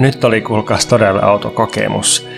[0.00, 2.28] nyt oli kuulkaas todella autokokemus.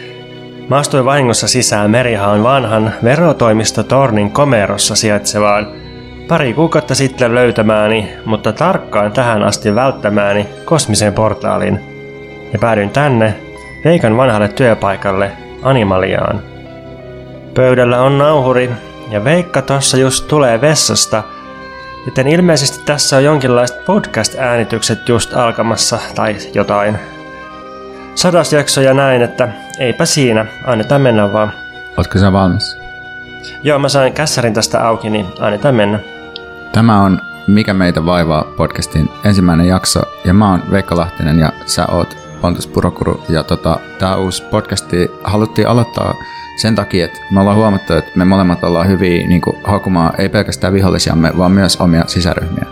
[0.68, 5.66] Mä astuin vahingossa sisään Merihaan vanhan verotoimisto Tornin komerossa sijaitsevaan
[6.28, 11.80] pari kuukautta sitten löytämääni, mutta tarkkaan tähän asti välttämääni kosmisen portaalin.
[12.52, 13.34] Ja päädyin tänne,
[13.84, 15.32] Veikan vanhalle työpaikalle,
[15.62, 16.42] Animaliaan.
[17.54, 18.70] Pöydällä on nauhuri,
[19.10, 21.22] ja Veikka tossa just tulee vessasta,
[22.06, 27.11] joten ilmeisesti tässä on jonkinlaiset podcast-äänitykset just alkamassa tai jotain.
[28.14, 29.48] Sadas jakso ja näin, että
[29.78, 31.52] eipä siinä, annetaan mennä vaan.
[31.96, 32.78] Ootko sä valmis?
[33.62, 35.98] Joo, mä sain kässärin tästä auki, niin annetaan mennä.
[36.72, 41.86] Tämä on Mikä meitä vaivaa podcastin ensimmäinen jakso ja mä oon Veikka Lahtinen ja sä
[41.86, 46.14] oot Pontus Purokuru ja tota, tää uusi podcasti haluttiin aloittaa
[46.56, 50.72] sen takia, että me ollaan huomattu, että me molemmat ollaan hyviä niin hakumaan ei pelkästään
[50.72, 52.66] vihollisiamme, vaan myös omia sisäryhmiä.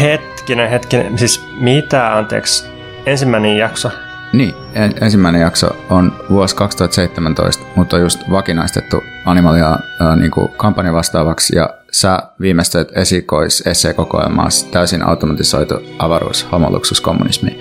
[0.00, 1.18] Hetkinen, hetkinen.
[1.18, 2.71] Siis mitä, anteeksi,
[3.06, 3.90] ensimmäinen jakso?
[4.32, 10.92] Niin, en, ensimmäinen jakso on vuosi 2017, mutta on just vakinaistettu Animalia äh, niin kampanja
[10.92, 13.64] vastaavaksi ja sä viimeistelet esikois
[13.96, 17.60] kokoelmaa täysin automatisoitu avaruus, homoluksus, kommunismi.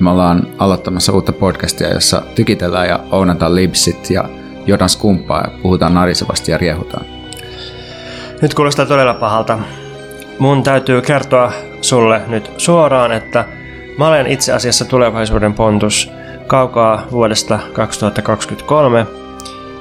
[0.00, 4.28] Me ollaan aloittamassa uutta podcastia, jossa tykitellään ja ounataan libsit ja
[4.66, 7.06] jodan skumppaa ja puhutaan narisevasti ja riehutaan.
[8.42, 9.58] Nyt kuulostaa todella pahalta.
[10.38, 13.44] Mun täytyy kertoa sulle nyt suoraan, että
[13.98, 16.10] mä olen itse asiassa tulevaisuuden pontus
[16.46, 19.06] kaukaa vuodesta 2023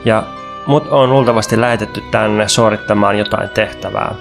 [0.06, 0.24] ja
[0.68, 4.16] mut on luultavasti lähetetty tänne suorittamaan jotain tehtävää.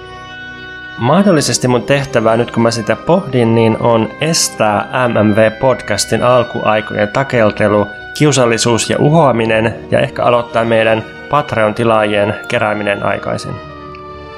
[0.97, 8.89] Mahdollisesti mun tehtävää nyt kun mä sitä pohdin, niin on estää MMV-podcastin alkuaikojen takeltelu, kiusallisuus
[8.89, 13.55] ja uhoaminen ja ehkä aloittaa meidän Patreon-tilaajien kerääminen aikaisin.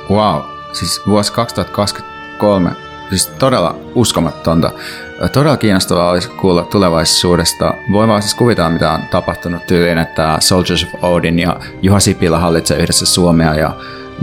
[0.10, 0.42] Wow,
[0.74, 2.72] siis vuosi 2023,
[3.10, 4.72] siis todella uskomatonta.
[5.28, 7.74] Todella kiinnostavaa olisi kuulla tulevaisuudesta.
[7.92, 12.40] Voi vaan siis kuvitella, mitä on tapahtunut tyyliin, että Soldiers of Odin ja Juha Sipilä
[12.40, 13.74] hallitsee yhdessä Suomea ja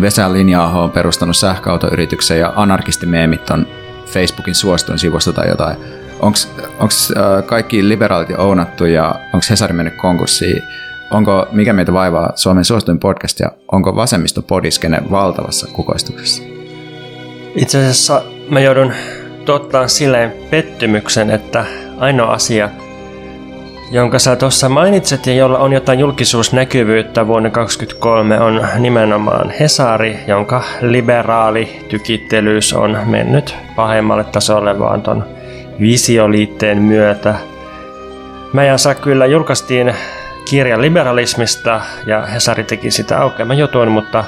[0.00, 3.66] Vesa linja on perustanut sähköautoyrityksen ja anarkistimeemit on
[4.06, 5.76] Facebookin suosituin sivusto tai jotain.
[6.20, 6.38] Onko
[6.80, 10.62] äh, kaikki liberaalit jo ounattu ja onko Hesari mennyt konkurssiin?
[11.10, 16.42] Onko Mikä meitä vaivaa Suomen suosituin podcast ja onko vasemmisto podiskene valtavassa kukoistuksessa?
[17.54, 18.92] Itse asiassa mä joudun
[19.46, 21.64] tuottaa silleen pettymyksen, että
[21.98, 22.70] ainoa asia,
[23.90, 30.62] jonka sä tuossa mainitset ja jolla on jotain julkisuusnäkyvyyttä vuonna 2023 on nimenomaan Hesari, jonka
[30.80, 35.24] liberaali tykittelyys on mennyt pahemmalle tasolle vaan ton
[35.80, 37.34] visioliitteen myötä.
[38.52, 39.94] Mä ja sä kyllä julkaistiin
[40.50, 44.24] kirja liberalismista ja Hesari teki sitä aukeaman jutun, mutta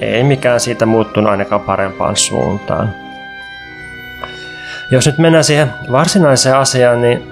[0.00, 3.07] ei mikään siitä muuttunut ainakaan parempaan suuntaan.
[4.90, 7.22] Jos nyt mennään siihen varsinaiseen asiaan, niin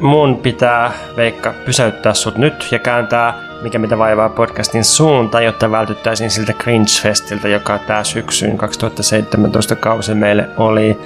[0.00, 6.30] mun pitää, Veikka, pysäyttää sut nyt ja kääntää Mikä mitä vaivaa podcastin suunta, jotta vältyttäisiin
[6.30, 10.98] siltä Cringe-festiltä, joka tää syksyn 2017 kausi meille oli.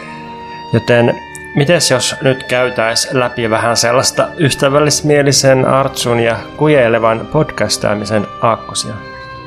[0.72, 1.14] Joten
[1.56, 8.94] mites jos nyt käytäis läpi vähän sellaista ystävällismielisen Artsun ja kujeilevan podcastaamisen aakkosia?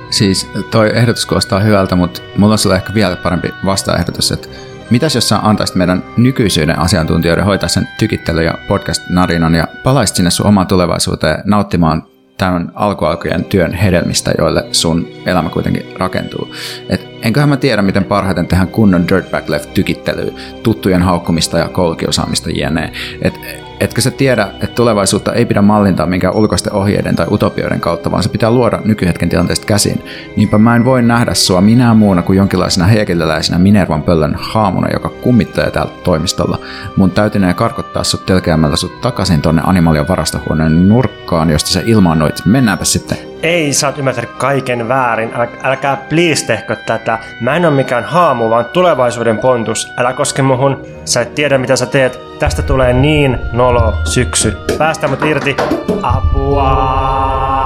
[0.09, 4.47] Siis toi ehdotus kuulostaa hyvältä, mutta mulla on sulle ehkä vielä parempi vastaehdotus, että
[4.93, 10.31] Mitäs jos sä antaisit meidän nykyisyyden asiantuntijoiden hoitaa sen tykittely- ja podcast-narinan ja palaisit sinne
[10.31, 12.03] sun omaan tulevaisuuteen nauttimaan
[12.37, 16.55] tämän alkualkujen työn hedelmistä, joille sun elämä kuitenkin rakentuu.
[16.89, 20.31] Et enköhän mä tiedä, miten parhaiten tehdään kunnon Dirtbag Left tykittelyä,
[20.63, 22.91] tuttujen haukkumista ja koulukiusaamista jne.
[23.21, 23.33] Et
[23.79, 28.23] Etkö sä tiedä, että tulevaisuutta ei pidä mallintaa minkään ulkoisten ohjeiden tai utopioiden kautta, vaan
[28.23, 30.03] se pitää luoda nykyhetken tilanteesta käsin.
[30.37, 35.09] Niinpä mä en voi nähdä sua minä muuna kuin jonkinlaisena heikilläläisenä Minervan pöllön haamuna, joka
[35.09, 36.59] kummittelee täällä toimistolla.
[36.97, 42.45] Mun täytynee karkottaa sut telkeämällä sut takaisin tonne animalian varastohuoneen nurkkaan, josta sä ilmaannoit.
[42.45, 43.32] Mennäänpä sitten.
[43.43, 45.31] Ei, sä oot ymmärtänyt kaiken väärin.
[45.35, 47.19] Äl, älkää please tehkö tätä.
[47.41, 49.93] Mä en oo mikään haamu, vaan tulevaisuuden pontus.
[49.97, 50.85] Älä koske muhun.
[51.05, 52.19] Sä et tiedä mitä sä teet.
[52.39, 54.57] Tästä tulee niin nolo syksy.
[54.77, 55.55] Päästä mut irti.
[56.01, 57.62] Apua!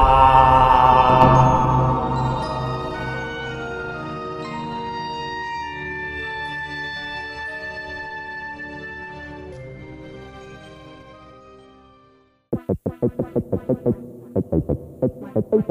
[15.39, 15.67] Thank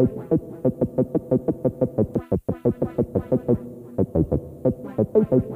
[5.32, 5.55] you.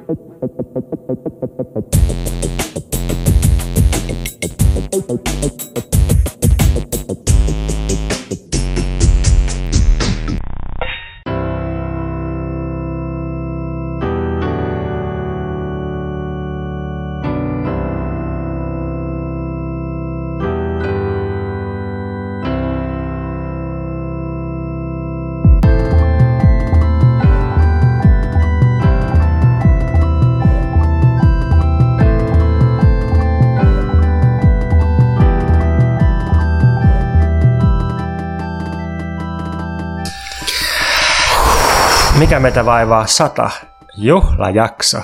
[42.31, 43.51] Mikä meitä vaivaa sata?
[43.97, 44.99] Juhlajakso.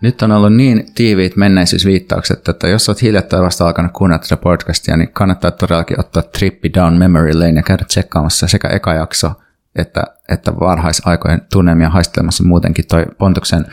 [0.00, 4.96] Nyt on ollut niin tiiviit menneisyysviittaukset, että jos olet hiljattain vasta alkanut kuunnella tätä podcastia,
[4.96, 9.32] niin kannattaa todellakin ottaa trippi down memory lane ja käydä tsekkaamassa sekä eka jakso
[9.76, 12.84] että, että varhaisaikojen tunnelmia haistelemassa muutenkin.
[12.88, 13.66] Toi Pontuksen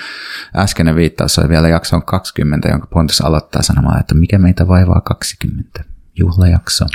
[0.56, 5.84] äskeinen viittaus oli vielä jakson 20, jonka Pontus aloittaa sanomaan, että mikä meitä vaivaa 20.
[6.20, 6.86] Juhlajakso.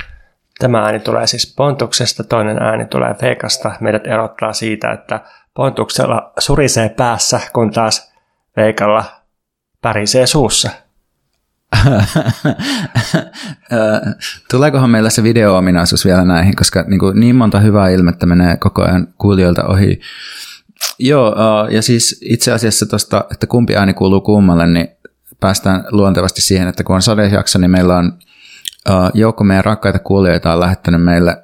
[0.59, 3.73] Tämä ääni tulee siis Pontuksesta, toinen ääni tulee Veikasta.
[3.81, 5.21] Meidät erottaa siitä, että
[5.59, 8.13] Pontuksella surisee päässä, kun taas
[8.57, 9.05] Veikalla
[9.83, 10.71] pärisee suussa.
[14.51, 18.83] Tuleekohan meillä se video-ominaisuus vielä näihin, koska niin, kuin niin monta hyvää ilmettä menee koko
[18.83, 20.01] ajan kuulijoilta ohi.
[20.99, 21.35] Joo,
[21.71, 24.89] ja siis itse asiassa tuosta, että kumpi ääni kuuluu kummalle, niin
[25.41, 28.13] päästään luontevasti siihen, että kun on sadejakso, niin meillä on
[29.15, 31.37] joukko meidän rakkaita kuulijoita on lähettänyt meille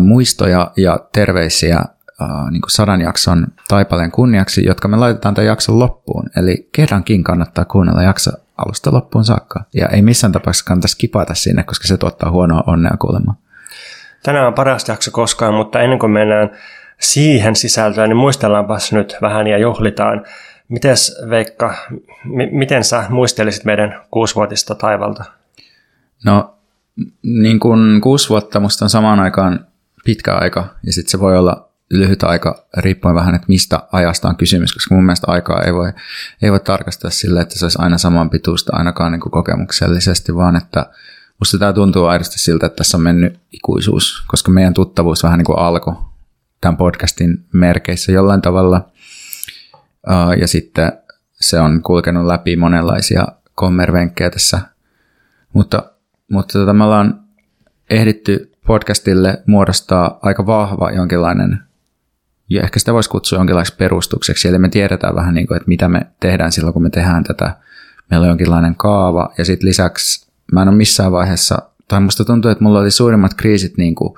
[0.00, 1.84] muistoja ja terveisiä
[2.50, 6.30] niin kuin sadan jakson taipaleen kunniaksi, jotka me laitetaan tämän jakson loppuun.
[6.36, 9.64] Eli kerrankin kannattaa kuunnella jakso alusta loppuun saakka.
[9.74, 13.34] Ja ei missään tapauksessa kannata skipata sinne, koska se tuottaa huonoa onnea kuulemma.
[14.22, 16.50] Tänään on paras jakso koskaan, mutta ennen kuin mennään
[17.00, 20.24] siihen sisältöön, niin muistellaanpas nyt vähän ja juhlitaan.
[20.68, 21.74] Mites Veikka,
[22.24, 25.24] m- miten sä muistelisit meidän kuusivuotista taivalta?
[26.24, 26.54] No,
[27.22, 29.66] niin kuin kuusi vuotta musta on samaan aikaan
[30.04, 34.36] pitkä aika, ja sitten se voi olla lyhyt aika, riippuen vähän, että mistä ajasta on
[34.36, 35.92] kysymys, koska mun mielestä aikaa ei voi,
[36.42, 40.56] ei voi tarkastaa sille, että se olisi aina saman pituista ainakaan niin kuin kokemuksellisesti, vaan
[40.56, 40.86] että
[41.40, 45.46] musta tämä tuntuu aidosti siltä, että tässä on mennyt ikuisuus, koska meidän tuttavuus vähän niin
[45.46, 45.94] kuin alkoi
[46.60, 48.90] tämän podcastin merkeissä jollain tavalla,
[50.40, 50.92] ja sitten
[51.32, 54.60] se on kulkenut läpi monenlaisia kommervenkkejä tässä,
[55.52, 55.92] mutta,
[56.30, 57.20] mutta tota, me ollaan
[57.90, 61.67] ehditty podcastille muodostaa aika vahva jonkinlainen
[62.48, 65.88] ja ehkä sitä voisi kutsua jonkinlaiseksi perustukseksi, eli me tiedetään vähän niin kuin, että mitä
[65.88, 67.56] me tehdään silloin, kun me tehdään tätä.
[68.10, 72.50] Meillä on jonkinlainen kaava, ja sitten lisäksi mä en ole missään vaiheessa, tai musta tuntuu,
[72.50, 74.14] että mulla oli suurimmat kriisit niin kuin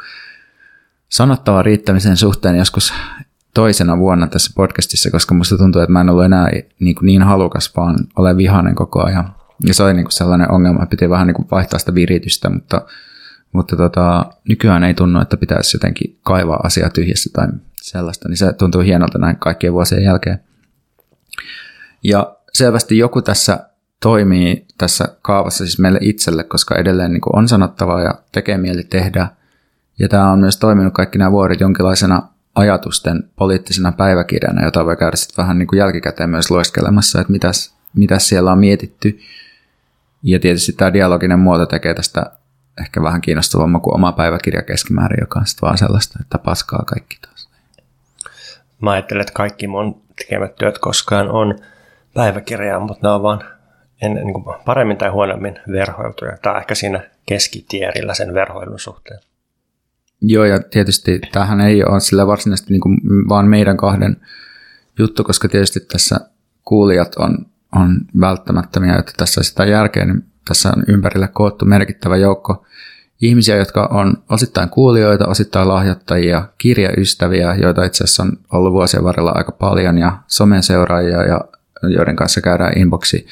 [1.08, 2.92] sanottava riittämisen suhteen joskus
[3.54, 6.50] toisena vuonna tässä podcastissa, koska musta tuntuu, että mä en ollut enää
[6.80, 9.34] niin, kuin niin halukas, vaan olen vihainen koko ajan.
[9.66, 12.50] Ja se oli niin kuin sellainen ongelma, että piti vähän niin kuin vaihtaa sitä viritystä,
[12.50, 12.82] mutta,
[13.52, 17.48] mutta tota, nykyään ei tunnu, että pitäisi jotenkin kaivaa asiaa tyhjästä tai
[17.82, 20.40] sellaista, niin se tuntuu hienolta näin kaikkien vuosien jälkeen.
[22.04, 23.66] Ja selvästi joku tässä
[24.02, 29.28] toimii tässä kaavassa siis meille itselle, koska edelleen niin on sanottavaa ja tekee mieli tehdä.
[29.98, 32.22] Ja tämä on myös toiminut kaikki nämä vuodet jonkinlaisena
[32.54, 37.74] ajatusten poliittisena päiväkirjana, jota voi käydä sitten vähän niin kuin jälkikäteen myös lueskelemassa, että mitäs,
[37.96, 39.18] mitäs siellä on mietitty.
[40.22, 42.32] Ja tietysti tämä dialoginen muoto tekee tästä
[42.80, 47.20] ehkä vähän kiinnostavamman kuin oma päiväkirja keskimäärin, joka on sitten vaan sellaista, että paskaa kaikki.
[48.80, 51.58] Mä ajattelen, että kaikki mun tekemät työt koskaan on
[52.14, 53.44] päiväkirjaa, mutta ne on vaan
[54.02, 56.36] en, niin kuin paremmin tai huonommin verhoiltuja.
[56.42, 59.20] Tai ehkä siinä keskitierillä sen verhoilun suhteen.
[60.22, 64.16] Joo, ja tietysti tämähän ei ole sillä varsinaisesti niin kuin vaan meidän kahden
[64.98, 66.20] juttu, koska tietysti tässä
[66.64, 67.46] kuulijat on,
[67.76, 72.66] on välttämättömiä, että tässä sitä järkeä, niin tässä on ympärille koottu merkittävä joukko
[73.20, 79.32] ihmisiä, jotka on osittain kuulijoita, osittain lahjoittajia, kirjaystäviä, joita itse asiassa on ollut vuosien varrella
[79.34, 81.40] aika paljon, ja somen seuraajia, ja
[81.82, 83.26] joiden kanssa käydään inboxi,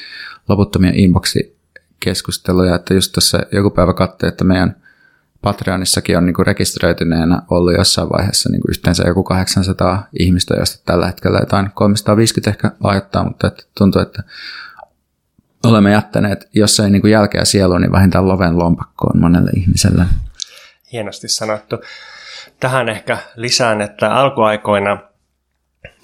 [0.49, 4.75] loputtomia inboxi-keskusteluja, että just tässä joku päivä katsoi, että meidän
[5.41, 11.39] Patreonissakin on niinku rekisteröityneenä ollut jossain vaiheessa niinku yhteensä joku 800 ihmistä, joista tällä hetkellä
[11.39, 14.23] jotain 350 ehkä lahjoittaa, mutta että tuntuu, että
[15.63, 20.05] olemme jättäneet, jos ei niin kuin jälkeä sieluun, niin vähintään loven lompakkoon monelle ihmiselle.
[20.91, 21.75] Hienosti sanottu.
[22.59, 24.97] Tähän ehkä lisään, että alkuaikoina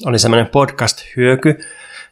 [0.05, 1.59] oli semmoinen podcast-hyöky,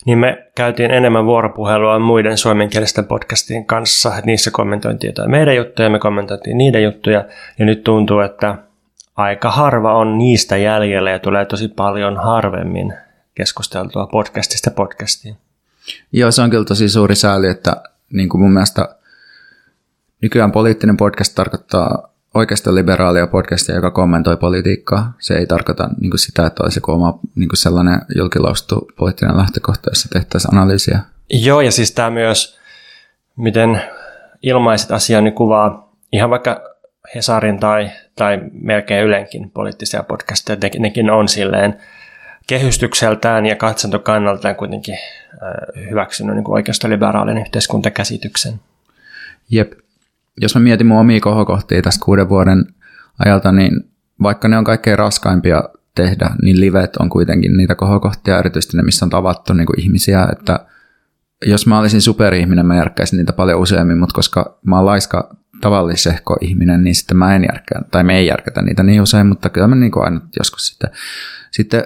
[0.05, 5.99] niin me käytiin enemmän vuoropuhelua muiden suomenkielisten podcastien kanssa, niissä kommentointiin jotain meidän juttuja, me
[5.99, 7.25] kommentointiin niiden juttuja,
[7.59, 8.55] ja nyt tuntuu, että
[9.15, 12.93] aika harva on niistä jäljellä ja tulee tosi paljon harvemmin
[13.35, 15.35] keskusteltua podcastista podcastiin.
[16.11, 18.95] Joo, se on kyllä tosi suuri sääli, että niin kuin mun mielestä
[20.21, 25.13] nykyään poliittinen podcast tarkoittaa oikeasta liberaalia podcastia, joka kommentoi politiikkaa.
[25.19, 29.89] Se ei tarkoita niin kuin sitä, että olisi oma niin kuin sellainen julkilaustu poliittinen lähtökohta,
[29.91, 30.99] jossa tehtäisiin analyysiä.
[31.29, 32.59] Joo, ja siis tämä myös,
[33.35, 33.81] miten
[34.43, 36.61] ilmaiset asian niin kuvaa ihan vaikka
[37.15, 41.77] Hesarin tai, tai melkein Ylenkin poliittisia podcasteja, nekin on silleen
[42.47, 44.97] kehystykseltään ja katsantokannaltaan kuitenkin
[45.89, 48.53] hyväksynyt niin oikeistoliberaalin yhteiskuntakäsityksen.
[49.51, 49.73] Jep.
[50.41, 52.65] Jos mä mietin mun omia kohokohtia tästä kuuden vuoden
[53.25, 53.71] ajalta, niin
[54.21, 55.63] vaikka ne on kaikkein raskaimpia
[55.95, 60.27] tehdä, niin livet on kuitenkin niitä kohokohtia, erityisesti ne, missä on tavattu niin kuin ihmisiä,
[60.31, 60.59] että
[61.45, 66.37] jos mä olisin superihminen, mä järkkäisin niitä paljon useammin, mutta koska mä oon laiska tavallisehko
[66.41, 69.67] ihminen, niin sitten mä en järkkää, tai me ei järkätä niitä niin usein, mutta kyllä
[69.67, 70.89] mä niin kuin aina joskus sitten.
[71.51, 71.83] Sitten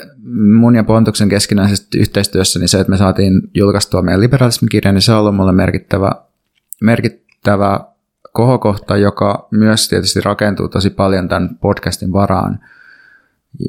[0.53, 5.11] mun ja Pontuksen keskinäisessä yhteistyössä, niin se, että me saatiin julkaistua meidän liberalismikirja, niin se
[5.11, 6.11] on ollut mulle merkittävä,
[6.81, 7.79] merkittävä
[8.33, 12.59] kohokohta, joka myös tietysti rakentuu tosi paljon tämän podcastin varaan,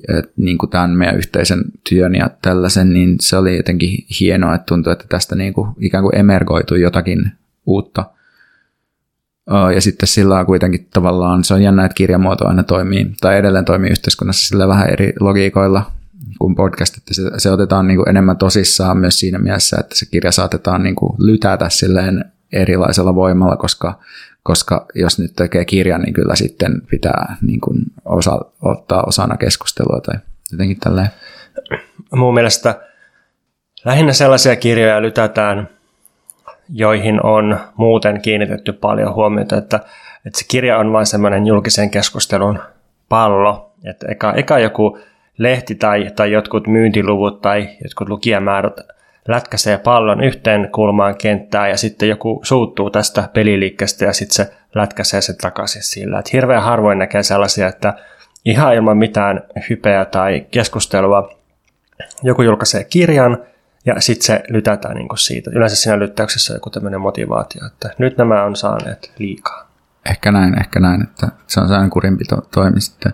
[0.08, 4.66] et niin kuin tämän meidän yhteisen työn ja tällaisen, niin se oli jotenkin hienoa, että
[4.66, 7.32] tuntui, että tästä niin kuin ikään kuin emergoitui jotakin
[7.66, 8.17] uutta.
[9.74, 13.64] Ja sitten sillä on kuitenkin tavallaan, se on jännä, että kirjamuoto aina toimii, tai edelleen
[13.64, 15.82] toimii yhteiskunnassa sillä vähän eri logiikoilla
[16.38, 20.06] kuin podcast, että se, se otetaan niin kuin enemmän tosissaan myös siinä mielessä, että se
[20.06, 23.98] kirja saatetaan niin kuin lytätä silleen erilaisella voimalla, koska
[24.48, 30.00] koska jos nyt tekee kirjan, niin kyllä sitten pitää niin kuin osa, ottaa osana keskustelua
[30.00, 30.14] tai
[30.52, 31.08] jotenkin tälleen.
[32.14, 32.80] Mun mielestä
[33.84, 35.68] lähinnä sellaisia kirjoja lytätään,
[36.68, 39.76] joihin on muuten kiinnitetty paljon huomiota, että,
[40.26, 42.58] että se kirja on vain semmoinen julkisen keskustelun
[43.08, 44.98] pallo, että eka, eka joku
[45.38, 48.80] lehti tai, tai jotkut myyntiluvut tai jotkut lukijamäärät
[49.28, 55.20] lätkäsee pallon yhteen kulmaan kenttää ja sitten joku suuttuu tästä peliliikkeestä ja sitten se lätkäsee
[55.20, 56.18] sen takaisin sillä.
[56.18, 57.94] Että hirveän harvoin näkee sellaisia, että
[58.44, 61.38] ihan ilman mitään hypeä tai keskustelua
[62.22, 63.38] joku julkaisee kirjan
[63.86, 65.50] ja sitten se lytätään niin kuin siitä.
[65.54, 69.68] Yleensä siinä lyttäyksessä on joku tämmöinen motivaatio, että nyt nämä on saaneet liikaa.
[70.10, 73.12] Ehkä näin, ehkä näin, että se on sellainen kurinpito toimi sitten.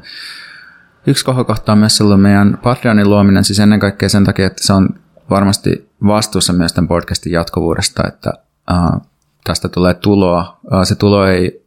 [1.07, 4.73] Yksi kohokohta on myös ollut meidän Patreonin luominen, siis ennen kaikkea sen takia, että se
[4.73, 4.89] on
[5.31, 8.33] varmasti vastuussa myös tämän podcastin jatkuvuudesta, että
[8.71, 9.01] uh,
[9.45, 10.61] tästä tulee tuloa.
[10.73, 11.67] Uh, se tulo ei,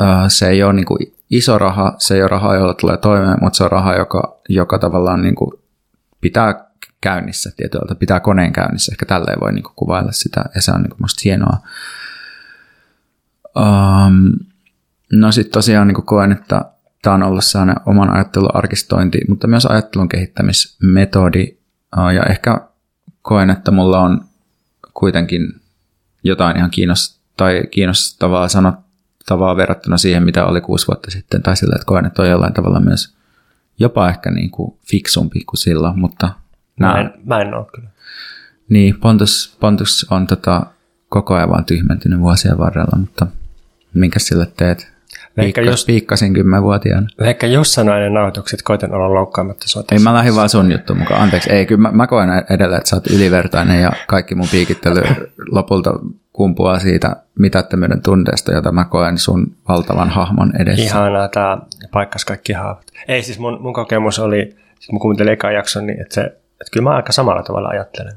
[0.00, 3.38] uh, se ei ole niin kuin iso raha, se ei ole raha, jolla tulee toimeen,
[3.40, 5.50] mutta se on raha, joka, joka tavallaan niin kuin
[6.20, 6.69] pitää
[7.00, 8.92] käynnissä tietyllä, pitää koneen käynnissä.
[8.92, 11.58] Ehkä tälleen voi niin kuin kuvailla sitä, ja se on niin kuin musta hienoa.
[13.56, 14.32] Um,
[15.12, 16.64] no sitten tosiaan niin kuin koen, että
[17.02, 21.58] tämä on ollut sellainen oman ajattelun arkistointi, mutta myös ajattelun kehittämismetodi,
[22.14, 22.60] ja ehkä
[23.22, 24.24] koen, että mulla on
[24.94, 25.60] kuitenkin
[26.24, 31.74] jotain ihan kiinnostavaa, tai kiinnostavaa sanottavaa verrattuna siihen, mitä oli kuusi vuotta sitten, tai sillä,
[31.74, 33.14] että koen, että on jollain tavalla myös
[33.78, 36.30] jopa ehkä niin kuin fiksumpi kuin silloin, mutta
[36.86, 37.88] Mä en, mä en ole kyllä.
[38.68, 40.66] Niin, Pontus, Pontus on tota,
[41.08, 43.26] koko ajan vaan tyhmentynyt vuosien varrella, mutta
[43.94, 44.92] minkä sille teet?
[45.36, 47.08] Ehkä jos, piikkasin kymmenvuotiaana.
[47.20, 50.94] Ehkä jos sanoin ne nauhoitukset, koitan olla loukkaamatta sua Ei, mä lähdin vaan sun juttu
[50.94, 51.22] mukaan.
[51.22, 55.02] Anteeksi, ei, kyllä mä, mä koen edelleen, että sä oot ylivertainen ja kaikki mun piikittely
[55.56, 55.98] lopulta
[56.32, 60.84] kumpuaa siitä mitättömyyden tunteesta, jota mä koen sun valtavan hahmon edessä.
[60.84, 61.58] Ihanaa, tää
[61.92, 62.86] paikkas kaikki haavat.
[63.08, 66.70] Ei siis mun, mun kokemus oli, sit mun kuuntelin ekan jakson, niin että, se, että
[66.72, 68.12] kyllä mä aika samalla tavalla ajattelen.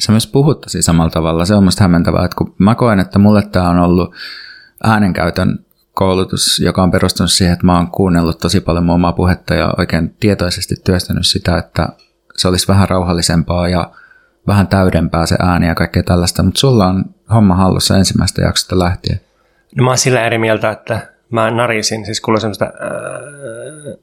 [0.00, 1.44] Sä myös puhut tosi samalla tavalla.
[1.44, 4.14] Se on musta hämmentävää, että kun mä koen, että mulle tämä on ollut
[4.84, 5.58] äänenkäytön
[5.94, 9.74] koulutus, joka on perustunut siihen, että mä oon kuunnellut tosi paljon mun omaa puhetta ja
[9.78, 11.88] oikein tietoisesti työstänyt sitä, että
[12.36, 13.90] se olisi vähän rauhallisempaa ja
[14.46, 17.04] vähän täydempää se ääni ja kaikkea tällaista, mutta sulla on
[17.34, 19.20] homma hallussa ensimmäistä jaksosta lähtien.
[19.76, 22.72] No mä oon sillä eri mieltä, että mä narisin, siis kuului semmoista äh,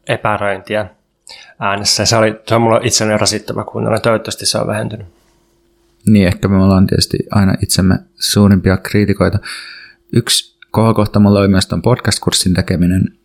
[0.07, 0.89] epäröintiä
[1.59, 2.05] äänessä.
[2.05, 5.07] Se, oli, se on mulla itselleni rasittava kuunnella, toivottavasti se on vähentynyt.
[6.07, 9.39] Niin, ehkä me ollaan tietysti aina itsemme suurimpia kriitikoita.
[10.13, 13.17] Yksi kohokohta mulla oli myös podcast-kurssin tekeminen,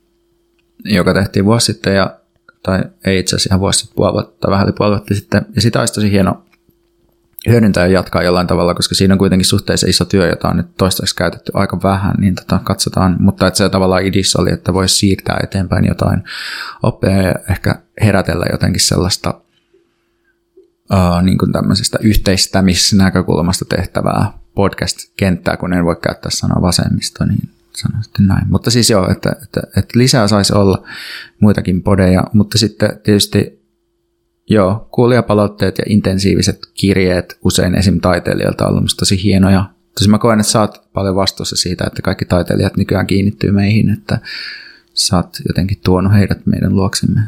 [0.84, 2.16] joka tehtiin vuosi sitten, ja,
[2.62, 5.60] tai ei itse asiassa ihan vuosi sitten, puoli vuotta, vähän yli puoli vuotta sitten, ja
[5.60, 6.44] sitä olisi tosi hieno
[7.48, 10.76] hyödyntää ja jatkaa jollain tavalla, koska siinä on kuitenkin suhteessa iso työ, jota on nyt
[10.78, 13.16] toistaiseksi käytetty aika vähän, niin tota, katsotaan.
[13.18, 16.22] Mutta että se tavallaan idis oli, että voisi siirtää eteenpäin jotain
[16.82, 19.40] oppia ja ehkä herätellä jotenkin sellaista
[20.92, 28.04] uh, niin kuin tämmöisestä yhteistämisnäkökulmasta tehtävää podcast-kenttää, kun en voi käyttää sanoa vasemmisto, niin sanon
[28.04, 28.46] sitten näin.
[28.50, 30.82] Mutta siis joo, että, että, että lisää saisi olla
[31.40, 33.61] muitakin podeja, mutta sitten tietysti
[34.48, 38.00] joo, kuulijapalautteet ja intensiiviset kirjeet usein esim.
[38.00, 39.64] taiteilijoilta on ollut tosi hienoja.
[39.98, 43.90] Tosi mä koen, että sä oot paljon vastuussa siitä, että kaikki taiteilijat nykyään kiinnittyy meihin,
[43.90, 44.18] että
[44.94, 47.20] sä oot jotenkin tuonut heidät meidän luoksemme.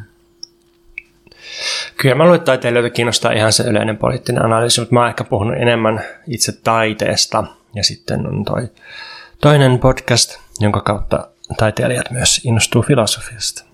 [1.97, 5.25] Kyllä mä luulen, että taiteilijoita kiinnostaa ihan se yleinen poliittinen analyysi, mutta mä oon ehkä
[5.25, 7.44] puhunut enemmän itse taiteesta.
[7.75, 8.68] Ja sitten on toi
[9.40, 13.64] toinen podcast, jonka kautta taiteilijat myös innostuu filosofiasta.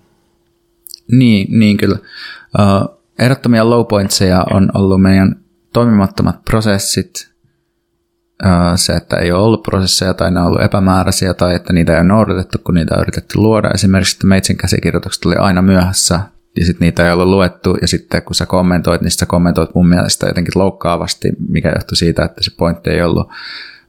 [1.11, 1.97] Niin, niin kyllä.
[2.59, 5.35] Uh, ehdottomia low pointseja on ollut meidän
[5.73, 7.31] toimimattomat prosessit,
[8.75, 11.99] se, että ei ole ollut prosesseja tai ne on ollut epämääräisiä tai että niitä ei
[11.99, 13.71] ole noudatettu, kun niitä on yritetty luoda.
[13.73, 16.19] Esimerkiksi, että meitsin käsikirjoitukset oli aina myöhässä
[16.59, 19.89] ja sitten niitä ei ollut luettu, ja sitten kun sä kommentoit, niin sä kommentoit mun
[19.89, 23.29] mielestä jotenkin loukkaavasti, mikä johtui siitä, että se pointti ei ollut,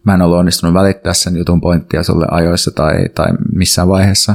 [0.04, 4.34] mä en ollut onnistunut välittää sen jutun pointtia sulle ajoissa tai, tai missään vaiheessa.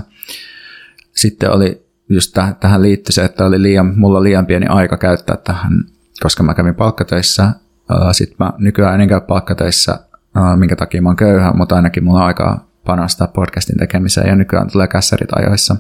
[1.16, 5.38] Sitten oli just täh, tähän liittyi se, että oli liian, mulla liian pieni aika käyttää
[5.38, 5.84] tähän,
[6.24, 7.52] koska mä kävin palkkatöissä,
[8.12, 10.00] sitten mä nykyään en käy palkkatöissä,
[10.56, 14.72] minkä takia mä oon köyhä, mutta ainakin mulla on aikaa panostaa podcastin tekemiseen ja nykyään
[14.72, 15.76] tulee kässärit ajoissa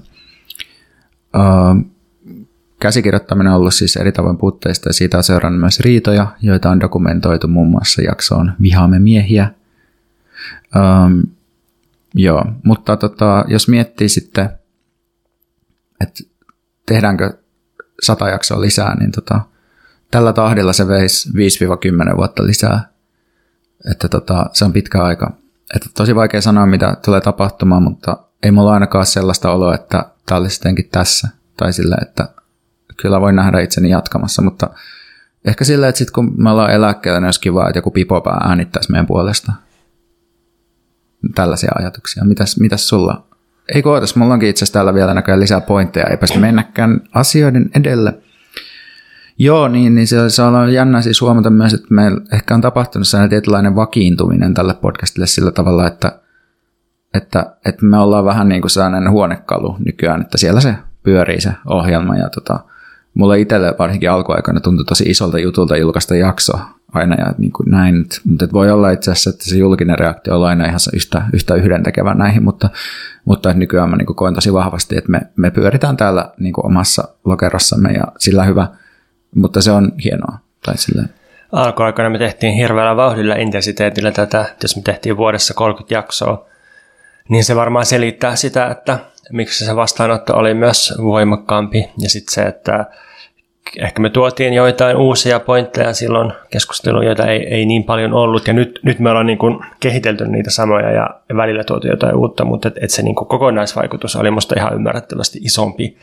[2.80, 6.80] käsikirjoittaminen on ollut siis eri tavoin puutteista ja siitä on seurannut myös riitoja, joita on
[6.80, 9.52] dokumentoitu muun muassa jaksoon Vihaamme miehiä.
[10.76, 11.24] Um,
[12.14, 14.50] joo, mutta tota, jos miettii sitten,
[16.02, 16.24] että
[16.86, 17.38] tehdäänkö
[18.04, 19.42] sata jaksoa lisää, niin tota,
[20.12, 21.30] tällä tahdilla se veisi
[22.14, 22.90] 5-10 vuotta lisää.
[23.92, 25.32] Että tota, se on pitkä aika.
[25.76, 30.40] Että tosi vaikea sanoa, mitä tulee tapahtumaan, mutta ei mulla ainakaan sellaista oloa, että tämä
[30.40, 31.28] olisi jotenkin tässä.
[31.58, 32.30] Tai sillä, että
[32.98, 34.70] kyllä voin nähdä itseni jatkamassa, mutta
[35.46, 38.92] ehkä sillä, että sitten kun me ollaan eläkkeellä, niin olisi kiva, että joku pipopää äänittäisi
[38.92, 39.52] meidän puolesta.
[41.36, 42.26] Tällaisia ajatuksia.
[42.26, 43.27] Mitäs, mitäs sulla?
[43.74, 47.70] Ei kootas, mulla onkin itse asiassa täällä vielä näköjään lisää pointteja, eipä sitten mennäkään asioiden
[47.76, 48.18] edelle.
[49.38, 53.08] Joo, niin, niin se, se on jännä siis huomata myös, että meillä ehkä on tapahtunut
[53.08, 56.20] sellainen tietynlainen vakiintuminen tälle podcastille sillä tavalla, että,
[57.14, 61.52] että, että me ollaan vähän niin kuin sellainen huonekalu nykyään, että siellä se pyörii se
[61.66, 62.18] ohjelma.
[62.18, 62.60] Ja tota,
[63.14, 66.60] mulla itselle varsinkin alkuaikoina tuntui tosi isolta jutulta julkaista jakso
[66.94, 70.48] aina ja niin kuin näin, mutta voi olla itse asiassa, että se julkinen reaktio on
[70.48, 72.70] aina ihan yhtä, yhtä yhdentekevä näihin, mutta,
[73.26, 76.66] mutta nykyään mä niin kuin koen tosi vahvasti, että me, me pyöritään täällä niin kuin
[76.66, 78.68] omassa lokerossamme ja sillä hyvä,
[79.36, 80.38] mutta se on hienoa.
[80.66, 81.10] Tai silleen.
[81.52, 86.46] Alkuaikoina me tehtiin hirveällä vauhdilla intensiteetillä tätä, jos me tehtiin vuodessa 30 jaksoa,
[87.30, 89.00] niin se varmaan selittää sitä, että
[89.32, 91.90] miksi se vastaanotto oli myös voimakkaampi.
[91.98, 92.86] Ja sitten se, että
[93.80, 98.48] ehkä me tuotiin joitain uusia pointteja silloin keskusteluun, joita ei, ei niin paljon ollut.
[98.48, 102.46] Ja nyt, nyt me ollaan niin kuin kehitelty niitä samoja ja välillä tuotu jotain uutta,
[102.46, 105.98] mutta et, et se niin kuin kokonaisvaikutus oli musta ihan ymmärrettävästi isompi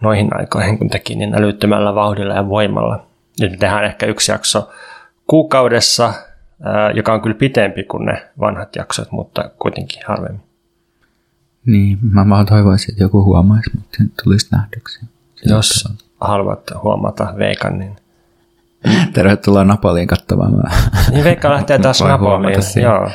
[0.00, 3.06] noihin aikoihin, kun teki niin älyttömällä vauhdilla ja voimalla.
[3.40, 4.70] Nyt me tehdään ehkä yksi jakso
[5.26, 6.12] kuukaudessa,
[6.94, 10.42] joka on kyllä pitempi kuin ne vanhat jaksot, mutta kuitenkin harvemmin.
[11.66, 15.00] Niin, mä vaan toivoisin, että joku huomaisi, mutta tulisi nähdyksi.
[15.44, 15.88] Jos
[16.20, 17.96] haluat huomata Veikan, niin...
[19.12, 20.52] Tervetuloa Napoliin katsomaan.
[21.10, 23.10] Niin Veikka lähtee taas Napoliin, joo.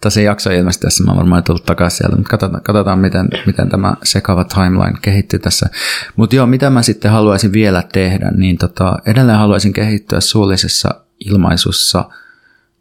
[0.00, 3.94] Tosi jakso ilmeisesti tässä, mä varmaan tullut takaisin sieltä, mutta katsotaan, katsotaan miten, miten tämä
[4.02, 5.68] sekava timeline kehittyy tässä.
[6.16, 10.88] Mutta joo, mitä mä sitten haluaisin vielä tehdä, niin tota, edelleen haluaisin kehittyä suullisessa
[11.26, 12.04] ilmaisussa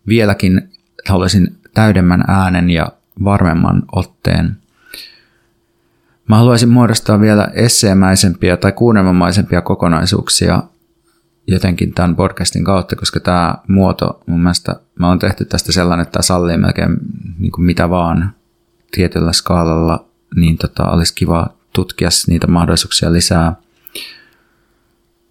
[0.08, 0.70] vieläkin,
[1.10, 2.88] haluaisin täydemmän äänen ja
[3.24, 4.58] varmemman otteen
[6.28, 10.64] Mä haluaisin muodostaa vielä esseemäisempiä tai kuunnelmamaisempia kokonaisuuksia
[11.48, 16.12] jotenkin tämän podcastin kautta, koska tämä muoto mun mielestä, mä oon tehty tästä sellainen, että
[16.12, 16.98] tämä sallii melkein
[17.40, 18.32] niin kuin mitä vaan
[18.92, 23.56] tietyllä skaalalla, niin tota, olisi kiva tutkia niitä mahdollisuuksia lisää.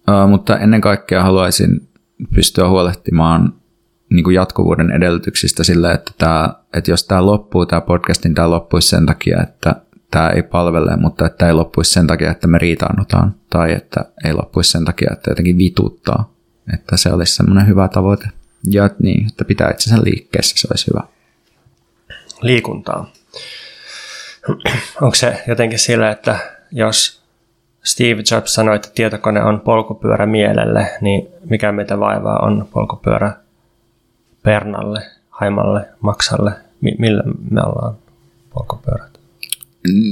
[0.09, 1.89] Uh, mutta ennen kaikkea haluaisin
[2.35, 3.53] pystyä huolehtimaan
[4.09, 8.87] niin kuin jatkuvuuden edellytyksistä sillä, että, tämä, että jos tämä loppuu, tämä podcastin tämä loppuisi
[8.87, 9.75] sen takia, että
[10.11, 14.33] tämä ei palvele, mutta että ei loppuisi sen takia, että me riitaannutaan, tai että ei
[14.33, 16.33] loppuisi sen takia, että jotenkin vituttaa.
[16.73, 18.27] Että se olisi semmoinen hyvä tavoite.
[18.71, 21.03] Ja niin, että pitää itsensä liikkeessä, se olisi hyvä.
[22.41, 23.11] Liikuntaa.
[25.01, 26.39] Onko se jotenkin sillä, että
[26.71, 27.21] jos
[27.83, 33.31] Steve Jobs sanoi, että tietokone on polkupyörä mielelle, niin mikä meitä vaivaa on polkupyörä
[34.43, 36.51] Pernalle, Haimalle, Maksalle?
[36.81, 37.95] Millä me ollaan
[38.53, 39.16] polkupyörät?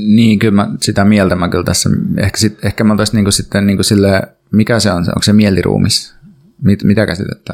[0.07, 3.67] Niin, kyllä mä sitä mieltä mä kyllä tässä, ehkä, sit, ehkä mä ottaisin niinku sitten
[3.67, 6.15] niinku sille, mikä se on, onko se mieliruumis?
[6.61, 7.53] Mit, mitä käsitettä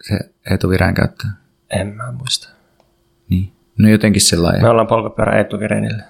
[0.00, 0.18] se
[0.50, 1.30] etuvireen käyttää?
[1.70, 2.48] En mä muista.
[3.28, 4.62] Niin, no jotenkin sellainen.
[4.62, 6.02] Me ollaan polkupyörä etuvireenille.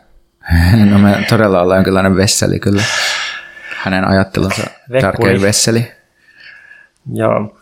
[0.91, 2.83] no me todella ollaan jonkinlainen vesseli kyllä.
[3.77, 4.63] Hänen ajattelunsa
[5.01, 5.93] tärkein vesseli.
[7.13, 7.59] Joo.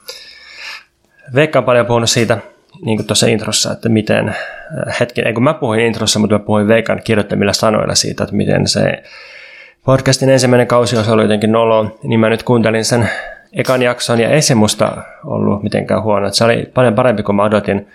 [1.35, 2.39] Veikka on paljon puhunut siitä,
[2.85, 6.69] niin kuin tuossa introssa, että miten, äh, hetken, kun mä puhuin introssa, mutta mä puhuin
[6.69, 9.03] Veikan kirjoittamilla sanoilla siitä, että miten se
[9.85, 13.11] podcastin ensimmäinen kausi ollut jotenkin nolo, niin mä nyt kuuntelin sen
[13.53, 16.33] ekan jakson ja ei se musta ollut mitenkään huono.
[16.33, 17.89] Se oli paljon parempi kuin mä odotin.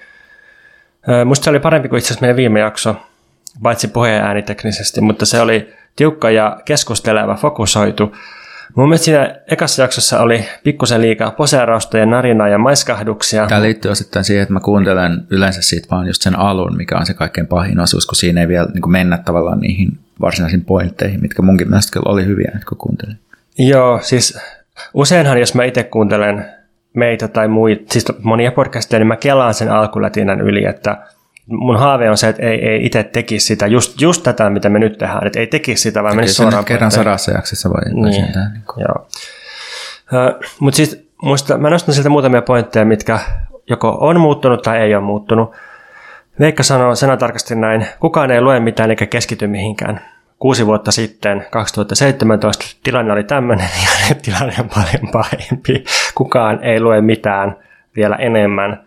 [1.10, 2.96] Äh, musta se oli parempi kuin itse asiassa meidän viime jakso,
[3.64, 8.16] paitsi puheen ääniteknisesti, mutta se oli tiukka ja keskusteleva, fokusoitu.
[8.76, 13.48] Mun mielestä siinä ekassa jaksossa oli pikkusen liikaa poseerausta ja narinaa ja maiskahduksia.
[13.48, 17.06] Tämä liittyy osittain siihen, että mä kuuntelen yleensä siitä vaan just sen alun, mikä on
[17.06, 21.42] se kaikkein pahin osuus, kun siinä ei vielä niin mennä tavallaan niihin varsinaisiin pointteihin, mitkä
[21.42, 23.20] munkin mielestä kyllä oli hyviä, kun kuuntelin.
[23.58, 24.38] Joo, siis
[24.94, 26.46] useinhan jos mä itse kuuntelen
[26.94, 30.98] meitä tai muita, siis monia podcasteja, niin mä kelaan sen alkulätinän yli, että
[31.48, 34.80] mun haave on se, että ei, ei itse tekisi sitä, just, just tätä, mitä me
[34.80, 36.66] nyt tehdään, että ei tekisi sitä, vaan menisi suoraan.
[36.66, 37.94] kerran sadassa jaksossa voi.
[37.94, 39.08] Niin, niin joo.
[40.60, 43.20] Mutta siis muista, mä nostan sieltä muutamia pointteja, mitkä
[43.70, 45.52] joko on muuttunut tai ei ole muuttunut.
[46.40, 50.02] Veikka sanoo sanatarkasti näin, kukaan ei lue mitään eikä keskity mihinkään.
[50.40, 55.84] Kuusi vuotta sitten, 2017, tilanne oli tämmöinen ja nyt tilanne on paljon pahempi.
[56.16, 57.56] Kukaan ei lue mitään
[57.96, 58.84] vielä enemmän.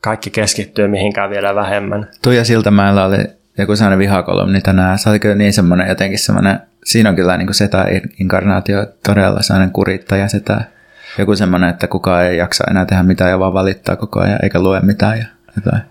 [0.00, 2.08] Kaikki keskittyy mihinkään vielä vähemmän.
[2.22, 3.16] Tuija Siltamäellä oli
[3.58, 4.98] joku sellainen vihakolumni tänään.
[4.98, 9.70] Se oli kyllä niin semmoinen jotenkin semmoinen, siinä on kyllä niin kuin seta-inkarnaatio todella sellainen
[9.70, 10.60] kurittaja setä.
[11.18, 14.62] Joku semmoinen, että kukaan ei jaksa enää tehdä mitään ja vaan valittaa koko ajan eikä
[14.62, 15.24] lue mitään ja
[15.56, 15.82] jotain.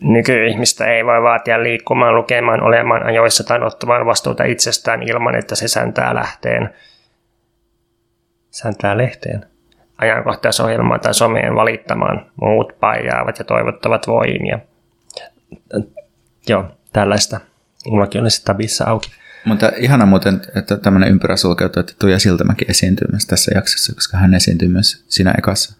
[0.00, 5.68] Nykyihmistä ei voi vaatia liikkumaan, lukemaan, olemaan ajoissa tai ottamaan vastuuta itsestään ilman, että se
[5.68, 6.70] säntää lähteen.
[8.50, 9.44] Säntää lehteen?
[9.98, 12.26] Ajankohtaisohjelmaan tai someen valittamaan.
[12.40, 14.58] Muut paijaavat ja toivottavat voimia.
[16.48, 17.40] Joo, tällaista.
[17.86, 19.10] Mullakin oli sitä tabissa auki.
[19.44, 24.16] Mutta ihana muuten, että tämmöinen ympyrä sulkeutuu, että Tuija Siltamäki esiintyy myös tässä jaksossa, koska
[24.16, 25.76] hän esiintyy myös siinä ekassa.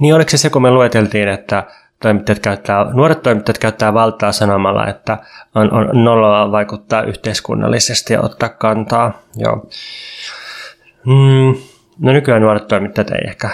[0.00, 1.64] Niin oliko se se, kun me lueteltiin, että
[2.02, 5.18] toimittajat käyttää, nuoret toimittajat käyttää valtaa sanomalla, että
[5.54, 9.22] on, on noloa vaikuttaa yhteiskunnallisesti ja ottaa kantaa.
[9.36, 9.70] Joo.
[11.06, 11.62] Mm,
[12.02, 13.50] no nykyään nuoret toimittajat ei ehkä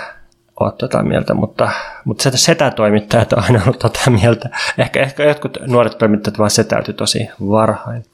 [0.61, 1.71] ole tota mieltä, mutta,
[2.05, 4.49] mutta sitä setätoimittajat on aina ollut tota mieltä.
[4.79, 8.05] Ehkä, ehkä jotkut nuoret toimittajat vaan setäytyi tosi varhain.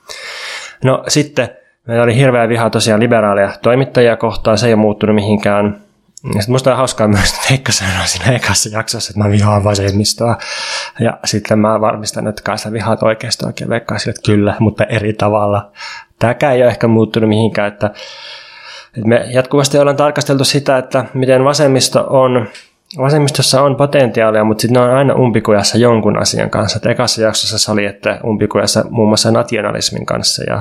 [0.84, 1.48] No sitten
[1.86, 5.80] meillä oli hirveä viha tosiaan liberaaleja toimittajia kohtaan, se ei ole muuttunut mihinkään.
[6.24, 9.64] Ja sitten musta on hauskaa myös, että Veikka sanoi siinä ekassa jaksossa, että mä vihaan
[9.64, 10.38] vasemmistoa.
[11.00, 14.84] Ja sitten mä varmistan, että kai sä vihaat oikeastaan oikein Veikka sille, että kyllä, mutta
[14.84, 15.72] eri tavalla.
[16.18, 17.90] Tämäkään ei ole ehkä muuttunut mihinkään, että,
[18.96, 22.48] että me jatkuvasti ollaan tarkasteltu sitä, että miten vasemmisto on
[22.98, 26.76] Vasemmistossa on potentiaalia, mutta sitten ne on aina umpikujassa jonkun asian kanssa.
[26.76, 30.57] Et ekassa jaksossa se oli, että umpikujassa muun muassa nationalismin kanssa ja,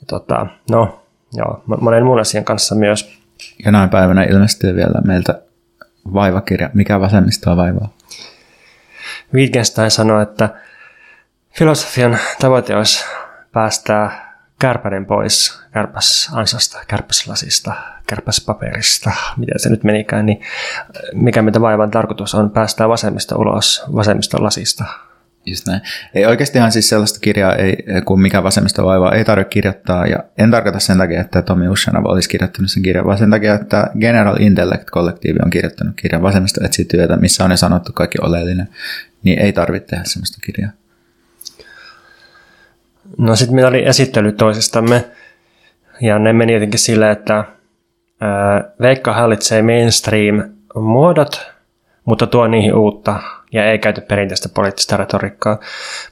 [0.00, 1.00] ja tota, no,
[1.32, 3.18] joo, monen muun asian kanssa myös.
[3.64, 5.42] Jonain päivänä ilmestyy vielä meiltä
[6.14, 7.88] vaivakirja, mikä vasemmistoa vaivaa.
[9.34, 10.48] Wittgenstein sanoi, että
[11.58, 13.04] filosofian tavoite olisi
[13.52, 14.29] päästää
[14.60, 17.72] kärpänen pois kärpäsansasta, kärpäslasista,
[18.06, 20.40] kärpäspaperista, miten se nyt menikään, niin
[21.12, 24.84] mikä mitä vaivan tarkoitus on päästää vasemmista ulos vasemmista lasista.
[25.46, 25.80] Just näin.
[26.14, 30.06] Ei oikeastihan siis sellaista kirjaa, ei, kuin mikä vasemmista vaivaa, ei tarvitse kirjoittaa.
[30.06, 33.54] Ja en tarkoita sen takia, että Tomi Ushanov olisi kirjoittanut sen kirjan, vaan sen takia,
[33.54, 38.68] että General Intellect-kollektiivi on kirjoittanut kirjan vasemmista etsii työtä, missä on jo sanottu kaikki oleellinen.
[39.22, 40.79] Niin ei tarvitse tehdä sellaista kirjaa.
[43.18, 45.04] No sitten meillä oli esittely toisistamme,
[46.00, 47.44] ja ne meni jotenkin silleen, että
[48.80, 51.50] Veikka hallitsee mainstream-muodot,
[52.04, 53.20] mutta tuo niihin uutta
[53.52, 55.58] ja ei käytä perinteistä poliittista retoriikkaa.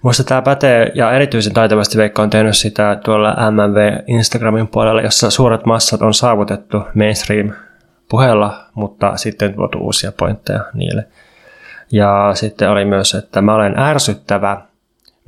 [0.02, 5.30] Minusta tämä pätee, ja erityisen taitavasti Veikka on tehnyt sitä tuolla MMV Instagramin puolella, jossa
[5.30, 11.06] suuret massat on saavutettu mainstream-puheella, mutta sitten tuotu uusia pointteja niille.
[11.92, 14.60] Ja sitten oli myös, että mä olen ärsyttävä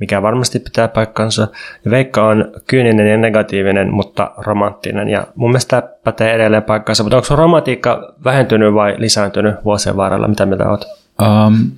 [0.01, 1.47] mikä varmasti pitää paikkansa.
[1.85, 5.09] Ja Veikka on kyyninen ja negatiivinen, mutta romanttinen.
[5.09, 7.03] Ja mun mielestä tämä pätee edelleen paikkansa.
[7.03, 10.27] Mutta onko romantiikka vähentynyt vai lisääntynyt vuosien varrella?
[10.27, 10.85] Mitä mieltä oot?
[11.21, 11.71] Um,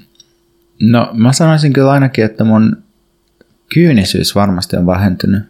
[0.81, 2.77] no mä sanoisin kyllä ainakin, että mun
[3.73, 5.43] kyynisyys varmasti on vähentynyt.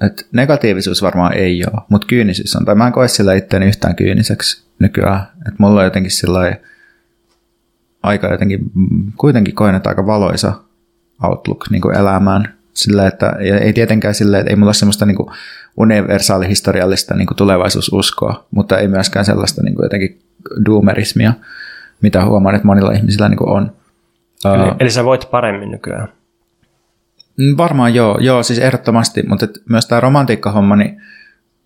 [0.00, 2.64] Et negatiivisuus varmaan ei ole, mutta kyynisyys on.
[2.64, 5.26] Tai mä en koe sillä itseäni yhtään kyyniseksi nykyään.
[5.48, 6.56] Et mulla on jotenkin sillä
[8.02, 8.58] aika jotenkin,
[9.16, 10.52] kuitenkin koen, että aika valoisa
[11.22, 12.54] outlook niin kuin elämään.
[12.74, 15.28] Sillä, että, ei tietenkään sille, että ei mulla ole semmoista niin kuin
[15.76, 20.22] universaalihistoriallista niin kuin tulevaisuususkoa, mutta ei myöskään sellaista niin kuin jotenkin
[20.66, 21.32] doomerismia,
[22.02, 23.72] mitä huomaan, että monilla ihmisillä niin kuin on.
[24.44, 26.08] Eli, uh, eli sä voit paremmin nykyään?
[27.36, 31.02] Mm, varmaan joo, joo siis ehdottomasti, mutta et myös tämä romantiikkahomma, niin,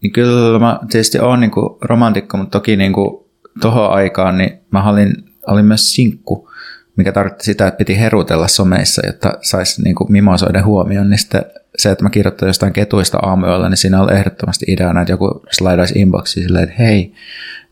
[0.03, 3.25] niin kyllä mä tietysti oon niin kuin romantikko, mutta toki niin kuin
[3.61, 5.15] tohon aikaan niin mä olin,
[5.47, 6.51] olin myös sinkku,
[6.97, 11.45] mikä tarkoitti sitä, että piti herutella someissa, jotta saisi niin kuin mimosoiden huomioon, niin sitten
[11.79, 15.99] se, että mä kirjoitan jostain ketuista aamuilla, niin siinä on ehdottomasti ideana, että joku slaidaisi
[15.99, 17.15] inboxiin silleen, että hei,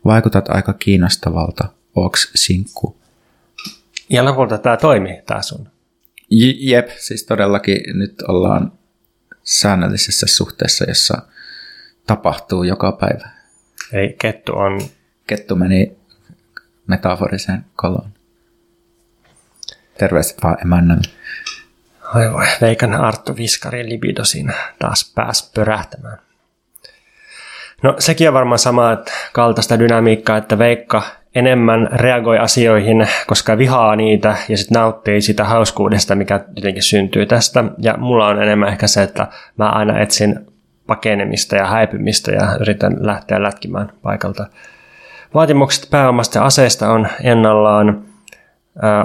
[0.05, 2.97] vaikutat aika kiinnostavalta, onks sinkku?
[4.09, 5.67] Ja lopulta tämä toimii taas sun.
[6.29, 8.71] J- jep, siis todellakin nyt ollaan
[9.43, 11.21] säännöllisessä suhteessa, jossa
[12.07, 13.29] tapahtuu joka päivä.
[13.93, 14.81] Eli kettu on...
[15.27, 15.97] Kettu meni
[16.87, 18.09] metaforiseen koloon.
[19.97, 21.07] Terveiset vaan emännälle.
[22.15, 26.17] Oi voi, Veikan Arttu Viskarin libido siinä taas pääsi pörähtämään.
[27.83, 31.01] No sekin on varmaan sama että kaltaista dynamiikkaa, että Veikka
[31.35, 37.63] enemmän reagoi asioihin, koska vihaa niitä ja sitten nauttii sitä hauskuudesta, mikä jotenkin syntyy tästä.
[37.77, 39.27] Ja mulla on enemmän ehkä se, että
[39.57, 40.39] mä aina etsin
[40.87, 44.45] pakenemista ja häipymistä ja yritän lähteä lätkimään paikalta.
[45.33, 48.10] Vaatimukset pääomasta ja aseista on ennallaan.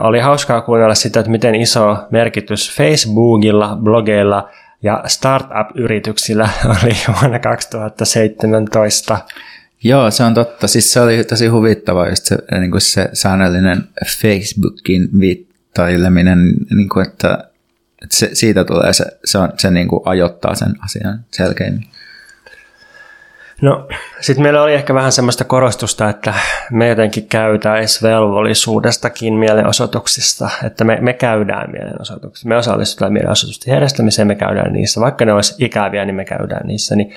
[0.01, 4.49] Oli hauskaa kuunnella sitä, että miten iso merkitys Facebookilla, blogeilla
[4.83, 6.49] ja startup-yrityksillä
[6.83, 9.19] oli vuonna 2017.
[9.85, 10.69] Joo, se on totta.
[10.69, 13.85] Siis se oli tosi huvittava just se, niin kuin se säännöllinen
[14.21, 17.39] Facebookin viittaileminen, niin kuin, että,
[18.03, 21.87] että se, siitä tulee se, se, on, se niin kuin ajoittaa sen asian selkeämmin.
[23.63, 23.89] No,
[24.21, 26.35] sitten meillä oli ehkä vähän semmoista korostusta, että
[26.71, 34.29] me jotenkin käydään edes velvollisuudestakin mielenosoituksista, että me, me käydään mielenosoituksista, me osallistutaan mielenosoitusten järjestämiseen,
[34.29, 37.15] me käydään niissä, vaikka ne olisi ikäviä, niin me käydään niissä, niin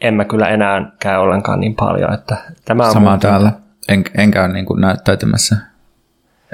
[0.00, 2.14] en mä kyllä enää käy ollenkaan niin paljon.
[2.14, 3.52] Että tämä on Sama täällä.
[3.88, 5.56] En, en käy niin kuin näyttäytymässä.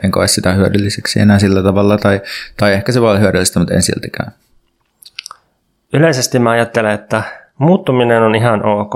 [0.04, 2.20] En koe sitä hyödylliseksi enää sillä tavalla, tai,
[2.56, 4.32] tai ehkä se voi olla hyödyllistä, mutta en siltikään.
[5.92, 7.22] Yleisesti mä ajattelen, että
[7.58, 8.94] muuttuminen on ihan ok.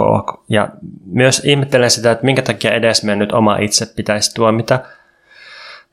[0.49, 0.69] Ja
[1.07, 4.79] myös ihmettelen sitä, että minkä takia edesmennyt oma itse pitäisi tuomita.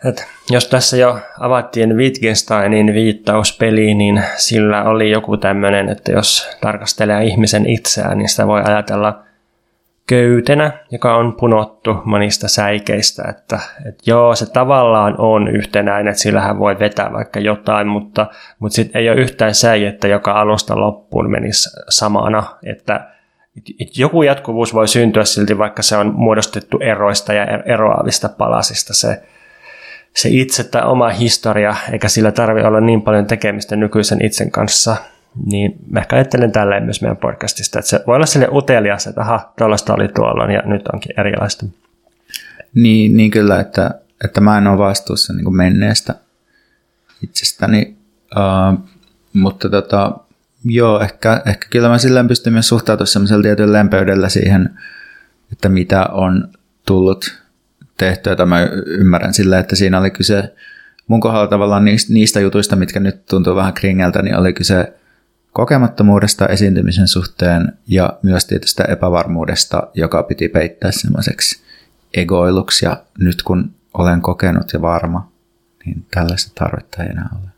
[0.06, 6.58] Et jos tässä jo avattiin Wittgensteinin viittaus peliin, niin sillä oli joku tämmöinen, että jos
[6.62, 9.24] tarkastelee ihmisen itseään, niin sitä voi ajatella
[10.10, 16.60] köytenä, joka on punottu monista säikeistä, että, että joo, se tavallaan on yhtenäinen, että sillähän
[16.60, 18.28] voi vetää vaikka jotain, mutta,
[18.60, 23.08] mutta sitten ei ole yhtään säijettä, joka alusta loppuun menisi samana, että
[23.98, 28.94] joku jatkuvuus voi syntyä silti, vaikka se on muodostettu eroista ja eroavista palasista.
[28.94, 29.24] Se,
[30.16, 34.96] se itse tai oma historia, eikä sillä tarvitse olla niin paljon tekemistä nykyisen itsen kanssa,
[35.46, 39.22] niin mä ehkä ajattelen tälleen myös meidän podcastista, että se voi olla sille utelias, että
[39.22, 41.66] aha, tuollaista oli tuolla ja nyt onkin erilaista.
[42.74, 43.92] Niin, niin kyllä, että,
[44.26, 46.16] että mä en ole vastuussa niin menneestä
[47.24, 47.98] itsestäni,
[48.36, 48.80] uh,
[49.34, 50.18] mutta tota,
[50.66, 54.70] joo, ehkä, ehkä kyllä mä silleen pystyn myös suhtautumaan semmoisella tietyllä lempeydellä siihen,
[55.52, 56.50] että mitä on
[56.86, 57.40] tullut
[57.98, 60.54] tehtyä, että mä ymmärrän sillä, että siinä oli kyse
[61.08, 64.94] mun kohdalla tavallaan niistä, niistä jutuista, mitkä nyt tuntuu vähän kringeltä, niin oli kyse
[65.54, 71.62] kokemattomuudesta esiintymisen suhteen ja myös tietystä epävarmuudesta, joka piti peittää semmoiseksi
[72.14, 75.32] egoiluksi ja nyt kun olen kokenut ja varma,
[75.86, 77.50] niin tällaista tarvetta ei enää ole.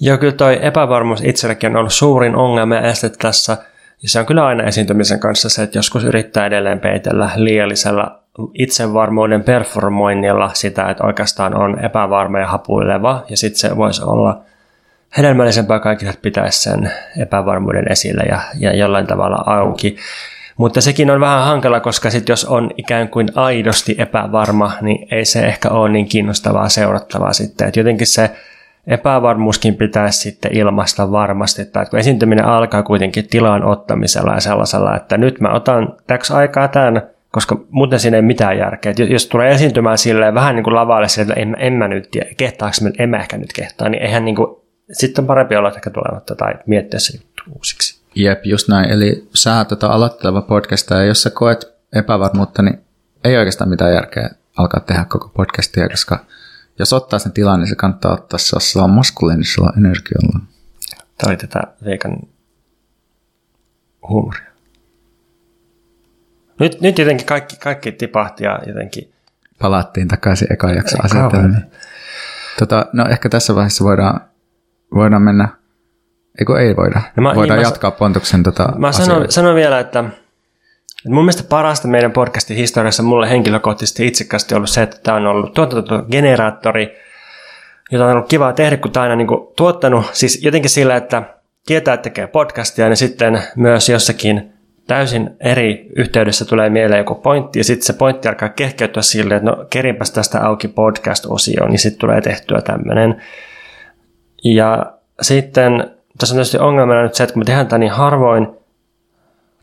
[0.00, 3.56] Joo, kyllä toi epävarmuus itsellekin on ollut suurin ongelma ja este tässä.
[4.02, 8.22] Ja se on kyllä aina esiintymisen kanssa se, että joskus yrittää edelleen peitellä liiallisella
[8.54, 13.24] itsevarmuuden performoinnilla sitä, että oikeastaan on epävarma ja hapuileva.
[13.28, 14.42] Ja sitten se voisi olla
[15.18, 19.96] hedelmällisempää kaikille, pitäisi sen epävarmuuden esillä ja, ja jollain tavalla auki.
[20.56, 25.24] Mutta sekin on vähän hankala, koska sit jos on ikään kuin aidosti epävarma, niin ei
[25.24, 27.68] se ehkä ole niin kiinnostavaa seurattavaa sitten.
[27.68, 28.30] Et jotenkin se
[28.86, 35.18] epävarmuuskin pitäisi sitten ilmaista varmasti, että kun esiintyminen alkaa kuitenkin tilan ottamisella ja sellaisella, että
[35.18, 38.90] nyt mä otan täksi aikaa tämän, koska muuten siinä ei mitään järkeä.
[38.90, 42.30] Et jos tulee esiintymään silleen vähän niin kuin lavalle, että en, en mä nyt tiedä,
[42.36, 45.72] kehtaako mä, en mä ehkä nyt kehtaa, niin eihän niin kuin sitten on parempi olla
[45.72, 48.00] ehkä tulematta tai miettiä se juttu uusiksi.
[48.14, 48.90] Jep, just näin.
[48.90, 52.80] Eli sä tota aloitteleva podcasta ja jos sä koet epävarmuutta, niin
[53.24, 56.18] ei oikeastaan mitään järkeä alkaa tehdä koko podcastia, koska
[56.78, 60.40] jos ottaa sen tilan, niin se kannattaa ottaa sellaisella maskuliinisella energialla.
[61.18, 62.18] Tämä oli tätä veikan
[64.08, 64.46] huumoria.
[66.60, 69.12] Nyt, nyt jotenkin kaikki, kaikki tipahti ja jotenkin...
[69.58, 71.64] Palattiin takaisin eka jakso asetelmiin.
[72.58, 74.20] Tota, no ehkä tässä vaiheessa voidaan
[74.94, 75.48] voidaan mennä,
[76.40, 79.80] eikö ei voida, no mä, voidaan niin, jatkaa mä, Pontuksen tota Mä sanon, sanon vielä,
[79.80, 85.16] että, että mun mielestä parasta meidän podcastin historiassa mulle henkilökohtaisesti itsekästi ollut se, että tämä
[85.16, 86.96] on ollut tuotantogeneraattori,
[87.90, 91.22] jota on ollut kiva tehdä, kun tämä aina niin kuin tuottanut, siis jotenkin sillä, että
[91.66, 94.52] tietää, että tekee podcastia, niin sitten myös jossakin
[94.86, 99.50] täysin eri yhteydessä tulee mieleen joku pointti, ja sitten se pointti alkaa kehkeytyä silleen, että
[99.50, 103.22] no kerinpäs tästä auki podcast-osioon, niin sitten tulee tehtyä tämmöinen.
[104.54, 108.48] Ja sitten tässä on tietysti ongelmana nyt se, että kun me tehdään tämä niin harvoin,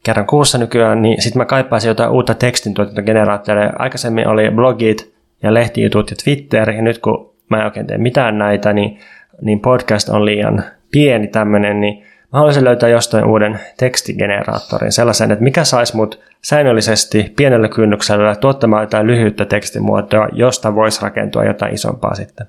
[0.04, 3.74] kerran kuussa nykyään, niin sitten mä kaipaisin jotain uutta tekstintuotantogeneraattoria.
[3.80, 8.38] Aikaisemmin oli blogit ja lehtijutut ja Twitter, ja nyt kun mä en oikein tee mitään
[8.38, 9.00] näitä, niin,
[9.42, 15.44] niin podcast on liian pieni tämmöinen, niin mä haluaisin löytää jostain uuden tekstigeneraattorin, sellaisen, että
[15.44, 22.16] mikä saisi mut säännöllisesti pienellä kynnyksellä tuottamaan jotain lyhyttä tekstimuotoa, josta voisi rakentua jotain isompaa
[22.16, 22.48] sitten.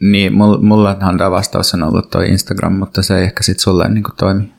[0.00, 4.04] Niin, mullahan tämä vastaus on ollut toi Instagram, mutta se ei ehkä sitten sulle niin
[4.16, 4.52] toimi.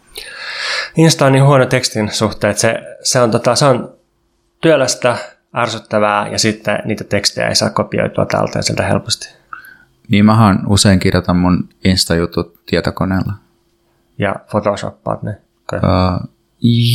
[0.96, 3.94] Insta on niin huono tekstin suhteen, että se, se, on, tota, se on
[4.62, 5.18] työlästä,
[5.56, 9.30] ärsyttävää ja sitten niitä tekstejä ei saa kopioitua täältä sieltä helposti.
[10.10, 13.34] Niin mähän usein kirjoitan mun Insta-jutut tietokoneella.
[14.18, 15.42] Ja photoshoppaat ne.
[15.62, 15.80] Okay.
[15.80, 16.30] Uh,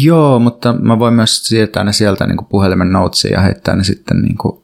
[0.05, 4.23] joo, mutta mä voin myös siirtää ne sieltä niin puhelimen notesiin ja heittää ne sitten,
[4.23, 4.63] niin kuin,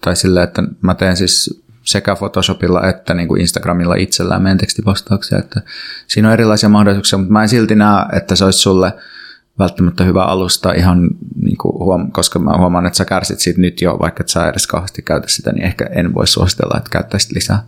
[0.00, 5.38] tai silleen, että mä teen siis sekä Photoshopilla että niin kuin Instagramilla itsellään meidän tekstipostauksia,
[5.38, 5.60] että
[6.06, 8.92] siinä on erilaisia mahdollisuuksia, mutta mä en silti näe, että se olisi sulle
[9.58, 11.08] välttämättä hyvä alusta ihan,
[11.42, 14.48] niin kuin huom- koska mä huomaan, että sä kärsit siitä nyt jo, vaikka et sä
[14.48, 17.62] edes kauheasti käytä sitä, niin ehkä en voi suositella, että käyttäisit lisää.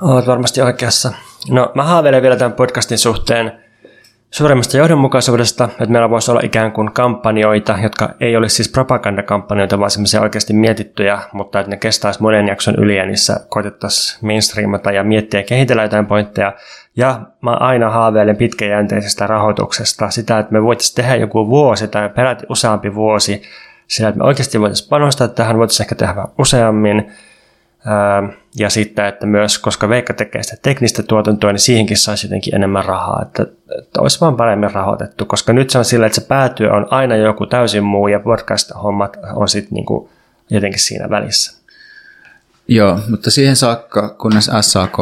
[0.00, 1.12] Olet varmasti oikeassa.
[1.50, 3.67] No mä haaveilen vielä tämän podcastin suhteen
[4.30, 9.90] suuremmasta johdonmukaisuudesta, että meillä voisi olla ikään kuin kampanjoita, jotka ei olisi siis propagandakampanjoita, vaan
[9.90, 15.04] semmoisia oikeasti mietittyjä, mutta että ne kestäisi monen jakson yli ja niissä koitettaisiin mainstreamata ja
[15.04, 16.52] miettiä ja kehitellä jotain pointteja.
[16.96, 22.46] Ja mä aina haaveilen pitkäjänteisestä rahoituksesta, sitä, että me voitaisiin tehdä joku vuosi tai peräti
[22.48, 23.42] useampi vuosi,
[23.86, 27.12] sillä että me oikeasti voitaisiin panostaa tähän, voitaisiin ehkä tehdä useammin,
[28.58, 32.84] ja sitten, että myös, koska Veikka tekee sitä teknistä tuotantoa, niin siihenkin saisi jotenkin enemmän
[32.84, 33.42] rahaa, että,
[33.78, 37.16] että olisi vaan paremmin rahoitettu, koska nyt se on sillä, että se päätyö on aina
[37.16, 40.08] joku täysin muu ja podcast-hommat on sitten niin kuin
[40.50, 41.58] jotenkin siinä välissä.
[42.68, 44.96] Joo, mutta siihen saakka, kunnes SAK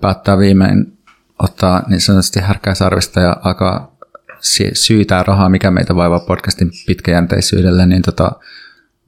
[0.00, 0.98] päättää viimein
[1.38, 3.96] ottaa niin sanotusti härkää sarvista ja alkaa
[4.72, 8.32] syytää rahaa, mikä meitä vaivaa podcastin pitkäjänteisyydelle, niin tota,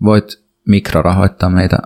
[0.05, 1.79] voit mikrorahoittaa meitä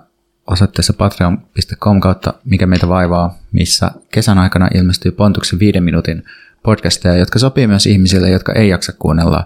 [0.51, 6.25] osoitteessa patreon.com kautta Mikä meitä vaivaa, missä kesän aikana ilmestyy Pontuksen viiden minuutin
[6.63, 9.45] podcasteja, jotka sopii myös ihmisille, jotka ei jaksa kuunnella.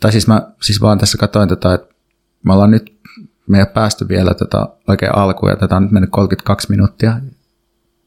[0.00, 1.94] Tai siis mä siis vaan tässä katsoin tätä, että
[2.42, 3.00] me ollaan nyt,
[3.46, 7.16] me ei ole päästy vielä tätä oikein alkuun ja tätä on nyt mennyt 32 minuuttia.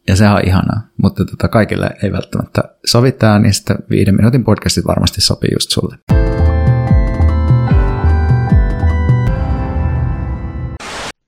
[0.08, 4.86] Ja sehän on ihanaa, mutta tota kaikille ei välttämättä sovi niin sitten viiden minuutin podcastit
[4.86, 5.98] varmasti sopii just sulle.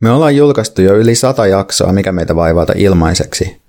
[0.02, 3.62] Me ollaan julkaistu jo yli sata jaksoa, mikä meitä vaivata ilmaiseksi.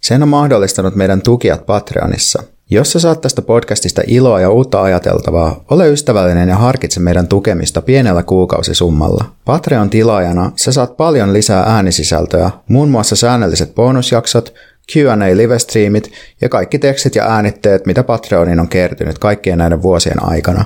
[0.00, 2.42] Sen on mahdollistanut meidän tukijat Patreonissa.
[2.70, 7.82] Jos sä saat tästä podcastista iloa ja uutta ajateltavaa, ole ystävällinen ja harkitse meidän tukemista
[7.82, 9.24] pienellä kuukausisummalla.
[9.44, 14.54] Patreon-tilaajana sä saat paljon lisää äänisisältöä, muun muassa säännölliset bonusjaksot,
[14.92, 20.64] Q&A-livestreamit ja kaikki tekstit ja äänitteet, mitä Patreonin on kertynyt kaikkien näiden vuosien aikana.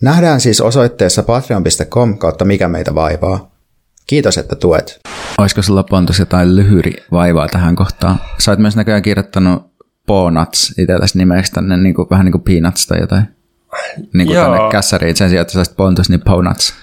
[0.00, 3.49] Nähdään siis osoitteessa patreon.com kautta mikä meitä vaivaa.
[4.10, 5.00] Kiitos, että tuet.
[5.38, 8.16] Olisiko sulla Pontus jotain lyhyri vaivaa tähän kohtaan?
[8.38, 9.70] Sä oot myös näköjään kirjoittanut
[10.06, 13.22] Ponuts itsellesi nimeksi tänne niin kuin, vähän niin kuin Peanuts tai jotain.
[14.14, 14.44] Niin kuin Joo.
[14.44, 16.74] tänne kässäriin sen sijaan, että sä Pontus, niin Ponuts.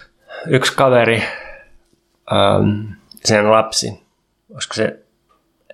[0.47, 1.23] Yksi kaveri,
[2.33, 2.91] ähm,
[3.25, 4.03] sen lapsi,
[4.53, 4.99] olisiko se,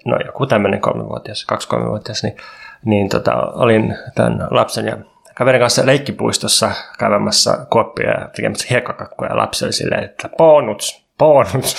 [0.06, 2.38] no joku tämmöinen kolmevuotias, kaksi kolmevuotias, niin,
[2.86, 4.98] niin tota, olin tämän lapsen ja
[5.36, 11.76] kaverin kanssa leikkipuistossa käymässä kuoppia ja tekemässä hiekkakakkuja ja lapsi oli silleen, että Ponuts, bonus.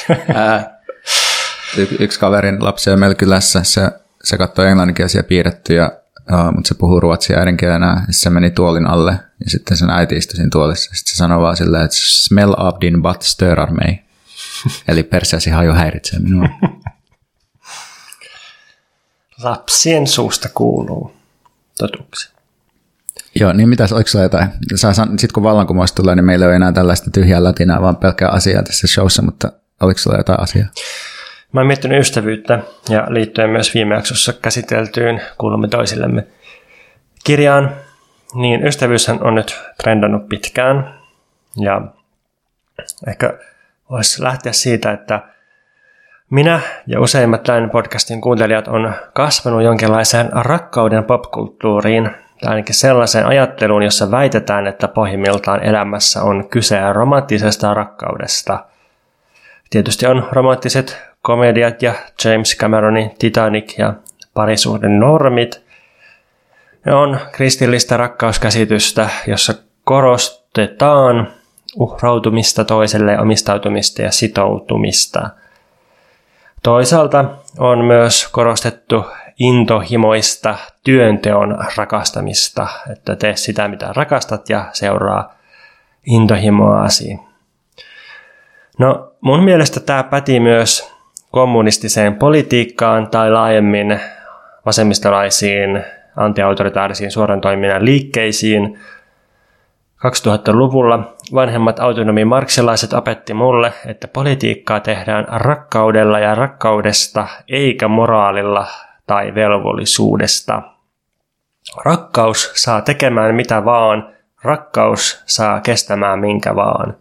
[1.76, 3.90] y- yksi kaverin lapsi on meillä kylässä, se,
[4.24, 5.90] se katsoi englanninkielisiä piirrettyjä,
[6.32, 10.36] uh, mutta se puhuu ruotsia äidinkielenä, se meni tuolin alle, ja sitten sen äiti istui
[10.36, 13.98] siinä tuolissa, sitten se sanoi vaan silleen, että smell of din butt störar mig.
[14.88, 16.48] Eli perseesi haju häiritsee minua.
[19.42, 21.16] Lapsien suusta kuuluu
[21.78, 22.33] totuuksia.
[23.40, 24.48] Joo, niin mitäs, oliko sulla jotain?
[24.76, 28.62] Sitten kun vallankumous tulee, niin meillä ei ole enää tällaista tyhjää latinaa, vaan pelkkää asiaa
[28.62, 30.66] tässä showssa, mutta oliko sulla jotain asiaa?
[31.52, 36.26] Mä oon miettinyt ystävyyttä ja liittyen myös viime jaksossa käsiteltyyn kuulumme toisillemme
[37.24, 37.76] kirjaan,
[38.34, 41.00] niin ystävyyshän on nyt trendannut pitkään
[41.56, 41.80] ja
[43.08, 43.38] ehkä
[43.90, 45.20] voisi lähteä siitä, että
[46.30, 53.82] minä ja useimmat tämän podcastin kuuntelijat on kasvanut jonkinlaiseen rakkauden popkulttuuriin– tai ainakin sellaiseen ajatteluun,
[53.82, 58.64] jossa väitetään, että pohjimmiltaan elämässä on kyse romanttisesta rakkaudesta.
[59.70, 63.94] Tietysti on romanttiset komediat ja James Cameronin Titanic ja
[64.34, 65.64] parisuhden normit.
[66.84, 69.54] Ne on kristillistä rakkauskäsitystä, jossa
[69.84, 71.28] korostetaan
[71.76, 75.30] uhrautumista toiselle, omistautumista ja sitoutumista.
[76.62, 77.24] Toisaalta
[77.58, 79.04] on myös korostettu
[79.38, 80.54] intohimoista
[80.84, 85.34] työnteon rakastamista, että tee sitä mitä rakastat ja seuraa
[86.06, 87.18] intohimoasi.
[88.78, 90.94] No mun mielestä tämä päti myös
[91.30, 94.00] kommunistiseen politiikkaan tai laajemmin
[94.66, 95.84] vasemmistolaisiin
[96.16, 98.78] antiautoritaarisiin suoran toiminnan liikkeisiin.
[100.06, 108.66] 2000-luvulla vanhemmat autonomi marksilaiset opetti mulle, että politiikkaa tehdään rakkaudella ja rakkaudesta eikä moraalilla
[109.06, 110.62] tai velvollisuudesta.
[111.84, 116.96] Rakkaus saa tekemään mitä vaan, rakkaus saa kestämään minkä vaan.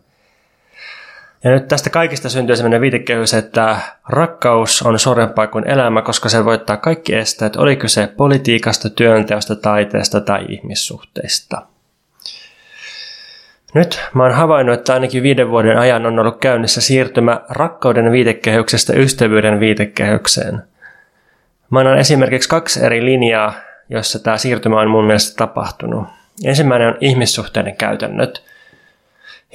[1.43, 3.78] Ja nyt tästä kaikista syntyy sellainen viitekehys, että
[4.10, 10.22] rakkaus on suurempaa kuin elämä, koska se voittaa kaikki esteet, oli kyse politiikasta, työnteosta, taiteesta
[10.22, 11.62] tai ihmissuhteista.
[13.74, 18.93] Nyt mä oon havainnut, että ainakin viiden vuoden ajan on ollut käynnissä siirtymä rakkauden viitekehyksestä
[18.93, 20.64] ystävyyden viitekehykseen.
[21.74, 23.53] Mä annan esimerkiksi kaksi eri linjaa,
[23.89, 26.07] jossa tämä siirtymä on mun mielestä tapahtunut.
[26.45, 28.43] Ensimmäinen on ihmissuhteiden käytännöt,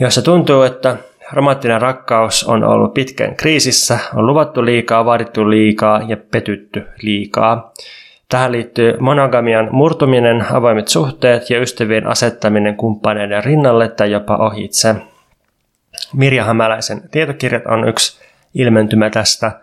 [0.01, 0.97] jossa tuntuu, että
[1.33, 7.73] romanttinen rakkaus on ollut pitkään kriisissä, on luvattu liikaa, vaadittu liikaa ja petytty liikaa.
[8.29, 14.95] Tähän liittyy monogamian murtuminen, avoimet suhteet ja ystävien asettaminen kumppaneiden rinnalle tai jopa ohitse.
[16.13, 18.21] Mirja Hämäläisen tietokirjat on yksi
[18.55, 19.61] ilmentymä tästä.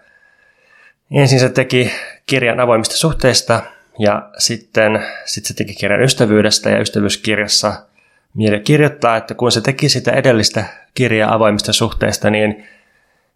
[1.12, 1.92] Ensin se teki
[2.26, 3.62] kirjan avoimista suhteista
[4.00, 7.74] ja sitten sit se teki kirjan ystävyydestä ja ystävyyskirjassa
[8.36, 12.66] Miele kirjoittaa, että kun se teki sitä edellistä kirjaa avoimista suhteista, niin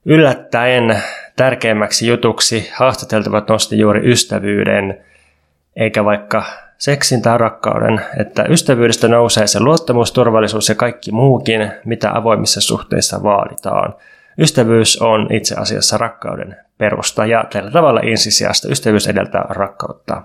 [0.05, 1.03] yllättäen
[1.35, 4.97] tärkeimmäksi jutuksi haastateltavat nosti juuri ystävyyden,
[5.75, 6.43] eikä vaikka
[6.77, 13.23] seksin tai rakkauden, että ystävyydestä nousee se luottamus, turvallisuus ja kaikki muukin, mitä avoimissa suhteissa
[13.23, 13.93] vaaditaan.
[14.39, 20.21] Ystävyys on itse asiassa rakkauden perusta ja tällä tavalla ensisijasta ystävyys edeltää rakkautta.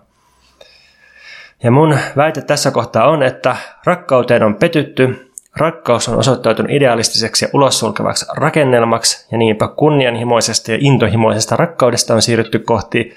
[1.62, 7.49] Ja mun väite tässä kohtaa on, että rakkauteen on petytty, rakkaus on osoittautunut idealistiseksi ja
[7.53, 13.17] ulossulkevaksi rakennelmaksi, ja niinpä kunnianhimoisesta ja intohimoisesta rakkaudesta on siirrytty kohti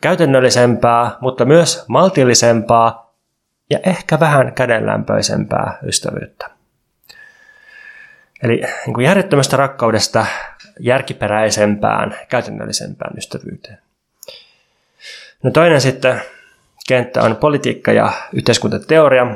[0.00, 3.14] käytännöllisempää, mutta myös maltillisempaa
[3.70, 6.55] ja ehkä vähän kädenlämpöisempää ystävyyttä.
[8.46, 10.26] Eli niin kuin järjettömästä rakkaudesta
[10.80, 13.78] järkiperäisempään, käytännöllisempään ystävyyteen.
[15.42, 16.22] No toinen sitten
[16.88, 19.26] kenttä on politiikka ja yhteiskuntateoria,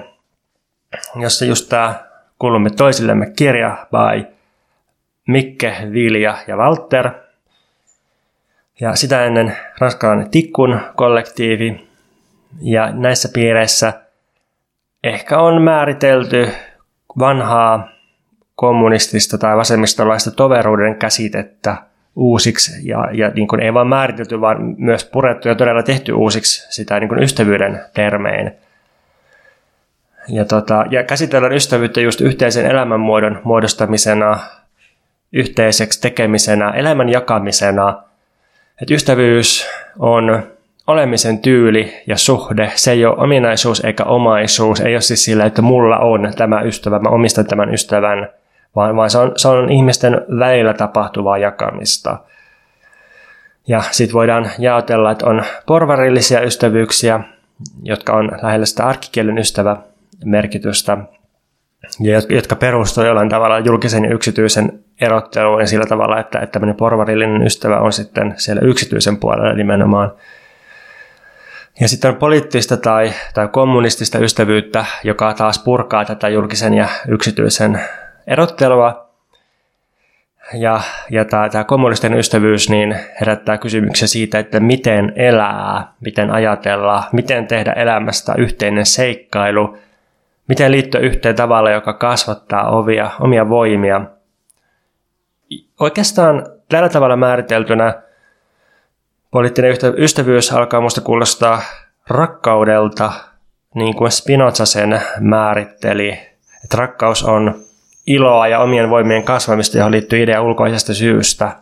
[1.21, 1.95] jossa just tämä
[2.39, 4.27] kuulumme toisillemme kirja by
[5.29, 7.11] Mikke, Vilja ja Walter.
[8.81, 11.89] Ja sitä ennen ranskalainen Tikkun kollektiivi.
[12.61, 13.93] Ja näissä piireissä
[15.05, 16.49] ehkä on määritelty
[17.19, 18.00] vanhaa
[18.61, 21.77] kommunistista tai vasemmistolaista toveruuden käsitettä–
[22.17, 26.67] uusiksi ja, ja niin kuin ei vain määritelty, vaan myös purettu ja todella tehty uusiksi
[26.71, 28.53] sitä niin kuin ystävyyden termein.
[30.29, 34.39] Ja, tota, ja käsitellään ystävyyttä just yhteisen elämänmuodon muodostamisena,
[35.33, 38.03] yhteiseksi tekemisenä, elämän jakamisena.
[38.83, 39.67] Että ystävyys
[39.99, 40.43] on
[40.87, 42.73] olemisen tyyli ja suhde.
[42.75, 44.81] Se ei ole ominaisuus eikä omaisuus.
[44.81, 48.29] Ei ole siis sillä, että mulla on tämä ystävä, mä omistan tämän ystävän–
[48.77, 52.19] vaan, vaan se, on, se on ihmisten välillä tapahtuvaa jakamista.
[53.69, 57.21] Ja sitten voidaan jaotella, että on porvarillisia ystävyyksiä,
[57.83, 59.77] jotka on lähellä sitä arkkikielen ystävä
[60.25, 60.99] merkitystä,
[62.01, 66.77] ja jotka perustuvat jollain tavalla julkisen ja yksityisen erotteluun ja sillä tavalla, että, että tämmöinen
[66.77, 70.13] porvarillinen ystävä on sitten siellä yksityisen puolella nimenomaan.
[71.81, 77.81] Ja sitten on poliittista tai, tai kommunistista ystävyyttä, joka taas purkaa tätä julkisen ja yksityisen
[78.27, 79.11] erottelua.
[80.55, 87.05] Ja, ja tämä, tämä kommunistinen ystävyys niin herättää kysymyksiä siitä, että miten elää, miten ajatella,
[87.13, 89.79] miten tehdä elämästä yhteinen seikkailu,
[90.49, 94.01] miten liittyä yhteen tavalla, joka kasvattaa ovia, omia voimia.
[95.81, 98.03] Oikeastaan tällä tavalla määriteltynä
[99.31, 101.63] poliittinen ystävyys alkaa minusta kuulostaa
[102.09, 103.13] rakkaudelta,
[103.75, 106.11] niin kuin Spinoza sen määritteli,
[106.65, 107.70] että rakkaus on
[108.11, 111.53] iloa ja omien voimien kasvamista, johon liittyy idea ulkoisesta syystä.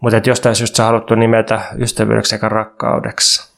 [0.00, 3.50] Mutta jostain syystä on haluttu nimetä ystävyydeksi sekä rakkaudeksi.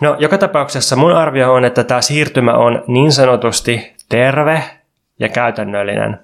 [0.00, 4.62] No, joka tapauksessa mun arvio on, että tämä siirtymä on niin sanotusti terve
[5.18, 6.18] ja käytännöllinen.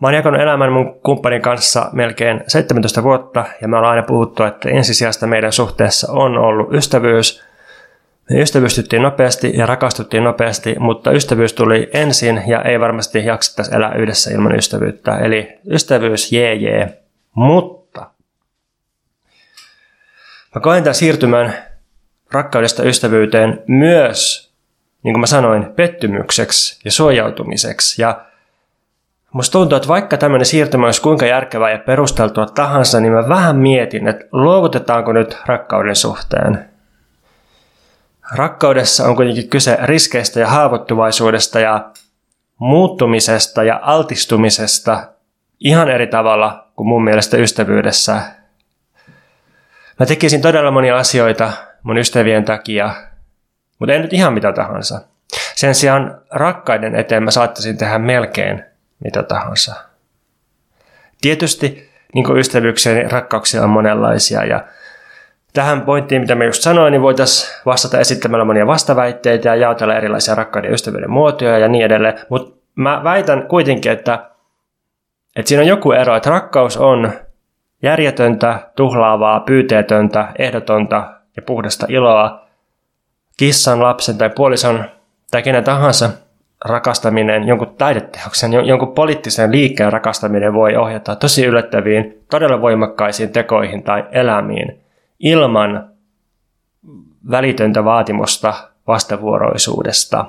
[0.00, 4.42] Mä oon jakanut elämän mun kumppanin kanssa melkein 17 vuotta ja me ollaan aina puhuttu,
[4.42, 7.44] että ensisijasta meidän suhteessa on ollut ystävyys–
[8.30, 14.30] ystävystyttiin nopeasti ja rakastuttiin nopeasti, mutta ystävyys tuli ensin ja ei varmasti jaksettaisi elää yhdessä
[14.30, 15.18] ilman ystävyyttä.
[15.18, 17.02] Eli ystävyys, jee jee.
[17.34, 18.10] Mutta
[20.54, 21.54] mä koen tämän siirtymän
[22.32, 24.52] rakkaudesta ystävyyteen myös,
[25.02, 28.02] niin kuin mä sanoin, pettymykseksi ja suojautumiseksi.
[28.02, 28.24] Ja
[29.32, 33.56] musta tuntuu, että vaikka tämmöinen siirtymä olisi kuinka järkevää ja perusteltua tahansa, niin mä vähän
[33.56, 36.58] mietin, että luovutetaanko nyt rakkauden suhteen–
[38.32, 41.90] Rakkaudessa on kuitenkin kyse riskeistä ja haavoittuvaisuudesta ja
[42.58, 45.08] muuttumisesta ja altistumisesta
[45.60, 48.22] ihan eri tavalla kuin mun mielestä ystävyydessä.
[50.00, 51.52] Mä tekisin todella monia asioita
[51.82, 52.94] mun ystävien takia,
[53.78, 55.00] mutta ei nyt ihan mitä tahansa.
[55.54, 58.64] Sen sijaan rakkaiden eteen mä saattaisin tehdä melkein
[59.04, 59.74] mitä tahansa.
[61.20, 64.64] Tietysti niin ystävyksiä niin rakkauksia on monenlaisia ja
[65.54, 70.34] tähän pointtiin, mitä mä just sanoin, niin voitaisiin vastata esittämällä monia vastaväitteitä ja jaotella erilaisia
[70.34, 72.14] rakkauden ja ystävyyden muotoja ja niin edelleen.
[72.28, 74.30] Mutta mä väitän kuitenkin, että,
[75.36, 77.12] että siinä on joku ero, että rakkaus on
[77.82, 82.44] järjetöntä, tuhlaavaa, pyyteetöntä, ehdotonta ja puhdasta iloa.
[83.36, 84.84] Kissan, lapsen tai puolison
[85.30, 86.10] tai kenen tahansa
[86.64, 94.04] rakastaminen, jonkun taideteoksen, jonkun poliittisen liikkeen rakastaminen voi ohjata tosi yllättäviin, todella voimakkaisiin tekoihin tai
[94.12, 94.83] elämiin
[95.24, 95.90] ilman
[97.30, 98.54] välitöntä vaatimusta
[98.86, 100.26] vastavuoroisuudesta,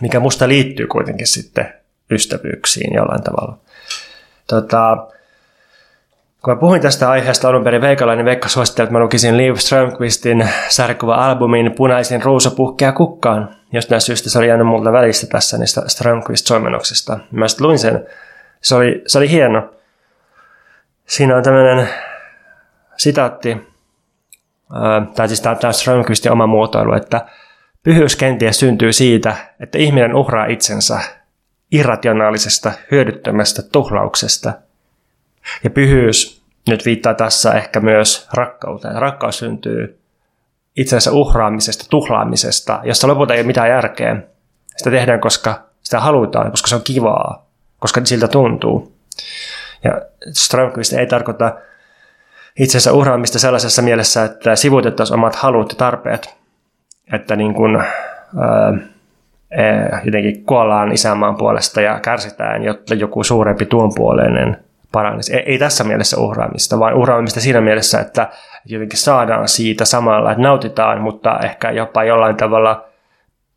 [0.00, 1.74] mikä musta liittyy kuitenkin sitten
[2.10, 3.58] ystävyyksiin jollain tavalla.
[4.46, 5.06] Tota,
[6.42, 9.54] kun mä puhuin tästä aiheesta alun perin Veikalla, niin Veikka suositteli, että mä lukisin Liv
[9.54, 13.56] Strömqvistin sarjakuva-albumin Punaisin ruusu puhkea kukkaan.
[13.72, 17.18] Jostain syystä se oli jäänyt multa välistä tässä niistä Strömqvist-soimennoksista.
[17.30, 18.06] Mä sitten luin sen.
[18.60, 19.70] Se oli, se oli hieno.
[21.06, 21.88] Siinä on tämmöinen
[22.96, 23.56] sitaatti,
[25.14, 27.26] tai siis tämä Strömqvistin oma muotoilu, että
[27.82, 31.00] pyhyys kenties syntyy siitä, että ihminen uhraa itsensä
[31.72, 34.52] irrationaalisesta, hyödyttömästä tuhlauksesta–
[35.64, 38.94] ja pyhyys nyt viittaa tässä ehkä myös rakkauteen.
[38.94, 39.98] Rakkaus syntyy
[40.76, 44.16] itsensä uhraamisesta, tuhlaamisesta, jossa lopulta ei ole mitään järkeä.
[44.76, 47.46] Sitä tehdään, koska sitä halutaan, koska se on kivaa,
[47.78, 48.92] koska siltä tuntuu.
[49.84, 51.54] Ja Strömqvist ei tarkoita
[52.58, 56.36] itsensä uhraamista sellaisessa mielessä, että sivutettaisiin omat halut ja tarpeet.
[57.12, 58.72] Että niin kuin, ää,
[60.04, 64.56] jotenkin kuollaan isänmaan puolesta ja kärsitään, jotta joku suurempi tuonpuoleinen
[64.92, 65.36] paranisi.
[65.36, 68.28] Ei, ei tässä mielessä uhraamista, vaan uhraamista siinä mielessä, että
[68.64, 72.84] jotenkin saadaan siitä samalla, että nautitaan, mutta ehkä jopa jollain tavalla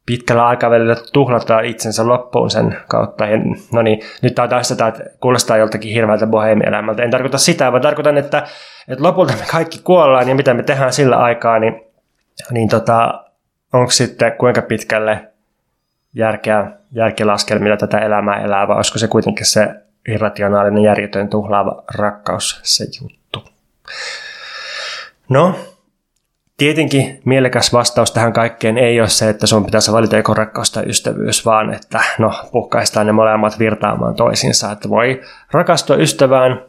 [0.06, 3.26] pitkällä aikavälillä tuhlataan itsensä loppuun sen kautta.
[3.26, 3.38] Ja,
[3.74, 7.04] no niin, nyt tämä sitä, että kuulostaa joltakin hirveältä bohemielämältä.
[7.04, 8.48] En tarkoita sitä, vaan tarkoitan, että,
[8.88, 11.82] että lopulta me kaikki kuollaan ja mitä me tehdään sillä aikaa, niin,
[12.52, 13.26] niin tota,
[13.74, 15.28] onko sitten kuinka pitkälle
[16.14, 19.68] järkeä, järkilaskelmilla tätä elämää elää, vai olisiko se kuitenkin se
[20.08, 23.44] irrationaalinen, järjetön, tuhlaava rakkaus se juttu.
[25.30, 25.56] No,
[26.58, 30.84] tietenkin mielekäs vastaus tähän kaikkeen ei ole se, että sun pitäisi valita joko rakkaus tai
[30.88, 34.72] ystävyys, vaan että no, puhkaistaan ne molemmat virtaamaan toisiinsa.
[34.72, 36.62] Että voi rakastua ystävään,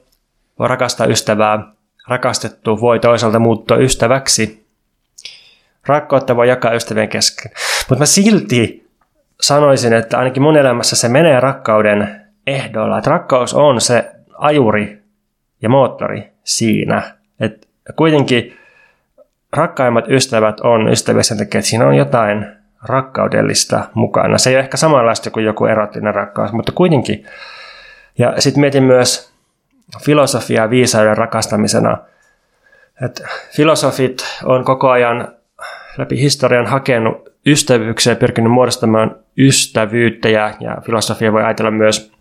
[0.59, 1.59] voi rakastaa ystävää,
[2.09, 4.67] rakastettu voi toisaalta muuttua ystäväksi.
[5.87, 7.53] Rakkautta voi jakaa ystävien kesken.
[7.89, 8.87] Mutta mä silti
[9.41, 12.99] sanoisin, että ainakin mun elämässä se menee rakkauden ehdoilla.
[12.99, 15.03] Että rakkaus on se ajuri
[15.63, 17.17] ja moottori siinä.
[17.41, 17.67] Että
[17.97, 18.57] kuitenkin
[19.57, 22.47] rakkaimmat ystävät on ystäviä sen takia, että siinä on jotain
[22.83, 24.39] rakkaudellista mukana.
[24.39, 27.27] Se ei ole ehkä samanlaista kuin joku erottinen rakkaus, mutta kuitenkin.
[28.19, 29.33] Ja sitten mietin myös
[30.05, 31.99] filosofiaa viisauden rakastamisena.
[33.05, 35.29] Että filosofit on koko ajan
[35.99, 42.13] läpi historian hakenut ystävyyksiä ja pyrkinyt muodostamaan ystävyyttä ja, ja filosofia voi ajatella myös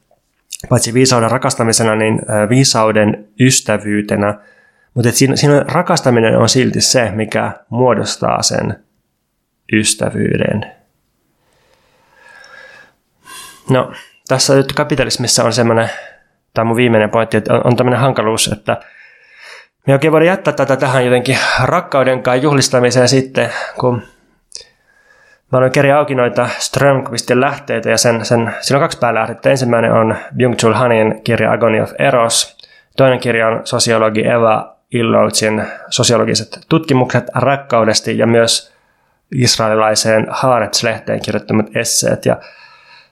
[0.69, 4.39] paitsi viisauden rakastamisena, niin viisauden ystävyytenä.
[4.95, 8.83] Mutta siinä, siinä rakastaminen on silti se, mikä muodostaa sen
[9.73, 10.71] ystävyyden.
[13.69, 13.91] No,
[14.27, 15.89] tässä nyt kapitalismissa on semmoinen,
[16.53, 18.77] tämä mun viimeinen pointti, että on, on tämmöinen hankaluus, että
[19.87, 24.01] me oikein voidaan jättää tätä tähän jotenkin rakkauden kai juhlistamiseen sitten, kun
[25.51, 29.49] Mä olen keri auki noita Strömqvistin lähteitä ja sen, sen, siinä on kaksi päälähdettä.
[29.49, 32.57] Ensimmäinen on Byung-Chul Hanin kirja Agony of Eros.
[32.97, 38.73] Toinen kirja on sosiologi Eva Illoutsin sosiologiset tutkimukset rakkaudesta ja myös
[39.31, 42.25] israelilaiseen Haaretz-lehteen kirjoittamat esseet.
[42.25, 42.37] Ja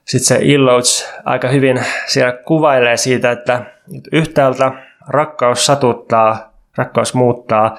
[0.05, 3.65] sitten se Illouts aika hyvin siellä kuvailee siitä, että
[4.11, 4.71] yhtäältä
[5.07, 7.77] rakkaus satuttaa, rakkaus muuttaa,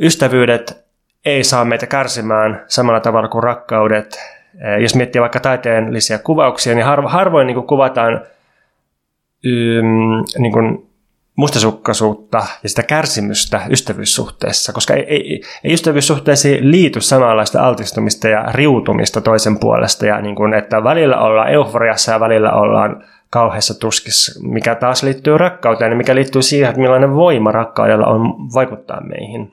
[0.00, 0.84] ystävyydet
[1.24, 4.20] ei saa meitä kärsimään samalla tavalla kuin rakkaudet.
[4.60, 8.20] Eh, jos miettii vaikka taiteellisia kuvauksia, niin harvo, harvoin niin kuin kuvataan
[9.44, 9.84] ym,
[10.38, 10.87] niin kuin
[11.38, 19.20] mustasukkaisuutta ja sitä kärsimystä ystävyyssuhteessa, koska ei, ei, ei ystävyyssuhteisiin liity samanlaista altistumista ja riutumista
[19.20, 24.74] toisen puolesta, ja niin kuin, että välillä ollaan euforiassa ja välillä ollaan kauheassa tuskissa, mikä
[24.74, 28.20] taas liittyy rakkauteen ja mikä liittyy siihen, että millainen voima rakkaudella on
[28.54, 29.52] vaikuttaa meihin.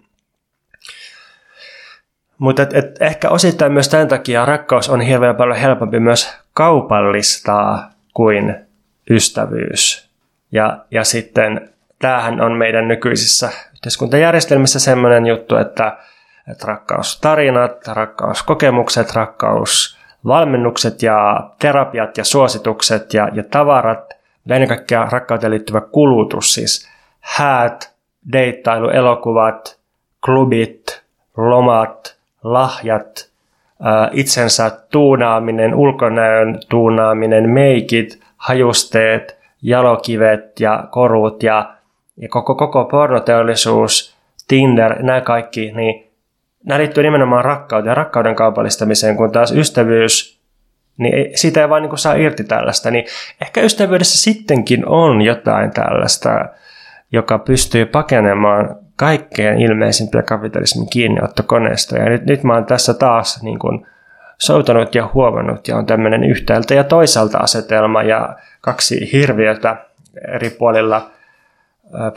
[2.38, 7.89] Mutta et, et ehkä osittain myös tämän takia rakkaus on hirveän paljon helpompi myös kaupallistaa
[8.13, 8.55] kuin
[9.09, 10.09] ystävyys.
[10.51, 11.74] Ja, ja sitten
[12.05, 15.97] tämähän on meidän nykyisissä yhteiskuntajärjestelmissä sellainen juttu, että
[16.51, 24.13] Että rakkaustarinat, rakkauskokemukset, rakkausvalmennukset ja terapiat ja suositukset ja, ja tavarat,
[24.45, 26.89] ja ennen kaikkea rakkauteen liittyvä kulutus, siis
[27.19, 27.93] häät,
[28.33, 29.79] deittailu, elokuvat,
[30.25, 31.03] klubit,
[31.37, 33.29] lomat, lahjat,
[34.11, 41.74] itsensä tuunaaminen, ulkonäön tuunaaminen, meikit, hajusteet, jalokivet ja korut ja,
[42.18, 44.16] ja koko, koko pornoteollisuus,
[44.47, 46.11] Tinder, nämä kaikki, niin
[46.63, 50.39] nämä liittyy nimenomaan rakkauteen ja rakkauden kaupallistamiseen, kun taas ystävyys,
[50.97, 52.91] niin siitä ei vaan niin saa irti tällaista.
[52.91, 53.05] Niin
[53.41, 56.45] ehkä ystävyydessä sittenkin on jotain tällaista,
[57.11, 61.97] joka pystyy pakenemaan kaikkein ilmeisimpiä kapitalismin kiinniottokoneista.
[61.97, 63.88] Ja nyt, nyt mä oon tässä taas niin kuin
[64.38, 69.76] soutanut ja huomannut ja on tämmöinen yhtäältä ja toisaalta asetelma ja kaksi hirviötä
[70.34, 71.11] eri puolilla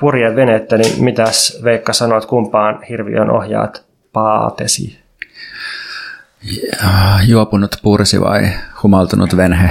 [0.00, 4.98] purjeen venettä, niin mitäs Veikka sanot, kumpaan hirviön ohjaat paatesi?
[7.26, 8.48] Juopunut pursi vai
[8.82, 9.70] humaltunut venhe?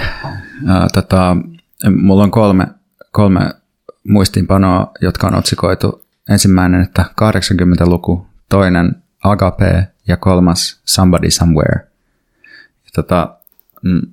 [0.94, 1.38] Tota,
[1.96, 2.68] mulla on kolme,
[3.12, 3.54] kolme
[4.08, 6.06] muistiinpanoa, jotka on otsikoitu.
[6.30, 11.88] Ensimmäinen, että 80-luku, toinen Agape ja kolmas Somebody Somewhere.
[12.96, 13.38] Tota,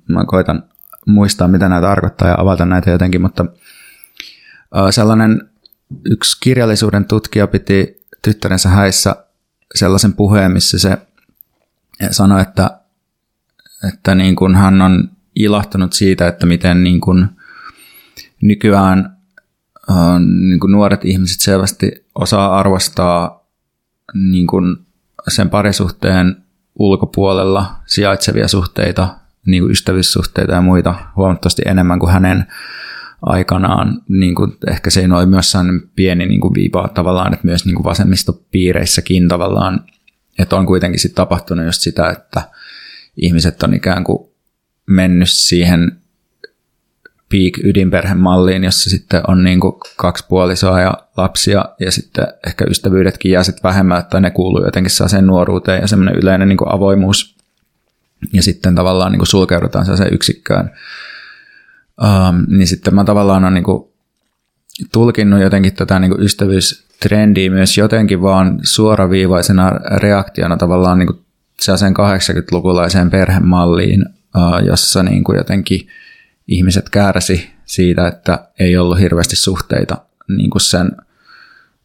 [0.07, 0.63] mä koitan
[1.05, 3.45] muistaa, mitä nämä tarkoittaa ja avata näitä jotenkin, mutta
[4.89, 5.49] sellainen
[6.05, 9.15] yksi kirjallisuuden tutkija piti tyttärensä häissä
[9.75, 10.97] sellaisen puheen, missä se
[12.11, 12.79] sanoi, että,
[13.93, 17.27] että niin kuin hän on ilahtunut siitä, että miten niin kuin
[18.41, 19.17] nykyään
[20.49, 23.45] niin kuin nuoret ihmiset selvästi osaa arvostaa
[24.13, 24.77] niin kuin
[25.27, 26.43] sen parisuhteen
[26.79, 29.15] ulkopuolella sijaitsevia suhteita,
[29.45, 32.45] niin kuin ystävyyssuhteita ja muita huomattavasti enemmän kuin hänen
[33.21, 34.01] aikanaan.
[34.09, 37.75] Niin kuin, ehkä se oli myös sellainen pieni niin kuin viipa tavallaan, että myös niin
[37.75, 39.83] kuin vasemmistopiireissäkin tavallaan,
[40.39, 42.41] että on kuitenkin sit tapahtunut just sitä, että
[43.17, 44.29] ihmiset on ikään kuin
[44.87, 45.91] mennyt siihen
[47.29, 53.43] peak-ydinperhemalliin, jossa sitten on niin kuin kaksi puolisoa ja lapsia ja sitten ehkä ystävyydetkin jää
[53.43, 57.35] sitten vähemmän, että ne kuuluu jotenkin sellaiseen nuoruuteen ja semmoinen yleinen niin kuin avoimuus
[58.33, 60.71] ja sitten tavallaan niin kuin sulkeudutaan sellaiseen yksikköön.
[62.03, 63.83] Um, niin sitten mä tavallaan on niin kuin
[64.93, 71.19] tulkinnut jotenkin tätä niin kuin ystävyystrendiä myös jotenkin vaan suoraviivaisena reaktiona tavallaan niin kuin
[71.59, 75.87] sellaiseen 80-lukulaiseen perhemalliin, uh, jossa niin kuin jotenkin–
[76.47, 80.91] ihmiset kärsi siitä, että ei ollut hirveästi suhteita niin kuin sen,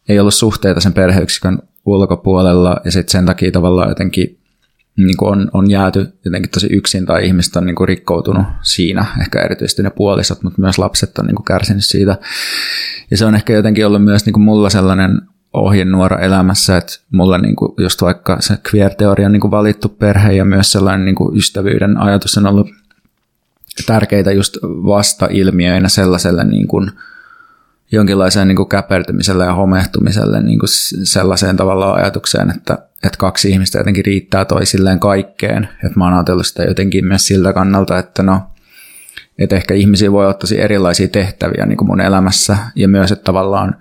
[0.09, 2.81] ei ollut suhteita sen perheyksikön ulkopuolella.
[2.85, 4.40] Ja sitten sen takia tavallaan jotenkin
[4.97, 9.07] niin kuin on, on jääty jotenkin tosi yksin tai ihmiset on niin kuin rikkoutunut siinä,
[9.21, 12.19] ehkä erityisesti ne puolisot, mutta myös lapset on niin kuin kärsinyt siitä.
[13.11, 15.23] Ja se on ehkä jotenkin ollut myös niin kuin mulla sellainen
[15.53, 20.33] ohjenuora elämässä, että mulla niin kuin just vaikka se queer-teoria on niin kuin valittu perhe
[20.33, 22.69] ja myös sellainen niin kuin ystävyyden ajatus on ollut
[23.87, 26.91] tärkeitä just vasta-ilmiöinä sellaiselle niin kuin
[27.93, 30.69] jonkinlaiseen niin kuin käpertymiselle ja homehtumiselle niin kuin
[31.05, 35.69] sellaiseen tavallaan ajatukseen, että, että kaksi ihmistä jotenkin riittää toisilleen kaikkeen.
[35.85, 38.43] Että mä oon ajatellut sitä jotenkin myös siltä kannalta, että no,
[39.39, 43.77] että ehkä ihmisiä voi tosi erilaisia tehtäviä niin kuin mun elämässä ja myös, että tavallaan,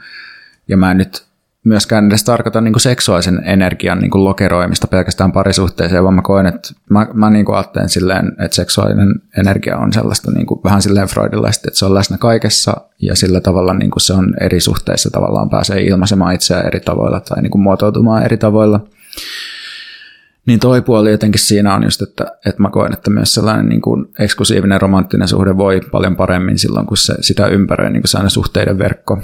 [0.68, 1.30] ja mä en nyt
[1.64, 6.46] myöskään edes tarkoita niin kuin seksuaalisen energian niin kuin lokeroimista pelkästään parisuhteeseen, vaan mä koen,
[6.46, 10.82] että mä, mä niin kuin ajattelen silleen, että seksuaalinen energia on sellaista niin kuin, vähän
[10.82, 14.60] silleen freudilaista, että se on läsnä kaikessa ja sillä tavalla niin kuin se on eri
[14.60, 18.80] suhteissa tavallaan pääsee ilmaisemaan itseään eri tavoilla tai niin kuin muotoutumaan eri tavoilla.
[20.46, 23.82] Niin toi puoli jotenkin siinä on just, että, että mä koen, että myös sellainen niin
[23.82, 28.80] kuin eksklusiivinen romanttinen suhde voi paljon paremmin silloin, kun se, sitä ympäröi niin kuin suhteiden
[28.80, 29.22] verkko.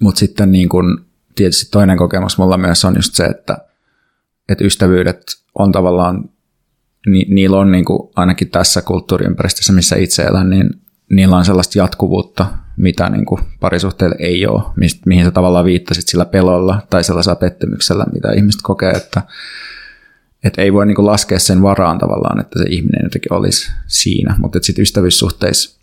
[0.00, 0.98] Mutta sitten niin kuin
[1.34, 3.58] tietysti toinen kokemus mulla myös on just se, että,
[4.48, 5.22] että ystävyydet
[5.58, 6.30] on tavallaan,
[7.06, 10.70] ni, niillä on niin kuin, ainakin tässä kulttuuriympäristössä, missä itse elän, niin
[11.10, 12.46] niillä on sellaista jatkuvuutta,
[12.76, 14.62] mitä niin kuin parisuhteille ei ole,
[15.06, 19.22] mihin sä tavallaan viittasit sillä pelolla tai sellaisella pettymyksellä, mitä ihmiset kokee, että,
[20.44, 24.34] että ei voi niin kuin laskea sen varaan tavallaan, että se ihminen jotenkin olisi siinä,
[24.38, 25.80] mutta sitten ystävyyssuhteissa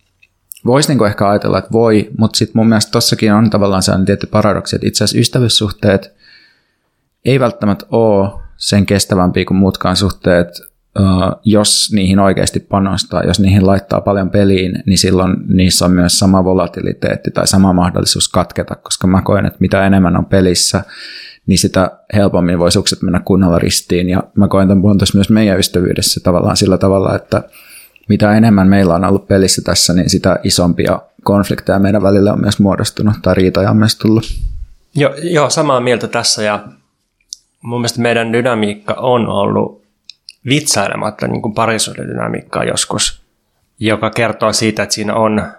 [0.66, 4.28] voisi niin ehkä ajatella, että voi, mutta sitten mun mielestä tossakin on tavallaan sellainen tietty
[4.28, 6.14] paradoksi, että itse asiassa ystävyyssuhteet
[7.26, 10.71] ei välttämättä ole sen kestävämpiä kuin muutkaan suhteet,
[11.44, 16.44] jos niihin oikeasti panostaa, jos niihin laittaa paljon peliin, niin silloin niissä on myös sama
[16.44, 20.84] volatiliteetti tai sama mahdollisuus katketa, koska mä koen, että mitä enemmän on pelissä,
[21.48, 24.10] niin sitä helpommin voi sukset mennä kunnolla ristiin.
[24.10, 24.84] Ja mä koen tämän
[25.14, 27.44] myös meidän ystävyydessä tavallaan sillä tavalla, että
[28.10, 32.60] mitä enemmän meillä on ollut pelissä tässä, niin sitä isompia konflikteja meidän välillä on myös
[32.60, 34.24] muodostunut tai riitoja on myös tullut.
[34.96, 36.64] Joo, joo samaa mieltä tässä ja
[37.62, 39.81] mun mielestä meidän dynamiikka on ollut
[40.46, 43.26] vitsailematta niin kuin parisuuden dynamiikkaa joskus,
[43.80, 45.52] joka kertoo siitä, että siinä on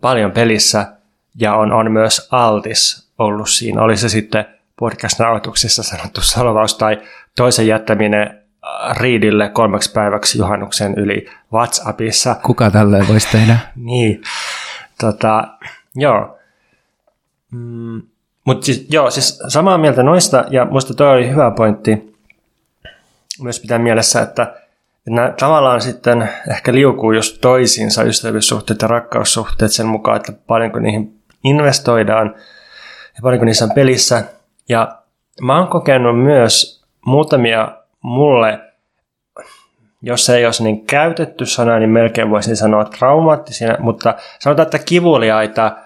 [0.00, 0.92] paljon pelissä
[1.40, 3.82] ja on, on myös altis ollut siinä.
[3.82, 4.44] Oli se sitten
[4.80, 6.98] podcast-nauhoituksissa sanottu solvaus tai
[7.36, 8.42] toisen jättäminen
[9.00, 12.34] riidille kolmeksi päiväksi juhannuksen yli WhatsAppissa.
[12.34, 13.58] Kuka tälleen voisi tehdä?
[13.76, 14.22] niin,
[15.00, 15.48] tota,
[15.94, 16.38] joo.
[17.50, 18.02] Mm,
[18.44, 22.07] Mutta siis, joo, siis samaa mieltä noista, ja musta toi oli hyvä pointti
[23.42, 24.54] myös pitää mielessä, että
[25.08, 31.20] nämä tavallaan sitten ehkä liukuu just toisiinsa ystävyyssuhteet ja rakkaussuhteet sen mukaan, että paljonko niihin
[31.44, 32.34] investoidaan
[33.16, 34.22] ja paljonko niissä on pelissä.
[34.68, 34.98] Ja
[35.40, 37.72] mä oon kokenut myös muutamia
[38.02, 38.60] mulle,
[40.02, 45.76] jos ei olisi niin käytetty sana, niin melkein voisin sanoa traumaattisia, mutta sanotaan, että kivuliaita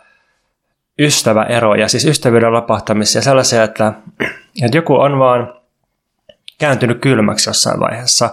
[0.99, 3.93] ystäväeroja, siis ystävyyden lopahtamisia, sellaisia, että,
[4.63, 5.55] että joku on vaan
[6.59, 8.31] kääntynyt kylmäksi jossain vaiheessa,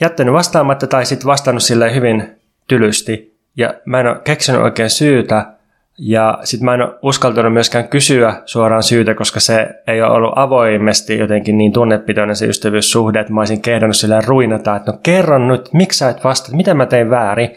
[0.00, 5.56] jättänyt vastaamatta tai sitten vastannut sille hyvin tylysti, ja mä en ole keksinyt oikein syytä,
[5.98, 10.32] ja sitten mä en ole uskaltanut myöskään kysyä suoraan syytä, koska se ei ole ollut
[10.36, 15.48] avoimesti jotenkin niin tunnepitoinen se ystävyyssuhde, että mä olisin kehdannut silleen ruinata, että no kerron
[15.48, 17.56] nyt, miksi sä et vastaa, mitä mä tein väärin.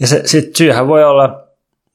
[0.00, 1.42] Ja se sit syyhän voi olla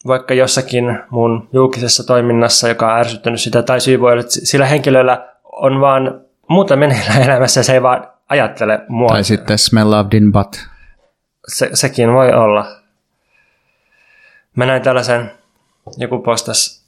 [0.08, 4.66] vaikka jossakin mun julkisessa toiminnassa, joka on ärsyttänyt sitä, tai syy voi olla, että sillä
[4.66, 6.22] henkilöllä on vaan
[6.52, 9.10] muuta meneillään elämässä se ei vaan ajattele mua.
[9.10, 10.56] Tai sitten smell of din butt.
[11.48, 12.82] Se, sekin voi olla.
[14.56, 15.32] Mä näin tällaisen,
[15.98, 16.86] joku postas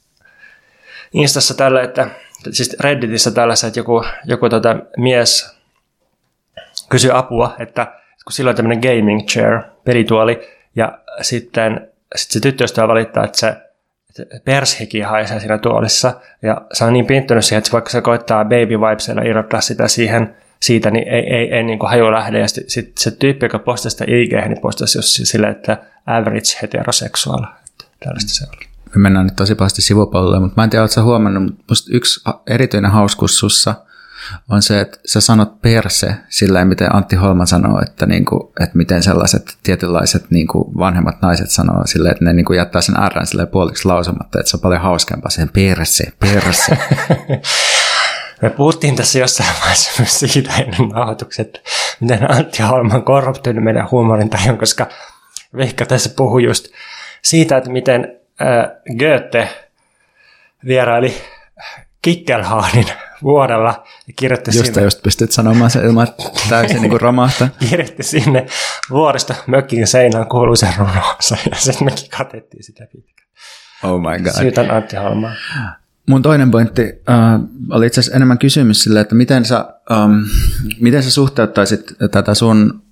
[1.12, 2.10] Instassa tällä, että
[2.50, 5.56] siis Redditissä tällaisen, että joku, joku tota mies
[6.88, 7.84] kysyi apua, että
[8.24, 13.56] kun silloin on tämmöinen gaming chair, pelituoli, ja sitten sit se tyttöystävä valittaa, että se
[14.44, 18.68] pershiki haisee siinä tuolissa, ja se on niin pinttynyt siihen, että vaikka se koittaa baby
[18.68, 22.38] vibesilla irrottaa sitä siihen, siitä, niin ei, ei, ei niin kuin haju lähde.
[22.38, 26.58] Ja sitten sit se tyyppi, joka postasi sitä IG, niin postasi just sille, että average
[26.62, 27.46] heteroseksuaali.
[28.04, 28.66] Tällaista se oli.
[28.94, 32.90] Me mennään nyt tosi pahasti sivupuolelle, mutta mä en tiedä, oletko huomannut, mutta yksi erityinen
[32.90, 33.74] hauskuus sussa
[34.48, 39.02] on se, että sä sanot perse sillä miten Antti Holman sanoo, että, niinku, että miten
[39.02, 43.88] sellaiset tietynlaiset niinku vanhemmat naiset sanoo sille, että ne niinku jättää sen R sille puoliksi
[43.88, 46.78] lausumatta, että se on paljon hauskempaa sen perse, perse.
[48.42, 51.62] Me puhuttiin tässä jossain vaiheessa myös siitä ennen nauhoitukset,
[52.00, 54.86] miten Antti Holman korruptoinut meidän huumorintajun, koska
[55.56, 56.68] Vehka tässä puhui just
[57.22, 59.48] siitä, että miten äh, Goethe
[60.66, 61.14] vieraili
[62.02, 62.86] Kikkelhaanin
[63.24, 64.82] vuodella ja kirjoitti just, sinne.
[64.82, 66.08] Just pystyt sanomaan se ilman,
[66.48, 67.48] täysin niin romahtaa.
[67.70, 68.46] kirjoitti sinne
[68.90, 73.28] vuorista mökin seinään kuuluisen runonsa ja sitten mekin katettiin sitä pitkään.
[73.82, 74.32] Oh my god.
[74.38, 75.32] Syytän Antti Holmaa.
[76.08, 80.24] Mun toinen pointti uh, oli itse asiassa enemmän kysymys sille, että miten sä, um,
[80.80, 82.82] miten sä suhteuttaisit tätä sun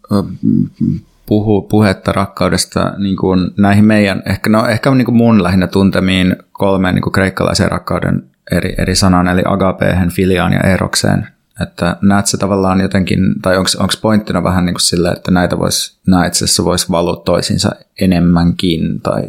[1.26, 6.36] puhu, puhetta rakkaudesta niin kuin näihin meidän, ehkä, no, ehkä niin kuin mun lähinnä tuntemiin
[6.52, 11.28] kolmeen niin kuin kreikkalaisen rakkauden eri, eri sanan, eli agapeen, filiaan ja erokseen.
[11.62, 15.98] Että näet se tavallaan jotenkin, tai onko pointtina vähän niin kuin sille, että näitä vois,
[16.06, 19.22] nämä itse asiassa voisi valua toisiinsa enemmänkin, tai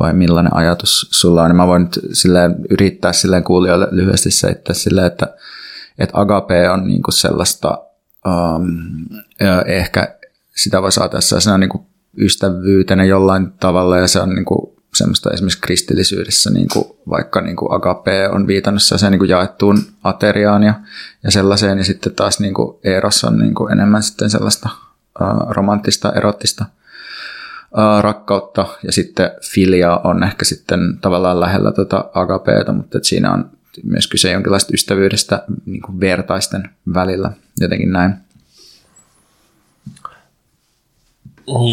[0.00, 4.74] vai millainen ajatus sulla on, niin mä voin nyt silleen, yrittää silleen kuulijoille lyhyesti seittää
[4.74, 5.34] silleen, että,
[5.98, 7.78] että agape on niin kuin sellaista
[8.26, 8.78] um,
[9.66, 10.16] ehkä
[10.54, 11.86] sitä voi saada sellaisena niin kuin
[12.18, 17.56] ystävyytenä jollain tavalla ja se on niin kuin semmoista esimerkiksi kristillisyydessä, niin kuin vaikka niin
[17.56, 20.74] kuin agape on viitannut sellaiseen niin kuin jaettuun ateriaan ja,
[21.22, 24.68] ja sellaiseen, ja sitten taas niin kuin eros on niin kuin enemmän sitten sellaista
[25.20, 26.64] uh, romanttista, erottista
[27.72, 33.50] uh, rakkautta, ja sitten filia on ehkä sitten tavallaan lähellä tota agapeeta, mutta siinä on
[33.84, 37.30] myös kyse jonkinlaista ystävyydestä niin kuin vertaisten välillä,
[37.60, 38.14] jotenkin näin.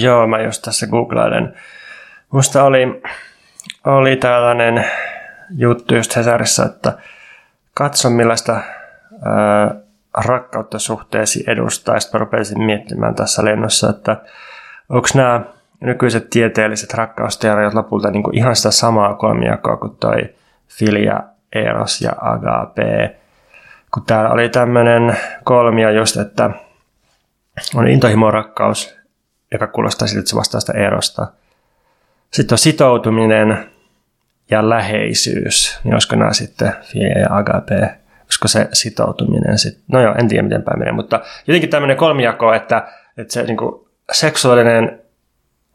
[0.01, 1.53] Joo, mä just tässä googlailen.
[2.35, 3.01] Musta oli,
[3.85, 4.85] oli tällainen
[5.57, 6.93] juttu just Hesarissa, että
[7.73, 9.75] katso millaista ää,
[10.17, 11.99] rakkautta suhteesi edustaa.
[11.99, 14.17] Sitten rupesin miettimään tässä lennossa, että
[14.89, 15.41] onko nämä
[15.79, 20.35] nykyiset tieteelliset rakkausteoriat lopulta niin kuin ihan sitä samaa kolmijakoa kuin toi
[20.67, 21.19] filia,
[21.53, 23.15] eros ja agape.
[23.93, 26.49] Kun täällä oli tämmöinen kolmio just, että
[27.75, 28.97] on intohimo rakkaus,
[29.51, 31.27] joka kuulostaa siltä, että se vastaa sitä erosta.
[32.35, 33.65] Sitten on sitoutuminen
[34.51, 40.15] ja läheisyys, niin olisiko nämä sitten filia ja agape, olisiko se sitoutuminen sitten, no joo,
[40.17, 44.99] en tiedä miten päin menee, mutta jotenkin tämmöinen kolmijako, että, että se niin kuin seksuaalinen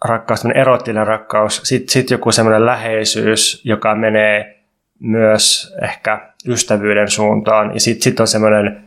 [0.04, 4.60] rakkaus, erottinen rakkaus, sitten sit joku semmoinen läheisyys, joka menee
[4.98, 7.74] myös ehkä ystävyyden suuntaan.
[7.74, 8.84] Ja sitten sit on semmoinen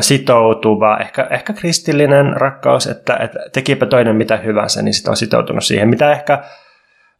[0.00, 5.64] sitoutuva, ehkä, ehkä kristillinen rakkaus, että, että tekipä toinen mitä hyvänsä, niin sitten on sitoutunut
[5.64, 6.42] siihen, mitä ehkä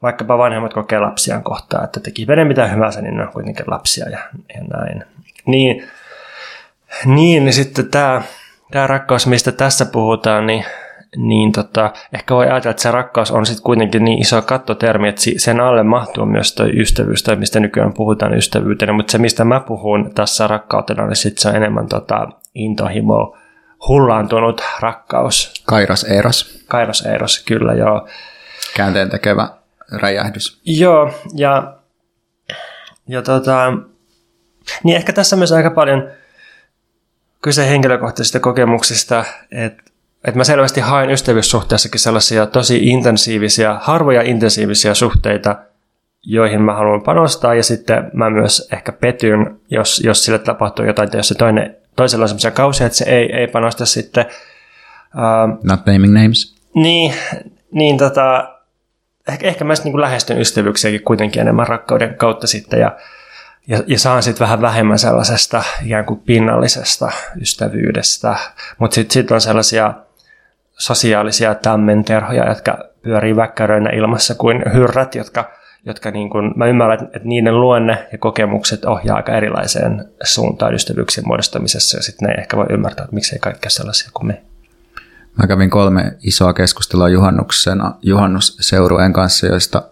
[0.03, 4.09] vaikkapa vanhemmat kokee lapsiaan kohtaan, että teki veden mitä hyvänsä, niin ne on kuitenkin lapsia
[4.09, 4.18] ja,
[4.55, 5.05] ja näin.
[5.46, 5.84] Niin,
[7.05, 8.22] niin, niin sitten tämä,
[8.70, 10.64] tämä rakkaus, mistä tässä puhutaan, niin,
[11.16, 15.22] niin tota, ehkä voi ajatella, että se rakkaus on sitten kuitenkin niin iso kattotermi, että
[15.36, 19.61] sen alle mahtuu myös tuo ystävyys, tai mistä nykyään puhutaan ystävyytenä, mutta se, mistä mä
[19.61, 23.36] puhun tässä rakkautena, niin sitten se on enemmän tota, intohimo,
[23.88, 25.62] hullaantunut rakkaus.
[25.66, 26.64] Kairos Eros.
[26.68, 28.09] Kairos Eros, kyllä joo.
[28.76, 29.59] Käänteen tekevä
[29.93, 30.61] räjähdys.
[30.64, 31.76] Joo, ja,
[33.09, 33.72] ja tota,
[34.84, 36.11] niin ehkä tässä myös aika paljon
[37.43, 39.91] kyse henkilökohtaisista kokemuksista, että
[40.24, 45.57] että mä selvästi haen ystävyyssuhteessakin sellaisia tosi intensiivisiä, harvoja intensiivisiä suhteita,
[46.22, 51.09] joihin mä haluan panostaa, ja sitten mä myös ehkä petyn, jos, jos sille tapahtuu jotain,
[51.12, 54.26] jos se toinen, toisella on sellaisia kausia, että se ei, ei panosta sitten.
[55.14, 56.57] Uh, Not naming names.
[56.74, 57.14] Niin,
[57.70, 58.59] niin tota,
[59.28, 62.96] ehkä, ehkä mä niin lähestyn ystävyyksiäkin kuitenkin enemmän rakkauden kautta sitten, ja,
[63.66, 67.10] ja, ja saan sitten vähän vähemmän sellaisesta ikään kuin pinnallisesta
[67.40, 68.36] ystävyydestä,
[68.78, 69.94] mutta sitten sit on sellaisia
[70.78, 75.50] sosiaalisia tämmenterhoja, jotka pyörii väkkäröinä ilmassa kuin hyrrät, jotka,
[75.86, 81.26] jotka niin kuin, mä ymmärrän, että niiden luonne ja kokemukset ohjaa aika erilaiseen suuntaan ystävyyksien
[81.26, 84.49] muodostamisessa, ja sitten ne ehkä voi ymmärtää, että miksei kaikki sellaisia kuin me.
[85.41, 89.82] Mä kävin kolme isoa keskustelua juhannuksena, juhannusseurueen kanssa, joista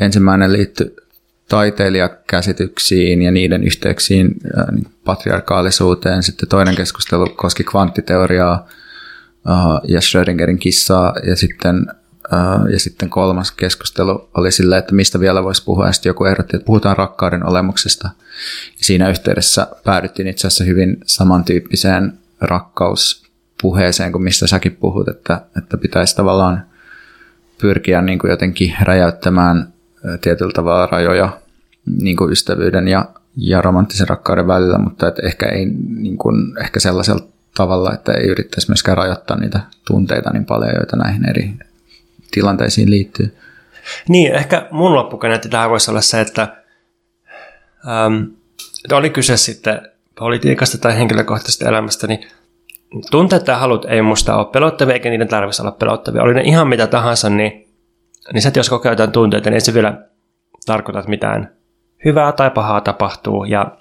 [0.00, 0.96] ensimmäinen liittyi
[1.48, 4.34] taiteilijakäsityksiin ja niiden yhteyksiin
[4.72, 6.22] niin patriarkaalisuuteen.
[6.22, 8.68] Sitten toinen keskustelu koski kvanttiteoriaa,
[9.88, 11.86] ja Schrödingerin kissaa ja sitten,
[12.72, 16.56] ja sitten kolmas keskustelu oli sillä, että mistä vielä voisi puhua ja sitten joku ehdotti,
[16.56, 18.08] että puhutaan rakkauden olemuksesta.
[18.78, 22.18] Ja siinä yhteydessä päädyttiin itse asiassa hyvin samantyyppiseen
[23.56, 26.66] rakkauspuheeseen kuin mistä säkin puhut, että, että pitäisi tavallaan
[27.60, 29.72] pyrkiä niin kuin jotenkin räjäyttämään
[30.20, 31.40] tietyllä tavalla rajoja
[32.02, 35.66] niin kuin ystävyyden ja, ja romanttisen rakkauden välillä, mutta että ehkä ei
[35.98, 40.96] niin kuin, ehkä sellaisella tavalla, että ei yrittäisi myöskään rajoittaa niitä tunteita niin paljon, joita
[40.96, 41.54] näihin eri
[42.30, 43.36] tilanteisiin liittyy.
[44.08, 46.56] Niin, ehkä mun loppukaneetti tähän voisi olla se, että
[47.88, 48.24] ähm,
[48.92, 49.80] oli kyse sitten
[50.18, 52.20] politiikasta tai henkilökohtaisesta elämästä, niin
[53.10, 56.22] tunteet tai halut ei musta ole pelottavia, eikä niiden tarvitsisi olla pelottavia.
[56.22, 57.52] Oli ne ihan mitä tahansa, niin,
[58.32, 60.02] niin että jos kokee jotain tunteita, niin ei se vielä
[60.66, 61.50] tarkoita, että mitään
[62.04, 63.44] hyvää tai pahaa tapahtuu.
[63.44, 63.76] Ja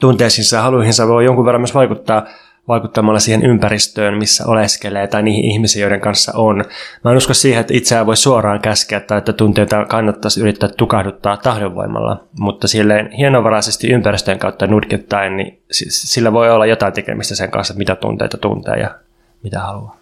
[0.00, 2.26] tunteisiinsa ja haluihinsa voi jonkun verran myös vaikuttaa
[2.70, 6.64] vaikuttamalla siihen ympäristöön, missä oleskelee tai niihin ihmisiin, joiden kanssa on.
[7.04, 11.36] Mä en usko siihen, että itseään voi suoraan käskeä tai että tunteita kannattaisi yrittää tukahduttaa
[11.36, 17.74] tahdonvoimalla, mutta silleen hienovaraisesti ympäristön kautta nudkettaen, niin sillä voi olla jotain tekemistä sen kanssa,
[17.74, 18.94] mitä tunteita tuntee ja
[19.42, 20.00] mitä haluaa.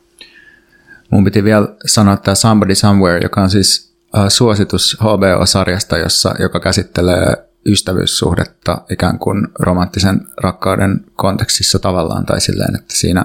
[1.10, 6.60] Mun piti vielä sanoa tämä Somebody Somewhere, joka on siis äh, suositus HBO-sarjasta, jossa, joka
[6.60, 13.24] käsittelee ystävyyssuhdetta ikään kuin romanttisen rakkauden kontekstissa tavallaan tai silleen, että siinä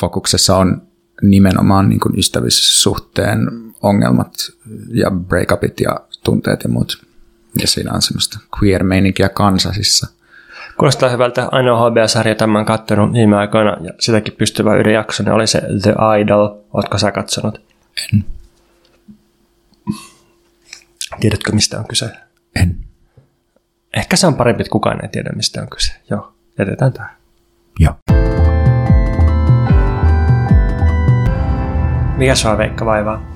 [0.00, 0.82] fokuksessa on
[1.22, 3.38] nimenomaan niin kuin ystävyyssuhteen
[3.82, 4.32] ongelmat
[4.88, 7.04] ja breakupit ja tunteet ja muut.
[7.60, 10.06] Ja siinä on semmoista queer-meininkiä kansasissa.
[10.78, 11.48] Kuulostaa hyvältä.
[11.52, 15.94] Ainoa HBO-sarja, tämän olen katsonut viime aikoina, ja sitäkin pystyvä yhden jakson, oli se The
[16.20, 16.48] Idol.
[16.72, 17.60] Oletko sä katsonut?
[18.12, 18.24] En.
[21.20, 22.10] Tiedätkö, mistä on kyse?
[22.56, 22.76] En.
[23.96, 25.92] Ehkä se on parempi, että kukaan ei tiedä, mistä on kyse.
[26.10, 27.10] Joo, jätetään tähän.
[27.78, 27.94] Joo.
[32.16, 33.30] Mikä sua Veikka vaivaa?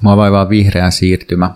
[0.00, 1.54] Mua vaivaa vihreä siirtymä.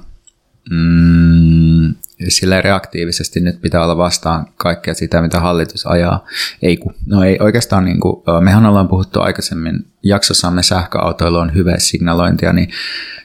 [0.70, 1.94] Mm,
[2.28, 6.24] sillä reaktiivisesti nyt pitää olla vastaan kaikkea sitä, mitä hallitus ajaa.
[6.62, 11.78] Ei kun, no ei oikeastaan, niin kuin, mehän ollaan puhuttu aikaisemmin jaksossamme sähköautoilla on hyvä
[11.78, 12.70] signalointia, niin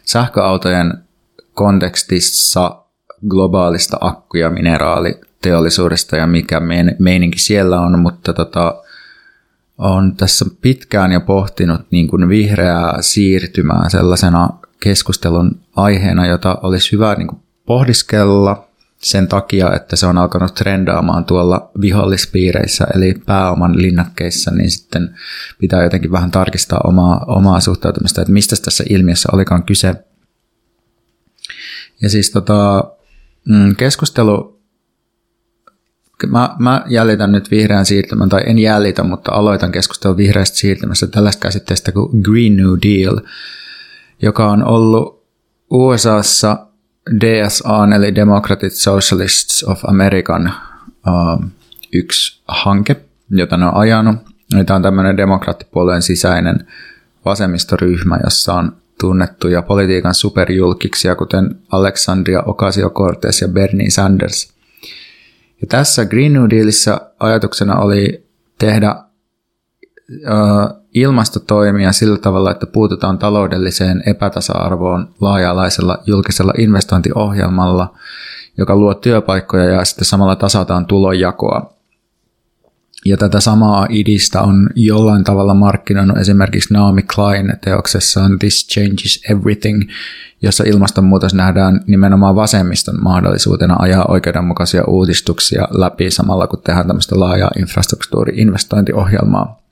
[0.05, 0.93] sähköautojen
[1.53, 2.82] kontekstissa
[3.27, 6.61] globaalista akku- ja mineraaliteollisuudesta ja mikä
[6.99, 8.83] meininki siellä on, mutta tota,
[9.77, 14.49] on tässä pitkään jo pohtinut niin kuin vihreää siirtymää sellaisena
[14.79, 18.67] keskustelun aiheena, jota olisi hyvä niin kuin pohdiskella
[19.03, 25.15] sen takia, että se on alkanut trendaamaan tuolla vihollispiireissä, eli pääoman linnakkeissa, niin sitten
[25.59, 29.95] pitää jotenkin vähän tarkistaa omaa, omaa suhtautumista, että mistä tässä ilmiössä olikaan kyse.
[32.01, 32.91] Ja siis tota,
[33.49, 34.61] Mm, keskustelu,
[36.27, 41.41] mä, mä jäljitän nyt vihreän siirtymän, tai en jäljitä, mutta aloitan keskustelun vihreästä siirtymästä tällaista
[41.41, 43.19] käsitteestä kuin Green New Deal,
[44.21, 45.23] joka on ollut
[45.69, 46.67] USAssa
[47.21, 50.53] DSA, eli Democratic Socialists of American,
[51.07, 51.45] uh,
[51.93, 52.95] yksi hanke,
[53.29, 54.15] jota ne on ajanut.
[54.65, 56.67] Tämä on tämmöinen demokraattipuolueen sisäinen
[57.25, 64.53] vasemmistoryhmä, jossa on tunnettuja politiikan superjulkiksia, kuten Alexandria Ocasio-Cortez ja Bernie Sanders.
[65.61, 68.27] Ja tässä Green New Dealissa ajatuksena oli
[68.59, 68.95] tehdä
[70.93, 77.97] ilmastotoimia sillä tavalla, että puututaan taloudelliseen epätasa-arvoon laaja-alaisella julkisella investointiohjelmalla,
[78.57, 81.73] joka luo työpaikkoja ja sitten samalla tasataan tulonjakoa.
[83.05, 89.81] Ja tätä samaa idistä on jollain tavalla markkinoinut esimerkiksi Naomi Klein teoksessaan This Changes Everything,
[90.41, 97.51] jossa ilmastonmuutos nähdään nimenomaan vasemmiston mahdollisuutena ajaa oikeudenmukaisia uudistuksia läpi samalla kun tehdään tämmöistä laajaa
[97.57, 99.63] infrastruktuuri-investointiohjelmaa.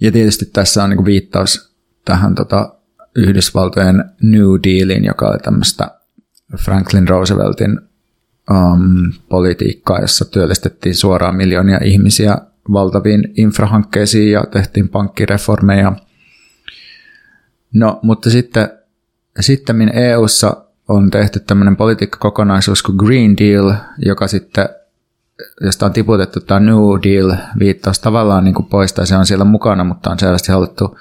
[0.00, 1.74] Ja tietysti tässä on niin viittaus
[2.04, 2.74] tähän tota
[3.16, 5.90] Yhdysvaltojen New Dealin, joka oli tämmöistä
[6.64, 7.89] Franklin Rooseveltin
[8.50, 12.38] um, politiikkaa, jossa työllistettiin suoraan miljoonia ihmisiä
[12.72, 15.92] valtaviin infrahankkeisiin ja tehtiin pankkireformeja.
[17.74, 18.68] No, mutta sitten
[19.40, 24.68] sitten EU:ssa on tehty tämmöinen politiikkakokonaisuus kuin Green Deal, joka sitten,
[25.60, 28.68] josta on tiputettu tämä New Deal viittaus tavallaan niin kuin
[29.04, 30.98] se on siellä mukana, mutta on selvästi haluttu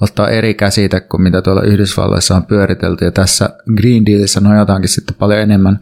[0.00, 5.16] ottaa eri käsite kuin mitä tuolla Yhdysvalloissa on pyöritelty, ja tässä Green Dealissa nojataankin sitten
[5.18, 5.80] paljon enemmän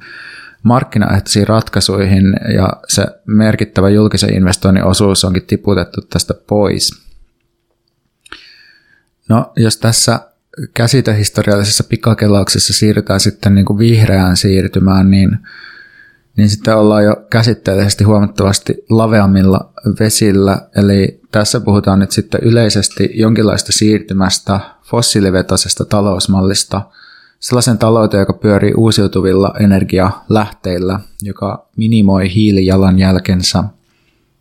[0.62, 7.02] markkinaehtoisiin ratkaisuihin ja se merkittävä julkisen investoinnin osuus onkin tiputettu tästä pois.
[9.28, 10.20] No, jos tässä
[10.74, 15.38] käsitehistoriallisessa pikakelauksessa siirrytään sitten niin kuin vihreään siirtymään, niin,
[16.36, 20.68] niin sitten ollaan jo käsitteellisesti huomattavasti laveammilla vesillä.
[20.76, 26.82] Eli tässä puhutaan nyt sitten yleisesti jonkinlaista siirtymästä fossiilivetoisesta talousmallista–
[27.43, 33.64] sellaisen talouteen, joka pyörii uusiutuvilla energialähteillä, joka minimoi hiilijalanjälkensä.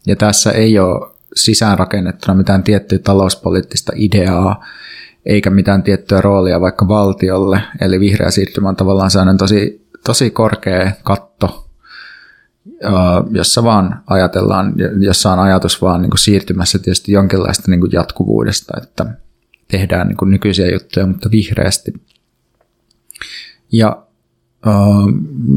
[0.07, 4.65] Ja tässä ei ole sisäänrakennettuna mitään tiettyä talouspoliittista ideaa,
[5.25, 7.61] eikä mitään tiettyä roolia vaikka valtiolle.
[7.81, 11.67] Eli vihreä siirtymä on tavallaan sellainen tosi, tosi korkea katto,
[13.31, 18.73] jossa vaan ajatellaan, jossa on ajatus vaan niin kuin siirtymässä tietysti jonkinlaista niin kuin jatkuvuudesta,
[18.83, 19.05] että
[19.67, 21.93] tehdään niin kuin nykyisiä juttuja, mutta vihreästi.
[23.71, 23.97] Ja
[24.67, 25.07] uh,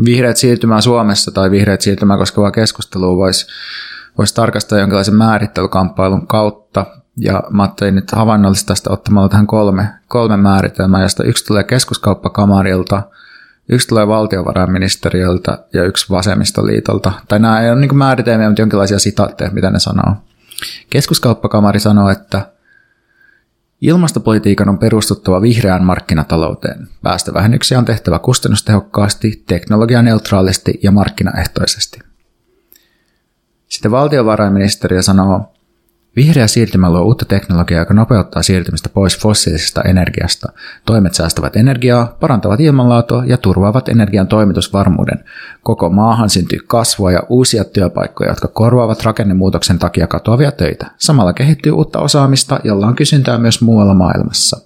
[0.05, 3.47] vihreät siirtymää Suomessa tai vihreät siirtymää koskevaa keskustelua voisi
[4.19, 6.87] vois tarkastaa jonkinlaisen määrittelykamppailun kautta.
[7.17, 13.03] Ja mä ajattelin nyt havainnollista tästä ottamalla tähän kolme, kolme määritelmää, josta yksi tulee keskuskauppakamarilta,
[13.69, 17.13] yksi tulee valtiovarainministeriöltä ja yksi vasemmistoliitolta.
[17.29, 20.15] Tai nämä ei ole niin määritelmiä, mutta jonkinlaisia sitaatteja, mitä ne sanoo.
[20.91, 22.47] Keskuskauppakamari sanoo, että
[23.85, 26.89] Ilmastopolitiikan on perustuttava vihreään markkinatalouteen.
[27.03, 31.99] Päästövähennyksiä on tehtävä kustannustehokkaasti, teknologianeutraalisti ja markkinaehtoisesti.
[33.69, 35.54] Sitten valtiovarainministeriö sanoo,
[36.17, 40.53] Vihreä siirtymä luo uutta teknologiaa, joka nopeuttaa siirtymistä pois fossiilisesta energiasta.
[40.87, 45.25] Toimet säästävät energiaa, parantavat ilmanlaatua ja turvaavat energian toimitusvarmuuden.
[45.63, 50.87] Koko maahan syntyy kasvua ja uusia työpaikkoja, jotka korvaavat rakennemuutoksen takia katoavia töitä.
[50.99, 54.61] Samalla kehittyy uutta osaamista, jolla on kysyntää myös muualla maailmassa.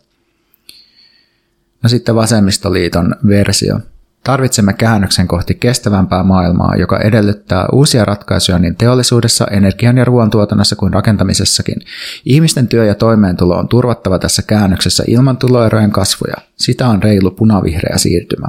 [1.82, 3.80] No sitten vasemmistoliiton versio.
[4.28, 10.92] Tarvitsemme käännöksen kohti kestävämpää maailmaa, joka edellyttää uusia ratkaisuja niin teollisuudessa, energian ja ruoantuotannossa kuin
[10.92, 11.76] rakentamisessakin.
[12.24, 16.34] Ihmisten työ ja toimeentulo on turvattava tässä käännöksessä ilman tuloerojen kasvuja.
[16.56, 18.48] Sitä on reilu punavihreä siirtymä.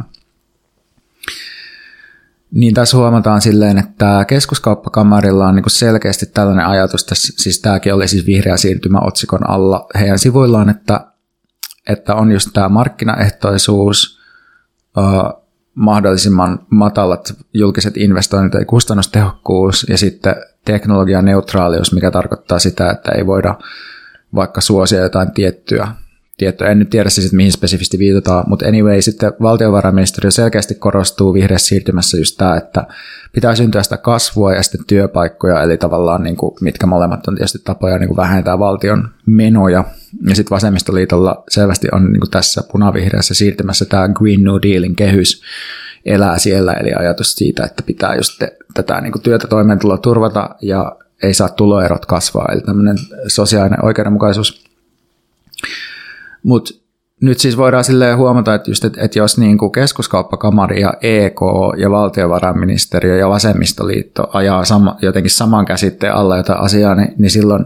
[2.52, 8.08] Niin tässä huomataan silleen, että keskuskauppakamarilla on niinku selkeästi tällainen ajatus, tässä, siis tämäkin oli
[8.08, 11.08] siis vihreä siirtymä otsikon alla heidän sivuillaan, että,
[11.90, 14.20] että on just tämä markkinaehtoisuus,
[15.76, 23.26] mahdollisimman matalat julkiset investoinnit ja kustannustehokkuus ja sitten teknologian neutraalius, mikä tarkoittaa sitä, että ei
[23.26, 23.56] voida
[24.36, 25.88] vaikka suosia jotain tiettyä
[26.40, 26.68] tiettyä.
[26.68, 31.68] En nyt tiedä siis, että mihin spesifisti viitataan, mutta anyway, sitten valtiovarainministeriö selkeästi korostuu vihreässä
[31.68, 32.88] siirtymässä just tämä, että
[33.34, 37.60] pitää syntyä sitä kasvua ja sitten työpaikkoja, eli tavallaan niin kuin, mitkä molemmat on tietysti
[37.64, 39.84] tapoja niin kuin vähentää valtion menoja.
[40.28, 45.42] Ja sitten vasemmistoliitolla selvästi on niin kuin tässä punavihreässä siirtymässä tämä Green New Dealin kehys
[46.06, 48.42] elää siellä, eli ajatus siitä, että pitää just
[48.74, 52.98] tätä niin kuin työtä toimeentuloa turvata ja ei saa tuloerot kasvaa, eli tämmöinen
[53.28, 54.64] sosiaalinen oikeudenmukaisuus.
[56.44, 56.74] Mutta
[57.22, 61.40] nyt siis voidaan silleen huomata, että, just, että, että jos niin kuin keskuskauppakamari ja EK
[61.78, 67.66] ja valtiovarainministeriö ja vasemmistoliitto ajaa sama, jotenkin saman käsitteen alla jotain asiaa, niin, niin silloin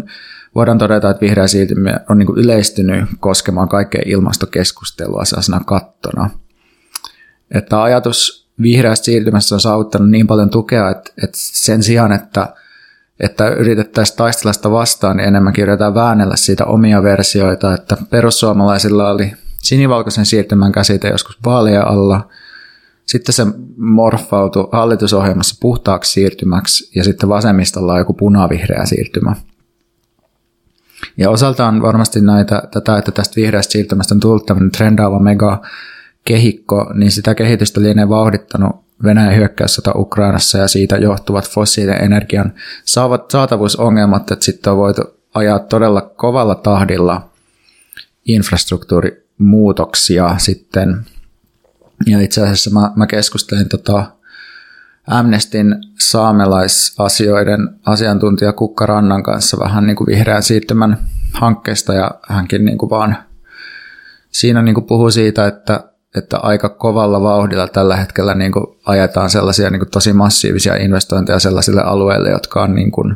[0.55, 6.29] voidaan todeta, että vihreä siirtymä on niin yleistynyt koskemaan kaikkea ilmastokeskustelua sellaisena kattona.
[7.51, 12.53] että ajatus vihreästä siirtymästä on saavuttanut niin paljon tukea, että, että sen sijaan, että,
[13.19, 19.33] että yritettäisiin taistella sitä vastaan, niin enemmänkin yritetään väännellä siitä omia versioita, että perussuomalaisilla oli
[19.57, 22.29] sinivalkoisen siirtymän käsite joskus vaalien alla,
[23.05, 23.45] sitten se
[23.77, 29.35] morfautui hallitusohjelmassa puhtaaksi siirtymäksi ja sitten vasemmistolla on joku punavihreä siirtymä.
[31.17, 35.61] Ja osaltaan varmasti näitä, tätä, että tästä vihreästä siirtymästä on tullut tämmöinen trendaava mega
[36.25, 42.53] kehikko, niin sitä kehitystä lienee vauhdittanut Venäjän hyökkäyssota Ukrainassa ja siitä johtuvat fossiilinen energian
[43.31, 45.01] saatavuusongelmat, että sitten on voitu
[45.33, 47.29] ajaa todella kovalla tahdilla
[48.25, 51.05] infrastruktuurimuutoksia sitten.
[52.05, 54.05] Ja itse asiassa mä, mä keskustelin tota
[55.07, 60.97] Amnestin saamelaisasioiden asiantuntija Kukka Rannan kanssa vähän niin kuin vihreän siirtymän
[61.33, 63.17] hankkeesta ja hänkin niin kuin vaan
[64.31, 65.83] siinä niin kuin puhui siitä, että,
[66.15, 71.39] että aika kovalla vauhdilla tällä hetkellä niin kuin ajetaan sellaisia niin kuin tosi massiivisia investointeja
[71.39, 73.15] sellaisille alueille, jotka on niin kuin,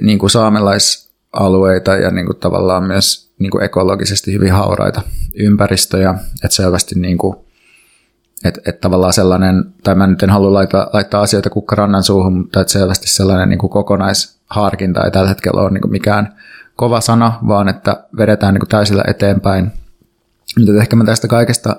[0.00, 5.02] niin kuin saamelaisalueita ja niin kuin tavallaan myös niin kuin ekologisesti hyvin hauraita
[5.34, 7.45] ympäristöjä, että selvästi niin kuin
[8.44, 12.60] että et tavallaan sellainen, tai mä nyt en halua laittaa, laittaa asioita kukkarannan suuhun, mutta
[12.60, 16.34] että selvästi sellainen niin kuin kokonaisharkinta ei tällä hetkellä ole niin kuin mikään
[16.76, 19.72] kova sana, vaan että vedetään niin kuin täysillä eteenpäin.
[20.58, 21.76] Mutta ehkä mä tästä kaikesta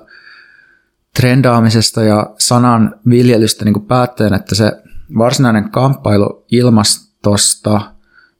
[1.20, 4.72] trendaamisesta ja sanan viljelystä niin päätteen, että se
[5.18, 7.80] varsinainen kamppailu ilmastosta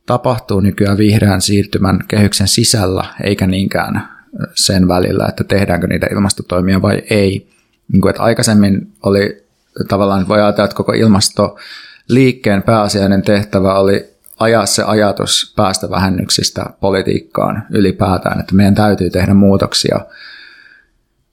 [0.06, 4.08] tapahtuu nykyään vihreän siirtymän kehyksen sisällä, eikä niinkään
[4.54, 7.50] sen välillä, että tehdäänkö niitä ilmastotoimia vai ei
[7.92, 9.46] niin kuin, että aikaisemmin oli
[9.88, 18.40] tavallaan, voi ajatella, että koko ilmastoliikkeen pääasiallinen tehtävä oli ajaa se ajatus päästövähennyksistä politiikkaan ylipäätään,
[18.40, 20.00] että meidän täytyy tehdä muutoksia.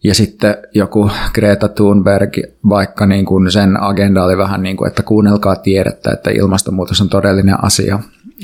[0.04, 2.38] Ja sitten joku Greta Thunberg,
[2.70, 7.10] vaikka niin kuin sen agenda oli vähän niin kuin, että kuunnelkaa tiedettä, että ilmastonmuutos on
[7.10, 8.00] todellinen asia.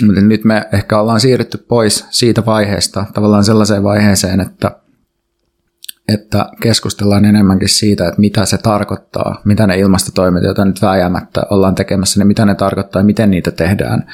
[0.06, 4.72] Mutta nyt me ehkä ollaan siirrytty pois siitä vaiheesta tavallaan sellaiseen vaiheeseen, että
[6.14, 11.76] että keskustellaan enemmänkin siitä, että mitä se tarkoittaa, mitä ne ilmastotoimet, joita nyt vääjäämättä ollaan
[11.76, 14.08] tekemässä, niin mitä ne tarkoittaa ja miten niitä tehdään.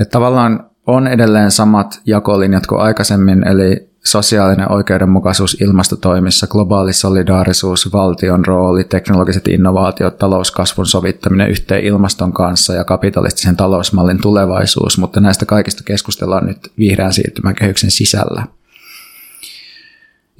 [0.00, 8.44] Että tavallaan on edelleen samat jakolinjat kuin aikaisemmin, eli sosiaalinen oikeudenmukaisuus ilmastotoimissa, globaali solidaarisuus, valtion
[8.44, 15.82] rooli, teknologiset innovaatiot, talouskasvun sovittaminen yhteen ilmaston kanssa ja kapitalistisen talousmallin tulevaisuus, mutta näistä kaikista
[15.84, 18.42] keskustellaan nyt vihreän siirtymän kehyksen sisällä.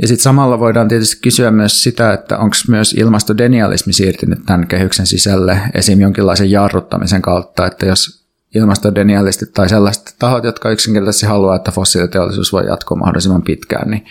[0.01, 5.07] Ja sitten samalla voidaan tietysti kysyä myös sitä, että onko myös ilmastodenialismi siirtynyt tämän kehyksen
[5.07, 6.01] sisälle esim.
[6.01, 12.66] jonkinlaisen jarruttamisen kautta, että jos ilmastodenialistit tai sellaiset tahot, jotka yksinkertaisesti haluaa, että fossiiliteollisuus voi
[12.66, 14.05] jatkoa mahdollisimman pitkään, niin,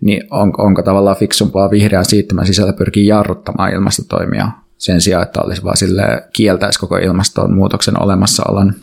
[0.00, 4.48] niin on, onko tavallaan fiksumpaa vihreän siirtymän sisällä pyrkii jarruttamaan ilmastotoimia
[4.78, 6.02] sen sijaan, että olisi vaan sille
[6.32, 8.74] kieltäisi koko ilmastonmuutoksen olemassaolon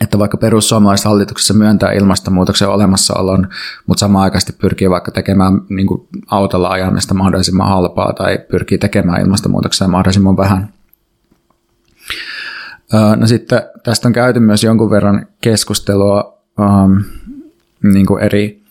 [0.00, 3.48] että vaikka perussuomalaiset hallituksessa myöntää ilmastonmuutoksen olemassaolon,
[3.86, 9.20] mutta samaan aikaisesti pyrkii vaikka tekemään niin kuin autolla ajamista mahdollisimman halpaa tai pyrkii tekemään
[9.20, 10.72] ilmastonmuutoksen mahdollisimman vähän.
[13.16, 17.04] No sitten tästä on käyty myös jonkun verran keskustelua um,
[17.92, 18.62] niin kuin eri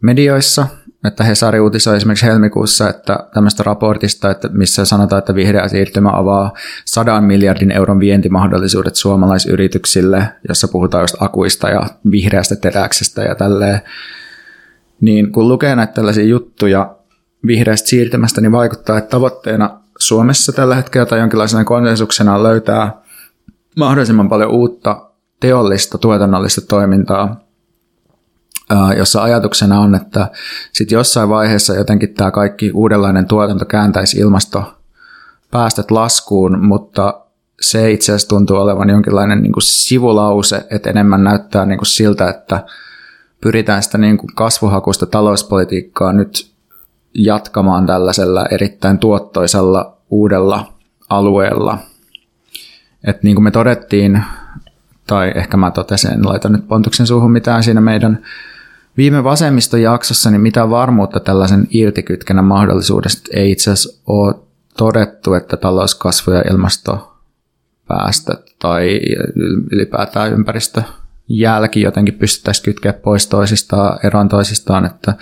[0.00, 0.66] medioissa,
[1.04, 6.52] että Hesari uutisoi esimerkiksi helmikuussa että tämmöistä raportista, että missä sanotaan, että vihreä siirtymä avaa
[6.84, 13.80] sadan miljardin euron vientimahdollisuudet suomalaisyrityksille, jossa puhutaan just akuista ja vihreästä teräksestä ja tälleen.
[15.00, 16.96] Niin kun lukee näitä tällaisia juttuja
[17.46, 23.02] vihreästä siirtymästä, niin vaikuttaa, että tavoitteena Suomessa tällä hetkellä tai jonkinlaisena konsensuksena löytää
[23.76, 25.10] mahdollisimman paljon uutta
[25.40, 27.49] teollista, tuotannollista toimintaa
[28.96, 30.30] jossa ajatuksena on, että
[30.72, 37.20] sitten jossain vaiheessa jotenkin tämä kaikki uudenlainen tuotanto kääntäisi ilmastopäästöt laskuun, mutta
[37.60, 42.28] se itse asiassa tuntuu olevan jonkinlainen niin kuin sivulause, että enemmän näyttää niin kuin siltä,
[42.28, 42.64] että
[43.40, 46.50] pyritään sitä niin kuin kasvuhakuista talouspolitiikkaa nyt
[47.14, 50.72] jatkamaan tällaisella erittäin tuottoisella uudella
[51.08, 51.78] alueella.
[53.04, 54.24] Et niin kuin me todettiin,
[55.06, 58.24] tai ehkä mä totesin, en laita nyt pontuksen suuhun mitään siinä meidän
[58.96, 64.34] Viime vasemmiston jaksossa niin mitä varmuutta tällaisen irtikytkennän mahdollisuudesta ei itse asiassa ole
[64.76, 69.00] todettu, että talouskasvu ja ilmastopäästöt tai
[69.70, 70.82] ylipäätään ympäristö
[71.30, 74.84] jälki jotenkin pystyttäisiin kytkeä pois toisistaan, eroon toisistaan.
[74.84, 75.14] Että,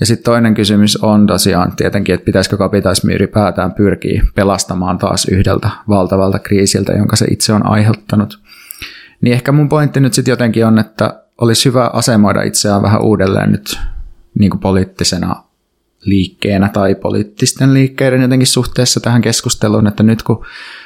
[0.00, 5.70] ja sitten toinen kysymys on tosiaan tietenkin, että pitäisikö kapitalismi ylipäätään pyrkiä pelastamaan taas yhdeltä
[5.88, 8.40] valtavalta kriisiltä, jonka se itse on aiheuttanut.
[9.20, 13.52] Niin ehkä mun pointti nyt sitten jotenkin on, että olisi hyvä asemoida itseään vähän uudelleen
[13.52, 13.78] nyt
[14.38, 15.44] niin kuin poliittisena
[16.00, 20.44] liikkeenä tai poliittisten liikkeiden jotenkin suhteessa tähän keskusteluun, että nyt kun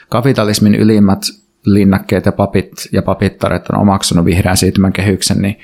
[0.08, 1.22] kapitalismin ylimmät
[1.66, 5.58] linnakkeet ja papit ja papittaret on omaksunut vihreän siirtymän kehyksen, niin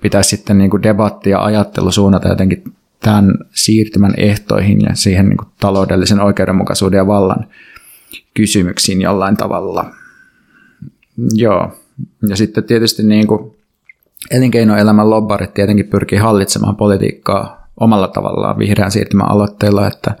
[0.00, 2.64] pitäisi sitten niin kuin debatti ja ajattelu suunnata jotenkin
[3.00, 7.46] tämän siirtymän ehtoihin ja siihen niin kuin taloudellisen oikeudenmukaisuuden ja vallan
[8.34, 9.90] kysymyksiin jollain tavalla.
[11.34, 11.78] Joo.
[12.28, 13.56] Ja sitten tietysti niin kuin
[14.30, 20.14] elinkeinoelämän lobbarit tietenkin pyrkii hallitsemaan politiikkaa omalla tavallaan vihreän siirtymän aloitteilla, että,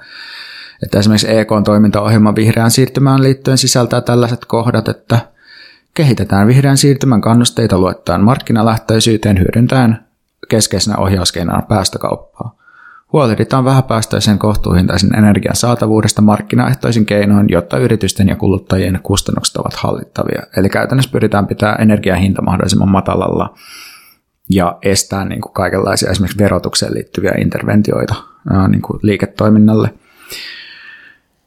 [0.82, 5.18] että esimerkiksi EK-toimintaohjelma vihreään siirtymään liittyen sisältää tällaiset kohdat, että
[5.94, 9.98] kehitetään vihreän siirtymän kannusteita luettaen markkinalähtöisyyteen hyödyntäen
[10.48, 12.56] keskeisenä ohjauskeinona päästökauppaa.
[13.12, 20.42] Huolehditaan vähäpäästöisen kohtuuhintaisen energian saatavuudesta markkinaehtoisin keinoin, jotta yritysten ja kuluttajien kustannukset ovat hallittavia.
[20.56, 23.54] Eli käytännössä pyritään pitämään energian hinta mahdollisimman matalalla
[24.50, 28.14] ja estää niin kuin kaikenlaisia esimerkiksi verotukseen liittyviä interventioita
[28.68, 29.94] niin kuin liiketoiminnalle.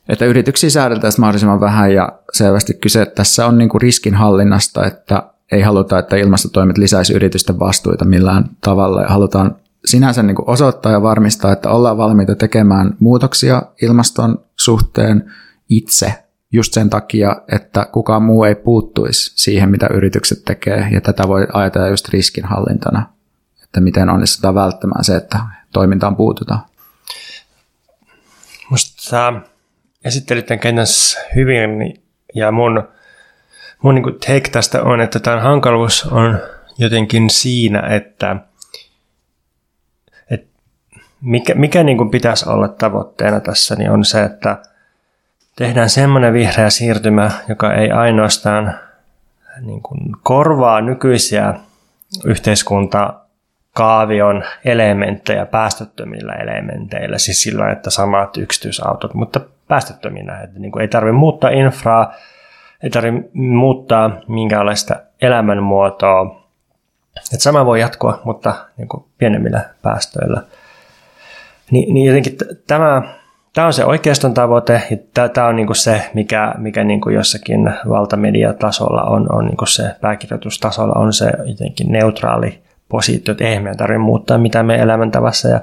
[0.10, 5.62] Että yrityksiä säädeltäisiin mahdollisimman vähän ja selvästi kyse tässä on niin kuin riskinhallinnasta, että ei
[5.62, 9.56] haluta, että ilmastotoimet lisäisi yritysten vastuita millään tavalla ja halutaan
[9.86, 15.32] sinänsä niin kuin osoittaa ja varmistaa, että ollaan valmiita tekemään muutoksia ilmaston suhteen
[15.70, 16.14] itse
[16.52, 21.48] just sen takia, että kukaan muu ei puuttuisi siihen, mitä yritykset tekee, ja tätä voi
[21.54, 23.10] ajatella just riskinhallintana,
[23.64, 25.40] että miten onnistutaan välttämään se, että
[25.74, 26.60] toimintaan puututaan.
[28.70, 29.34] Musta
[30.06, 30.86] esittelit tämän kentän
[31.36, 32.00] hyvin,
[32.36, 32.84] ja mun,
[33.82, 36.40] mun niin take tästä on, että tämän hankaluus on
[36.78, 38.36] jotenkin siinä, että–
[41.22, 44.62] mikä, mikä niin kuin pitäisi olla tavoitteena tässä, niin on se, että
[45.58, 48.80] tehdään semmoinen vihreä siirtymä, joka ei ainoastaan
[49.62, 51.54] niin kuin korvaa nykyisiä
[52.26, 60.42] yhteiskuntakaavion elementtejä päästöttömillä elementeillä, siis sillä että samat yksityisautot, mutta päästöttöminä.
[60.42, 62.14] Että niin kuin ei tarvitse muuttaa infraa,
[62.84, 66.48] ei tarvitse muuttaa minkäänlaista elämänmuotoa.
[67.34, 70.42] Että sama voi jatkua, mutta niin kuin pienemmillä päästöillä–
[71.72, 73.02] niin, niin jotenkin tämä,
[73.58, 77.16] tämä on se oikeaston tavoite, ja tämä on niin kuin se, mikä, mikä niin kuin
[77.16, 83.64] jossakin valtamediatasolla on, on niin kuin se pääkirjoitustasolla on se jotenkin neutraali positio, että eihän
[83.64, 85.62] meidän tarvitse muuttaa mitä me elämäntavassa, ja,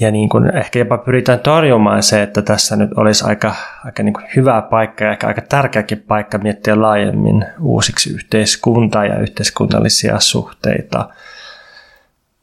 [0.00, 3.54] ja niin kuin ehkä jopa pyritään torjumaan se, että tässä nyt olisi aika,
[3.84, 9.18] aika niin kuin hyvä paikka ja ehkä aika tärkeäkin paikka miettiä laajemmin uusiksi yhteiskuntaa ja
[9.18, 11.08] yhteiskunnallisia suhteita.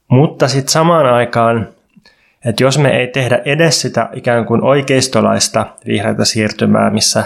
[0.07, 1.67] Mutta sitten samaan aikaan
[2.45, 7.23] että jos me ei tehdä edes sitä ikään kuin oikeistolaista vihreätä siirtymää, missä,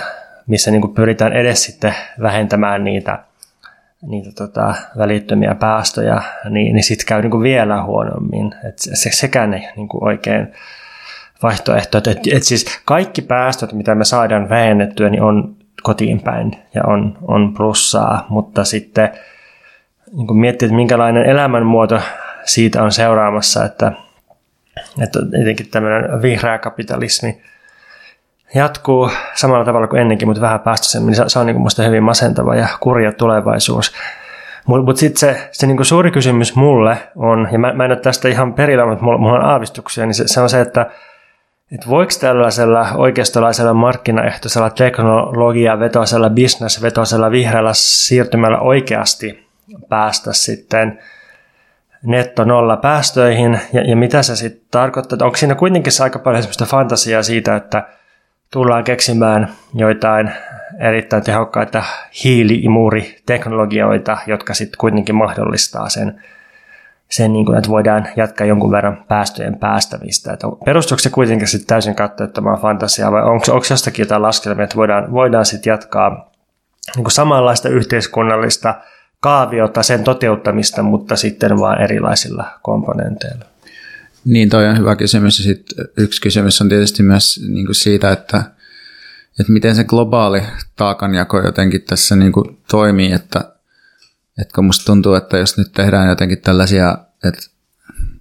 [0.48, 3.20] missä niin kuin pyritään edes sitten vähentämään niitä,
[4.02, 8.56] niitä tota, välittömiä päästöjä, niin, niin sitten käy niin kuin vielä huonommin.
[8.70, 10.54] Et se, sekään ei niin kuin oikein
[11.44, 11.98] vaihtoehto.
[11.98, 17.18] Et, et siis kaikki päästöt, mitä me saadaan vähennettyä, niin on kotiin päin ja on,
[17.28, 19.10] on plussaa, mutta sitten
[20.14, 22.00] niin kuin miettii, että minkälainen elämänmuoto
[22.46, 23.92] siitä on seuraamassa, että
[25.04, 27.42] että jotenkin tämmöinen vihreä kapitalismi
[28.56, 32.56] jatkuu samalla tavalla kuin ennenkin, mutta vähän päästöisemmin, niin se on niin minusta hyvin masentava
[32.56, 33.94] ja kurja tulevaisuus.
[34.66, 38.00] Mutta mut sitten se, se niin suuri kysymys mulle on, ja mä, mä en ole
[38.00, 40.86] tästä ihan perillä, mutta mulla, mulla on aavistuksia, niin se, se on se, että
[41.72, 49.48] et voiko tällaisella oikeistolaisella markkinaehtoisella teknologia-vetoisella, bisnesvetoisella vihreällä siirtymällä oikeasti
[49.90, 51.00] päästä sitten–
[52.06, 55.18] netto nolla päästöihin ja, ja mitä se sitten tarkoittaa.
[55.22, 57.88] Onko siinä kuitenkin aika paljon sellaista fantasiaa siitä, että
[58.52, 60.32] tullaan keksimään joitain
[60.80, 61.84] erittäin tehokkaita
[62.24, 66.22] hiiliimuriteknologioita, jotka sitten kuitenkin mahdollistaa sen,
[67.10, 70.34] sen niin kuin, että voidaan jatkaa jonkun verran päästöjen päästämistä.
[70.34, 74.76] Että perustuuko se kuitenkin sitten täysin katsottamaan fantasiaa vai onko, onko jostakin jotain laskelmia, että
[74.76, 76.32] voidaan, voidaan sitten jatkaa
[76.96, 78.76] niin kuin samanlaista yhteiskunnallista–
[79.20, 83.46] kaaviota, sen toteuttamista, mutta sitten vain erilaisilla komponenteilla.
[84.26, 85.40] Niin, toi on hyvä kysymys.
[85.40, 85.66] Ja sit
[85.98, 88.38] yksi kysymys on tietysti myös niin kuin siitä, että,
[89.40, 90.42] että miten se globaali
[90.76, 93.40] taakanjako jotenkin tässä niin kuin toimii, että,
[94.42, 97.42] että kun musta tuntuu, että jos nyt tehdään jotenkin tällaisia, että,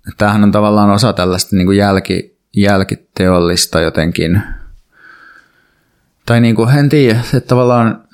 [0.09, 4.43] että tämähän on tavallaan osa tällaista niin kuin jälki, jälkiteollista jotenkin,
[6.27, 8.05] tai niin kuin, en tiedä, että tavallaan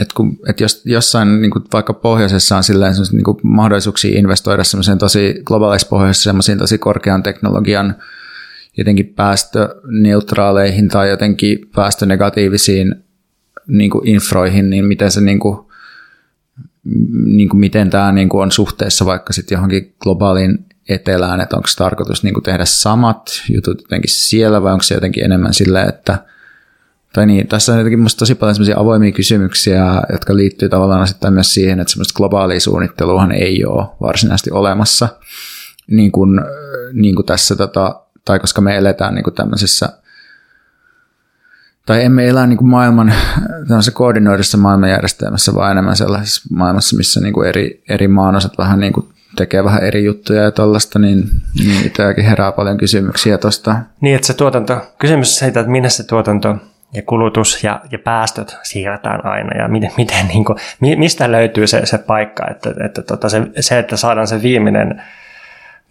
[0.00, 4.64] että kun, että jos jossain niin kuin vaikka pohjoisessa on silleen niin kuin mahdollisuuksia investoida
[4.64, 7.94] semmoiseen tosi globaalissa pohjoisessa semmoisiin tosi korkean teknologian
[8.76, 12.94] jotenkin päästöneutraaleihin tai jotenkin päästönegatiivisiin
[13.66, 15.58] niin kuin infroihin, niin miten se niin kuin,
[17.24, 21.68] niin kuin miten tämä niin kuin on suhteessa vaikka sitten johonkin globaaliin etelään, että onko
[21.76, 26.18] tarkoitus niin kuin tehdä samat jutut jotenkin siellä vai onko se jotenkin enemmän silleen, että
[27.12, 31.32] tai niin, tässä on jotenkin musta tosi paljon sellaisia avoimia kysymyksiä, jotka liittyy tavallaan sitten
[31.32, 35.08] myös siihen, että semmoista globaalia suunnitteluahan ei ole varsinaisesti olemassa,
[35.86, 36.40] niin kuin,
[36.92, 39.88] niin kuin tässä, tota, tai koska me eletään niin kuin tämmöisessä
[41.86, 43.14] tai emme elä niin kuin maailman
[43.92, 49.08] koordinoidussa maailmanjärjestelmässä, vaan enemmän sellaisessa maailmassa, missä niin kuin eri, eri maanosat vähän niin kuin
[49.36, 51.92] tekee vähän eri juttuja ja tollaista, niin, niin
[52.24, 53.76] herää paljon kysymyksiä tuosta.
[54.00, 56.56] Niin, että se tuotanto, kysymys siitä, että minne se tuotanto
[56.92, 61.86] ja kulutus ja, ja päästöt siirretään aina ja miten, miten niin kuin, mistä löytyy se,
[61.86, 65.02] se paikka, että, että tota, se, se, että saadaan se viimeinen,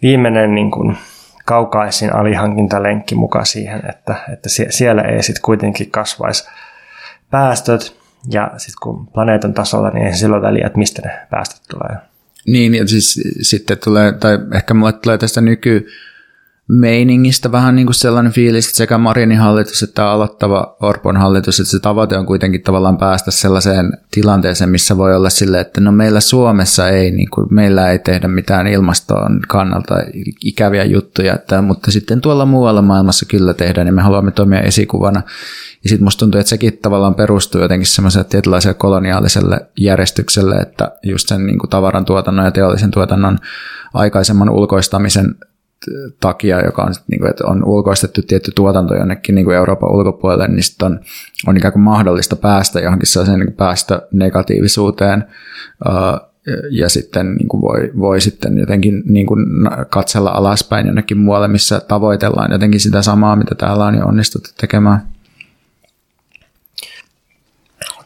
[0.02, 0.96] viimeinen niin kuin,
[1.44, 6.48] kaukaisin alihankintalenkki mukaan siihen, että, että siellä ei sitten kuitenkin kasvaisi
[7.30, 7.96] päästöt,
[8.30, 11.96] ja sitten kun planeetan tasolla, niin ei silloin väliä, että mistä ne päästöt tulee.
[12.46, 15.86] Niin, ja siis sitten tulee, tai ehkä mulle tulee tästä nyky
[16.70, 21.70] meiningistä vähän niin kuin sellainen fiilis, että sekä Marinin hallitus että aloittava Orpon hallitus, että
[21.70, 26.20] se tavoite on kuitenkin tavallaan päästä sellaiseen tilanteeseen, missä voi olla sille, että no meillä
[26.20, 29.94] Suomessa ei, niin kuin, meillä ei tehdä mitään ilmastoon kannalta
[30.44, 35.22] ikäviä juttuja, että, mutta sitten tuolla muualla maailmassa kyllä tehdään, niin me haluamme toimia esikuvana.
[35.84, 41.28] Ja sitten musta tuntuu, että sekin tavallaan perustuu jotenkin semmoiselle tietynlaiselle koloniaaliselle järjestykselle, että just
[41.28, 43.38] sen niin kuin tavaran tuotannon ja teollisen tuotannon
[43.94, 45.34] aikaisemman ulkoistamisen
[46.20, 50.48] takia, joka on, niin kuin, että on ulkoistettu tietty tuotanto jonnekin niin kuin Euroopan ulkopuolelle,
[50.48, 51.00] niin sitten on,
[51.46, 55.24] on ikään kuin mahdollista päästä johonkin sellaiseen niin päästä negatiivisuuteen,
[56.70, 59.46] ja sitten niin kuin voi, voi sitten jotenkin niin kuin
[59.90, 65.02] katsella alaspäin jonnekin muualle, missä tavoitellaan jotenkin sitä samaa, mitä täällä on jo onnistuttu tekemään.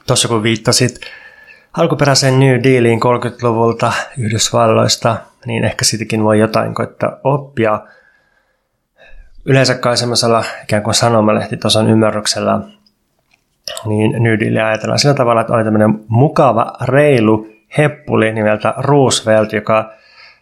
[0.06, 1.00] Tuossa kun viittasit
[1.72, 5.16] alkuperäiseen New Dealiin 30-luvulta Yhdysvalloista,
[5.46, 7.80] niin ehkä siitäkin voi jotain koittaa oppia.
[9.44, 12.60] Yleensä kai semmoisella ikään kuin sanomalehtitason ymmärryksellä
[13.86, 17.48] niin Deal ajatellaan sillä tavalla, että oli tämmöinen mukava, reilu
[17.78, 19.92] heppuli nimeltä Roosevelt, joka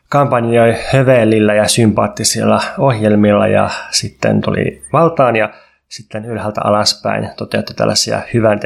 [0.09, 5.51] kampanjoi hövelillä ja sympaattisilla ohjelmilla ja sitten tuli valtaan ja
[5.89, 8.61] sitten ylhäältä alaspäin toteutti tällaisia hyvän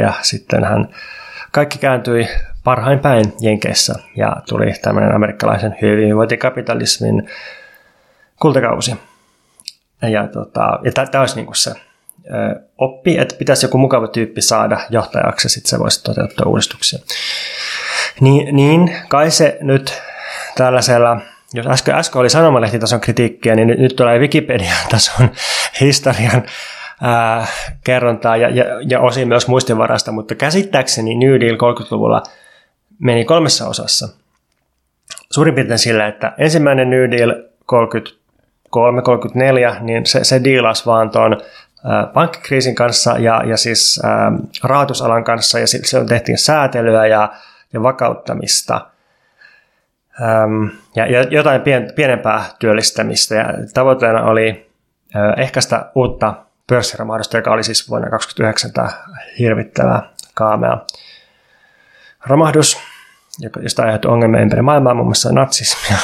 [0.00, 0.88] ja sitten hän
[1.52, 2.28] kaikki kääntyi
[2.66, 7.30] parhain päin Jenkeissä ja tuli tämmöinen amerikkalaisen hyvinvointikapitalismin
[8.40, 8.96] kultakausi.
[10.02, 14.80] Ja, tota, ja tämä olisi niin se ö, oppi, että pitäisi joku mukava tyyppi saada
[14.90, 16.98] johtajaksi, sitten se voisi toteuttaa uudistuksia.
[18.20, 20.02] Niin, niin kai se nyt
[20.56, 21.20] tällaisella,
[21.54, 25.30] jos äsken, äsken oli sanomalehtitason kritiikkiä, niin nyt, nyt tulee Wikipedia-tason
[25.80, 26.42] historian
[27.02, 27.46] ää,
[27.84, 32.22] kerrontaa ja, ja, ja osin myös muistinvarasta, mutta käsittääkseni New Deal 30-luvulla
[32.98, 34.08] meni kolmessa osassa.
[35.30, 37.32] Suurin piirtein sillä, että ensimmäinen New Deal
[39.78, 41.40] 33-34, niin se, se diilasi vaan tuon
[42.14, 44.32] pankkikriisin kanssa ja, ja siis ää,
[44.64, 47.32] rahoitusalan kanssa ja se tehtiin säätelyä ja,
[47.72, 48.90] ja vakauttamista.
[50.22, 53.34] Äm, ja, jotain pien, pienempää työllistämistä.
[53.34, 53.44] Ja
[53.74, 54.70] tavoitteena oli
[55.14, 56.34] ää, ehkäistä uutta
[56.66, 60.02] pörssiromahdusta, joka oli siis vuonna 2029 tämä hirvittävä
[60.34, 60.78] kaamea
[62.26, 62.78] romahdus,
[63.62, 65.98] josta aiheutui ongelmia ympäri maailmaa, muun muassa natsismia.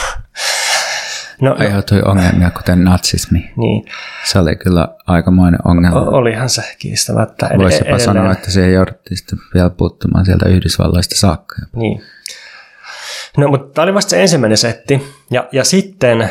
[1.41, 3.51] No, aiheutui ongelmia, kuten natsismi.
[3.57, 3.85] Niin.
[4.25, 6.01] Se oli kyllä aikamoinen ongelma.
[6.01, 7.51] O- olihan se kiistämättä.
[7.59, 11.57] Voisi jopa sanoa, että se jouduttiin sitten vielä puuttumaan sieltä Yhdysvalloista saakka.
[11.77, 12.03] Niin.
[13.37, 15.17] No, mutta tämä oli vasta se ensimmäinen setti.
[15.31, 16.31] Ja, ja sitten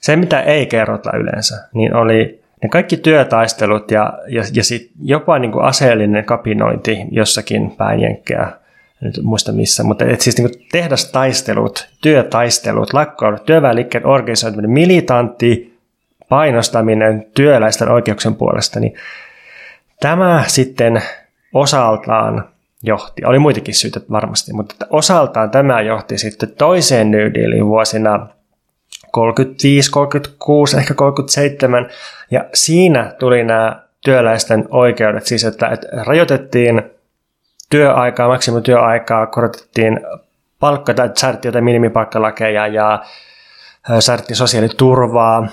[0.00, 5.38] se, mitä ei kerrota yleensä, niin oli ne kaikki työtaistelut ja, ja, ja sit jopa
[5.38, 8.52] niin kuin aseellinen kapinointi jossakin päin jenkkeä,
[9.00, 15.78] nyt muista missä, mutta et siis niin tehdastaistelut, työtaistelut, lakkoilut, työväenliikkeen organisoituminen, militantti,
[16.28, 18.94] painostaminen työläisten oikeuksien puolesta, niin
[20.00, 21.02] tämä sitten
[21.54, 22.48] osaltaan
[22.82, 28.26] johti, oli muitakin syitä varmasti, mutta osaltaan tämä johti sitten toiseen New Dealin vuosina
[29.10, 31.88] 35, 36, ehkä 37,
[32.30, 36.82] ja siinä tuli nämä työläisten oikeudet, siis että, että rajoitettiin
[37.70, 40.00] työaikaa, maksimityöaikaa, korotettiin
[40.60, 43.04] palkka- tai säädettiin jotain minimipalkkalakeja ja
[44.00, 45.46] säädettiin sosiaaliturvaa.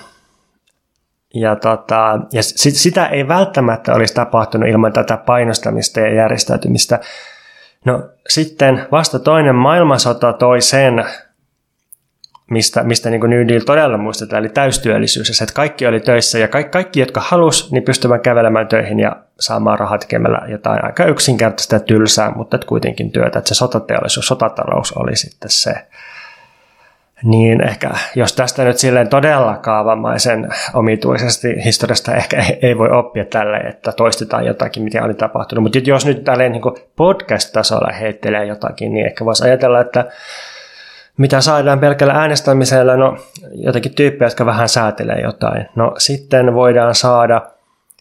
[1.34, 6.98] Ja, tota, ja sit, sitä ei välttämättä olisi tapahtunut ilman tätä painostamista ja järjestäytymistä.
[7.84, 11.04] No sitten vasta toinen maailmansota toi sen
[12.50, 15.28] mistä, mistä niin New Deal todella muistetaan, eli täystyöllisyys.
[15.28, 19.00] Ja se, että kaikki oli töissä ja kaikki, kaikki jotka halus, niin pystyvät kävelemään töihin
[19.00, 23.38] ja saamaan rahaa tekemällä jotain aika yksinkertaista ja tylsää, mutta että kuitenkin työtä.
[23.38, 25.74] Että se sotateollisuus, sotatalous oli sitten se.
[27.22, 33.24] niin ehkä jos tästä nyt silleen todella kaavamaisen omituisesti historiasta ehkä ei, ei voi oppia
[33.24, 35.62] tälle, että toistetaan jotakin, mitä oli tapahtunut.
[35.62, 36.62] Mutta jos nyt tälleen niin
[36.96, 40.04] podcast-tasolla heittelee jotakin, niin ehkä voisi ajatella, että
[41.16, 43.16] mitä saadaan pelkällä äänestämisellä, no
[43.54, 45.68] jotenkin tyyppejä, jotka vähän säätelee jotain.
[45.76, 47.42] No sitten voidaan saada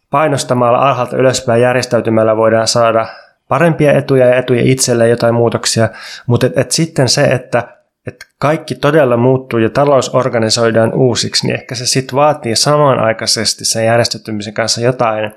[0.10, 3.08] painostamalla alhaalta ylöspäin järjestäytymällä voidaan saada
[3.48, 5.90] parempia etuja ja etuja itselleen jotain muutoksia,
[6.28, 7.64] mutta et, et sitten se, että
[8.08, 13.86] että kaikki todella muuttuu ja talous organisoidaan uusiksi, niin ehkä se sitten vaatii samanaikaisesti sen
[13.86, 15.32] järjestetymisen kanssa jotain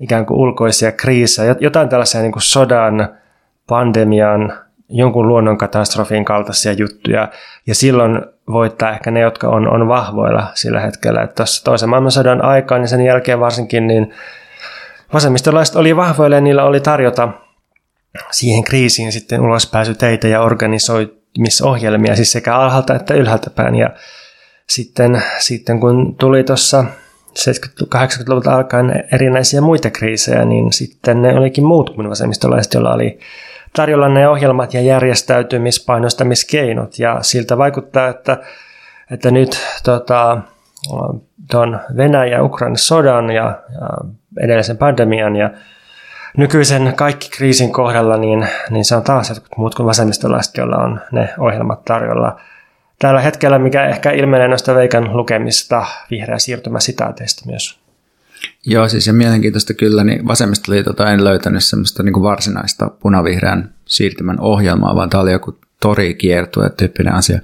[0.00, 3.08] ikään kuin ulkoisia kriisejä, jotain tällaisia niin kuin sodan,
[3.66, 4.52] pandemian,
[4.88, 7.28] jonkun luonnonkatastrofin kaltaisia juttuja.
[7.66, 11.22] Ja silloin voittaa ehkä ne, jotka on, on vahvoilla sillä hetkellä.
[11.22, 14.14] Että tuossa toisen maailmansodan aikaan niin sen jälkeen varsinkin niin
[15.12, 17.28] vasemmistolaiset oli vahvoilla ja niillä oli tarjota
[18.30, 23.74] siihen kriisiin sitten ulospääsyteitä ja organisoimisohjelmia, siis sekä alhaalta että ylhäältä päin.
[23.74, 23.90] Ja
[24.68, 26.84] sitten, sitten kun tuli tuossa
[27.38, 33.18] 70-80-luvulta alkaen erinäisiä muita kriisejä, niin sitten ne olikin muut kuin vasemmistolaiset, joilla oli
[33.76, 36.98] tarjolla ne ohjelmat ja järjestäytymispainostamiskeinot.
[36.98, 38.36] Ja siltä vaikuttaa, että,
[39.10, 40.38] että nyt tota,
[41.50, 43.88] tuon Venäjä ja Ukrainan sodan ja, ja
[44.40, 45.50] edellisen pandemian ja
[46.36, 51.00] nykyisen kaikki kriisin kohdalla, niin, niin se on taas jotkut muut kuin vasemmistolaiset, joilla on
[51.12, 52.40] ne ohjelmat tarjolla.
[52.98, 57.87] Tällä hetkellä, mikä ehkä ilmenee noista Veikan lukemista vihreä siirtymä sitaateista myös.
[58.66, 64.94] Joo, siis ja mielenkiintoista kyllä, niin vasemmistoliitolta en löytänyt semmoista niin varsinaista punavihreän siirtymän ohjelmaa,
[64.94, 67.40] vaan tämä oli joku torikiertue tyyppinen asia.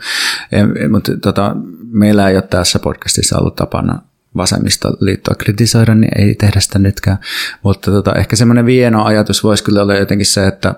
[0.90, 1.56] Mutta tota,
[1.92, 4.02] meillä ei ole tässä podcastissa ollut tapana
[4.36, 7.18] vasemmistoliittoa kritisoida, niin ei tehdä sitä nytkään.
[7.62, 10.74] Mutta tota, ehkä semmoinen vieno ajatus voisi kyllä olla jotenkin se, että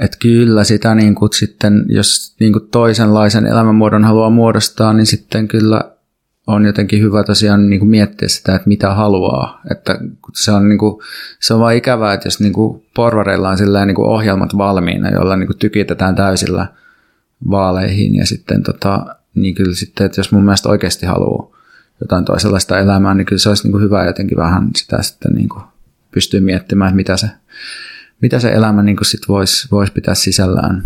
[0.00, 5.48] että kyllä sitä niin kuin sitten, jos niin kuin toisenlaisen elämänmuodon haluaa muodostaa, niin sitten
[5.48, 5.91] kyllä
[6.52, 9.60] on jotenkin hyvä tosiaan niin kuin miettiä sitä, että mitä haluaa.
[9.70, 9.98] Että
[10.34, 11.02] se on, niin kuin,
[11.40, 15.10] se on vaan ikävää, että jos niin kuin porvareilla on sillä niin kuin ohjelmat valmiina,
[15.10, 16.66] joilla niin kuin tykitetään täysillä
[17.50, 21.56] vaaleihin ja sitten tota, niin kyllä sitten, että jos mun mielestä oikeasti haluaa
[22.00, 25.48] jotain toisenlaista elämää, niin kyllä se olisi niin kuin hyvä jotenkin vähän sitä sitten niin
[25.48, 25.62] kuin
[26.10, 27.30] pystyä miettimään, että mitä se,
[28.20, 30.84] mitä se elämä niin kuin sit voisi vois pitää sisällään.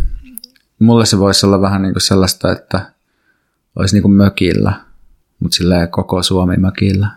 [0.79, 2.81] Mulle se voisi olla vähän niin kuin sellaista, että
[3.77, 4.73] olisi niin kuin mökillä–
[5.41, 7.09] mutta sillä koko Suomi mökillä.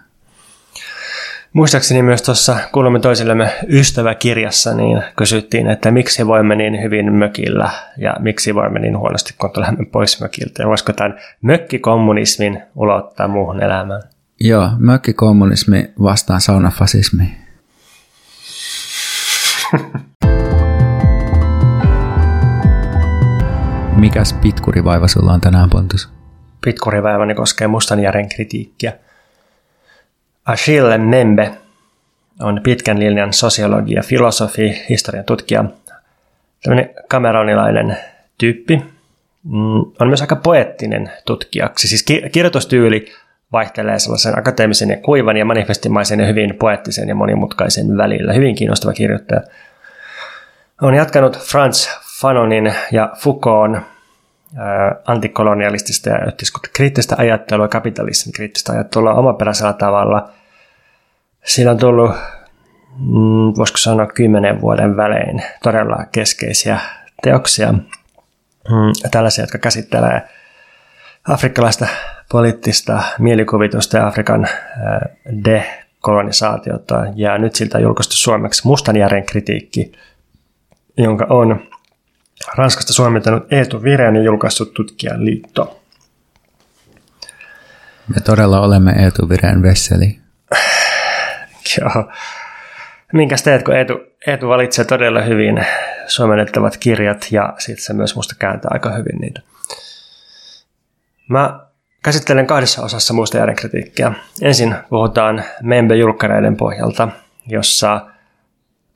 [1.53, 8.15] Muistaakseni myös tuossa kuulumme toisillemme ystäväkirjassa, niin kysyttiin, että miksi voimme niin hyvin mökillä ja
[8.19, 10.63] miksi voimme niin huonosti, kun tulemme pois mökiltä.
[10.63, 14.01] Ja voisiko tämän mökkikommunismin ulottaa muuhun elämään?
[14.39, 17.23] Joo, mökkikommunismi vastaan saunafasismi.
[23.95, 26.18] Mikäs pitkurivaiva sulla on tänään, Pontus?
[26.61, 28.93] Pitkuriväiväni koskee Mustanjärjen kritiikkiä.
[30.45, 31.51] Achille Membe
[32.39, 35.65] on pitkän linjan sosiologi ja filosofi, historian tutkija,
[36.63, 37.97] tämmöinen kameronilainen
[38.37, 38.75] tyyppi.
[39.43, 43.05] Mm, on myös aika poettinen tutkijaksi, siis kirjoitustyyli
[43.51, 48.33] vaihtelee sellaisen akateemisen ja kuivan ja manifestimaisen ja hyvin poettisen ja monimutkaisen välillä.
[48.33, 49.41] Hyvin kiinnostava kirjoittaja.
[50.81, 51.89] On jatkanut Franz
[52.21, 53.81] Fanonin ja Foucaultin
[55.05, 56.17] antikolonialistista ja
[56.73, 60.29] kriittistä ajattelua, kapitalismin kriittistä ajattelua omaperäisellä tavalla.
[61.45, 62.11] Siinä on tullut,
[62.99, 66.79] mm, voisiko sanoa, kymmenen vuoden välein todella keskeisiä
[67.23, 70.21] teoksia, mm, tällaisia, jotka käsittelee
[71.27, 71.87] afrikkalaista
[72.31, 74.47] poliittista mielikuvitusta ja Afrikan
[75.45, 77.05] dekolonisaatiota.
[77.15, 79.91] Ja nyt siltä julkaistu suomeksi Mustanjärjen kritiikki,
[80.97, 81.61] jonka on
[82.55, 85.81] Ranskasta suomentanut Eetu Vireän ja julkaissut Tutkijan liitto.
[88.07, 90.19] Me todella olemme Eetu Vireän vesseli.
[91.77, 92.11] Joo.
[93.13, 93.93] Minkäs teet, kun Eetu,
[94.27, 95.65] Eetu valitsee todella hyvin
[96.07, 99.41] suomennettavat kirjat ja sitten se myös musta kääntää aika hyvin niitä.
[101.29, 101.59] Mä
[102.03, 104.11] käsittelen kahdessa osassa muista kritiikkiä.
[104.41, 107.09] Ensin puhutaan Membe-julkkareiden pohjalta,
[107.47, 108.05] jossa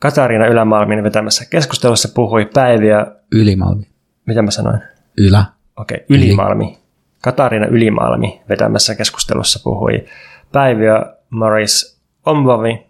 [0.03, 3.05] Katariina Ylämalmin vetämässä keskustelussa puhui päiviä...
[3.31, 3.87] Ylimalmi.
[4.25, 4.79] Mitä mä sanoin?
[5.17, 5.45] Ylä.
[5.77, 6.65] Okei, okay, Ylimalmi.
[6.65, 6.77] Yli.
[7.21, 10.05] Katariina Ylimalmi vetämässä keskustelussa puhui
[10.51, 12.87] päiviä Maris Omvavi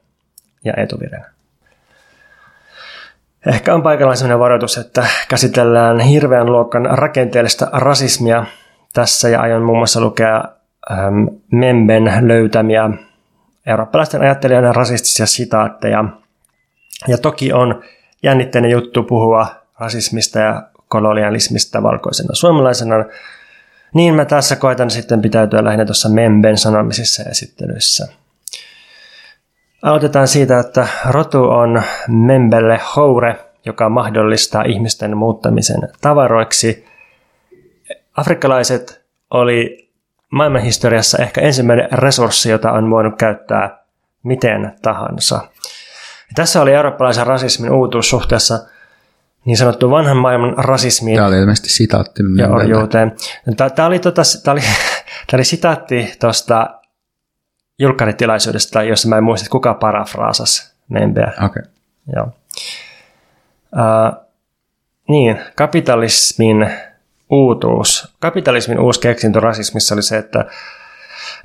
[0.66, 1.00] ja Eetu.
[3.46, 8.46] Ehkä on paikallaan sellainen varoitus, että käsitellään hirveän luokan rakenteellista rasismia
[8.94, 10.44] tässä ja aion muun muassa lukea
[10.92, 12.90] ähm, Memben löytämiä
[13.68, 16.04] eurooppalaisten ajattelijoiden rasistisia sitaatteja–
[17.08, 17.84] ja toki on
[18.24, 19.48] jännitteinen juttu puhua
[19.80, 22.96] rasismista ja kolonialismista valkoisena suomalaisena,
[23.94, 28.08] Niin mä tässä koitan sitten pitäytyä lähinnä tuossa Memben sanomisissa esittelyissä.
[29.82, 36.86] Aloitetaan siitä, että rotu on Membelle houre, joka mahdollistaa ihmisten muuttamisen tavaroiksi.
[38.18, 39.90] Afrikkalaiset oli
[40.30, 43.84] maailmanhistoriassa ehkä ensimmäinen resurssi, jota on voinut käyttää
[44.24, 45.42] miten tahansa.
[46.34, 48.60] Ja tässä oli eurooppalaisen rasismin uutuus suhteessa
[49.46, 51.16] niin sanottu vanhan maailman rasismiin.
[51.16, 52.24] Tämä oli ilmeisesti sitaatti.
[52.38, 53.16] Ja orjuuteen.
[53.76, 54.62] Tämä oli, tota, tämä oli,
[55.30, 56.80] tämä oli sitaatti tuosta
[57.80, 61.32] julkkaritilaisuudesta, jossa mä en muista, kuka parafraasasi Membeä.
[61.46, 61.64] Okay.
[62.16, 62.26] Joo.
[63.74, 64.28] Uh,
[65.10, 66.70] niin, kapitalismin
[67.30, 68.14] uutuus.
[68.20, 70.46] Kapitalismin uusi keksintö rasismissa oli se, että,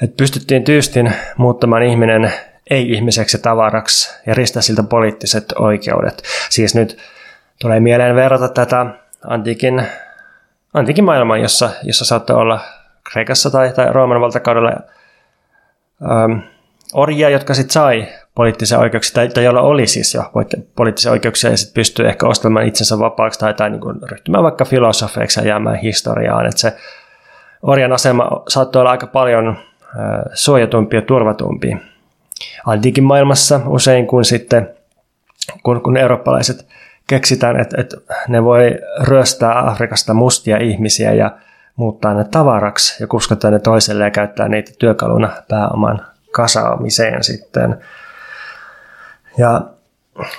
[0.02, 2.32] että pystyttiin tyystin muuttamaan ihminen
[2.70, 6.22] ei-ihmiseksi tavaraksi ja ristää siltä poliittiset oikeudet.
[6.50, 6.98] Siis nyt
[7.60, 8.86] tulee mieleen verrata tätä
[9.26, 9.82] antiikin,
[10.74, 12.60] antiikin maailmaan, jossa, jossa saattoi olla
[13.12, 14.72] Kreikassa tai, tai Rooman valtakaudella
[16.10, 16.38] ähm,
[16.92, 20.24] orjia, jotka sitten sai poliittisia oikeuksia, tai, tai joilla oli siis jo
[20.76, 24.64] poliittisia oikeuksia, ja sitten pystyy ehkä ostamaan itsensä vapaaksi tai, tai niin kuin ryhtymään vaikka
[24.64, 26.46] filosofeiksi ja jäämään historiaan.
[26.46, 26.76] Että se
[27.62, 29.56] orjan asema saattoi olla aika paljon äh,
[30.34, 31.76] suojatumpi ja turvatumpi
[32.66, 34.70] antiikin maailmassa usein, kun sitten
[35.62, 36.66] kun, kun eurooppalaiset
[37.06, 37.96] keksitään, että, että
[38.28, 41.30] ne voi ryöstää Afrikasta mustia ihmisiä ja
[41.76, 47.78] muuttaa ne tavaraksi ja kuskottaa ne toiselle ja käyttää niitä työkaluna pääoman kasaamiseen sitten.
[49.38, 49.60] Ja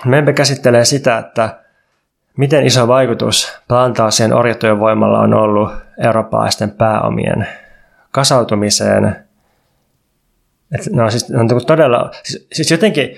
[0.05, 1.59] Membe käsittelee sitä, että
[2.37, 5.71] miten iso vaikutus plantaasien orjatyön voimalla on ollut
[6.03, 7.47] eurooppalaisten pääomien
[8.11, 9.28] kasautumiseen.
[10.75, 13.17] Et no siis, on niinku todella, siis, siis jotenkin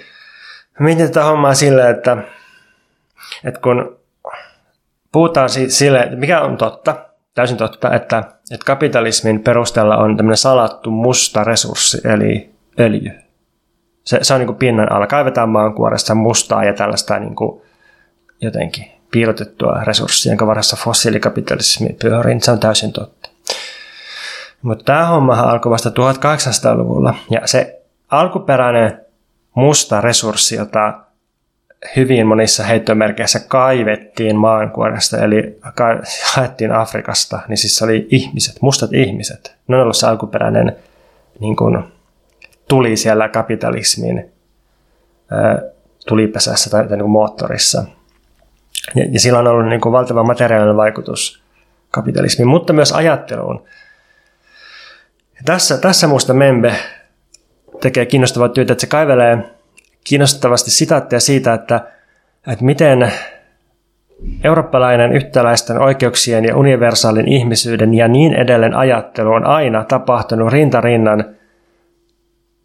[0.80, 2.18] mietin tätä hommaa silleen, että,
[3.44, 4.00] että kun
[5.12, 8.18] puhutaan siitä sille, mikä on totta, täysin totta, että,
[8.52, 13.12] että kapitalismin perusteella on tämmöinen salattu musta resurssi, eli öljy.
[14.04, 15.08] Se, se on niin kuin pinnan alla.
[15.08, 17.62] Kaivetaan maankuoresta mustaa ja tällaista niin kuin
[18.42, 22.40] jotenkin piilotettua resurssia, jonka varassa fossiilikapitalismi pyörii.
[22.40, 23.30] Se on täysin totta.
[24.62, 27.16] Mutta tämä homma alkoi vasta 1800-luvulla.
[27.30, 29.02] Ja se alkuperäinen
[29.56, 30.94] musta resurssi, jota
[31.96, 35.60] hyvin monissa heittomerkeissä kaivettiin maankuoresta, eli
[36.34, 39.56] haettiin Afrikasta, niin siis se oli ihmiset, mustat ihmiset.
[39.68, 40.76] Ne on ollut se alkuperäinen
[41.40, 41.84] niin kuin,
[42.68, 44.32] tuli siellä kapitalismin
[46.08, 47.84] tulipesässä tai niin kuin moottorissa.
[48.96, 51.44] Ja, ja sillä on ollut niin kuin valtava materiaalinen vaikutus
[51.92, 53.64] kapitalismiin, mutta myös ajatteluun.
[55.46, 56.76] Tässä, tässä minusta Membe
[57.82, 59.38] tekee kiinnostavaa työtä, että se kaivelee
[60.04, 61.82] kiinnostavasti sitaatteja siitä, että,
[62.48, 63.12] että miten
[64.44, 71.26] eurooppalainen yhtäläisten oikeuksien ja universaalin ihmisyyden ja niin edelleen ajattelu on aina tapahtunut rintarinnan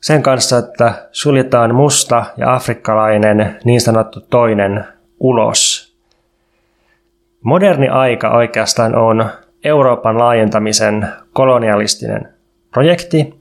[0.02, 4.84] sen kanssa, että suljetaan musta ja afrikkalainen niin sanottu toinen
[5.20, 5.86] ulos.
[7.42, 9.26] Moderni aika oikeastaan on
[9.64, 12.35] Euroopan laajentamisen kolonialistinen
[12.76, 13.34] projekti,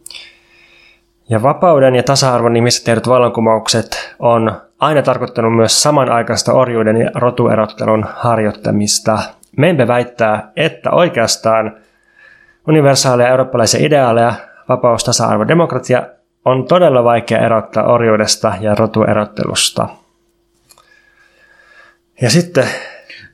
[1.29, 8.05] ja vapauden ja tasa-arvon nimissä tehdyt vallankumoukset on aina tarkoittanut myös samanaikaista orjuuden ja rotuerottelun
[8.15, 9.19] harjoittamista.
[9.57, 11.77] Membe väittää, että oikeastaan
[12.67, 14.33] universaaleja eurooppalaisia ideaaleja,
[14.69, 16.03] vapaus, tasa-arvo, demokratia
[16.45, 19.87] on todella vaikea erottaa orjuudesta ja rotuerottelusta.
[22.21, 22.67] Ja sitten...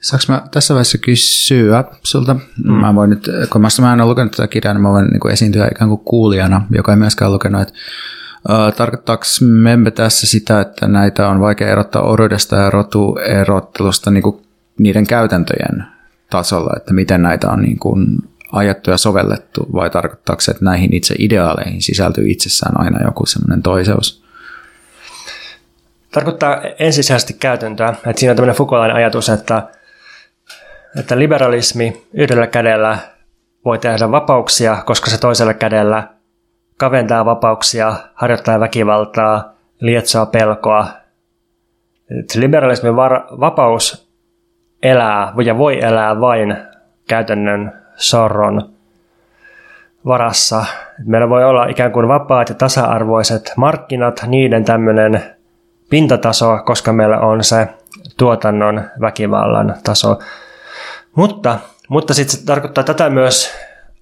[0.01, 2.35] Saanko mä tässä vaiheessa kysyä sulta?
[2.63, 2.71] Mm.
[2.71, 5.67] Mä voin nyt, kun mä en ole lukenut tätä kirjaa, niin mä voin niin esiintyä
[5.71, 7.73] ikään kuin kuulijana, joka ei myöskään lukenut, että
[8.49, 14.41] Uh, tarkoittaako Membe tässä sitä, että näitä on vaikea erottaa orjuudesta ja rotuerottelusta niin kuin
[14.79, 15.83] niiden käytäntöjen
[16.29, 18.17] tasolla, että miten näitä on niin kuin
[18.51, 23.63] ajattu ja sovellettu, vai tarkoittaako se, että näihin itse ideaaleihin sisältyy itsessään aina joku semmoinen
[23.63, 24.23] toiseus?
[26.11, 27.89] Tarkoittaa ensisijaisesti käytäntöä.
[27.89, 29.67] Että siinä on tämmöinen Foucaultainen ajatus, että,
[30.99, 32.97] että liberalismi yhdellä kädellä
[33.65, 36.03] voi tehdä vapauksia, koska se toisella kädellä
[36.77, 40.87] kaventaa vapauksia, harjoittaa väkivaltaa, lietsoa pelkoa.
[42.19, 44.11] Että liberalismin var- vapaus
[44.83, 46.57] elää ja voi elää vain
[47.07, 48.69] käytännön sorron
[50.05, 50.65] varassa.
[51.05, 55.23] Meillä voi olla ikään kuin vapaat ja tasa-arvoiset markkinat, niiden tämmöinen
[55.89, 57.67] pintataso, koska meillä on se
[58.17, 60.19] tuotannon väkivallan taso.
[61.15, 61.59] Mutta,
[61.89, 63.51] mutta sitten se tarkoittaa tätä myös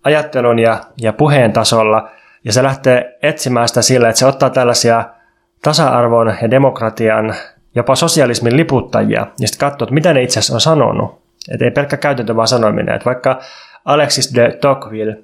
[0.03, 2.09] ajattelun ja, ja puheen tasolla,
[2.43, 5.03] ja se lähtee etsimään sitä sillä, että se ottaa tällaisia
[5.63, 7.35] tasa-arvon ja demokratian,
[7.75, 11.21] jopa sosialismin liputtajia, ja sitten katsoo, että mitä ne itse asiassa on sanonut.
[11.51, 12.95] Että ei pelkkä käytäntö, vaan sanominen.
[12.95, 13.39] Että vaikka
[13.85, 15.17] Alexis de Tocqueville,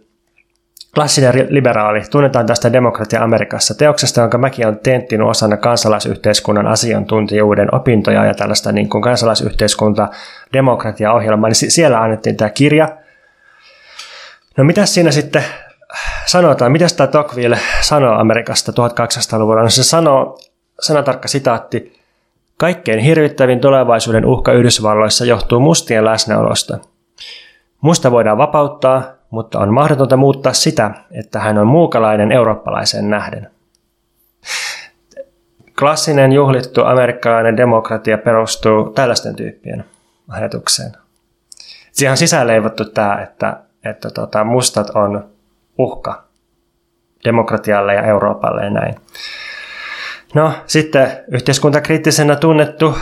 [0.95, 8.25] klassinen liberaali, tunnetaan tästä demokratia Amerikassa teoksesta, jonka mäkin olen tenttinyt osana kansalaisyhteiskunnan asiantuntijuuden opintoja
[8.25, 10.07] ja tällaista niin kuin kansalaisyhteiskunta
[10.53, 12.89] demokratia-ohjelmaa, niin siellä annettiin tämä kirja.
[14.57, 15.43] No mitä siinä sitten
[16.25, 19.61] sanotaan, mitä tämä Tocqueville sanoo Amerikasta 1800-luvulla?
[19.61, 20.39] No se sanoo,
[20.79, 21.95] sanatarkka sitaatti,
[22.57, 26.77] Kaikkein hirvittävin tulevaisuuden uhka Yhdysvalloissa johtuu mustien läsnäolosta.
[27.81, 33.51] Musta voidaan vapauttaa, mutta on mahdotonta muuttaa sitä, että hän on muukalainen eurooppalaisen nähden.
[35.79, 39.85] Klassinen juhlittu amerikkalainen demokratia perustuu tällaisten tyyppien
[40.29, 40.91] ajatukseen.
[41.91, 45.29] Siihen on sisäänleivottu tämä, että, että tota, mustat on
[45.77, 46.23] uhka
[47.23, 48.95] demokratialle ja Euroopalle ja näin.
[50.33, 52.97] No sitten yhteiskuntakriittisenä tunnettu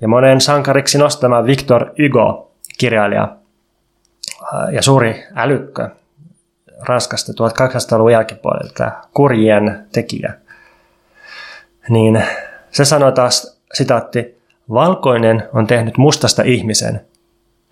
[0.00, 3.39] ja monen sankariksi nostama Victor Hugo, kirjailija
[4.72, 5.88] ja suuri älykkö
[6.82, 10.32] Ranskasta 1800-luvun jälkipuolelta, kurjien tekijä.
[11.88, 12.22] Niin
[12.70, 14.40] se sanoi taas, sitaatti,
[14.72, 17.00] Valkoinen on tehnyt mustasta ihmisen.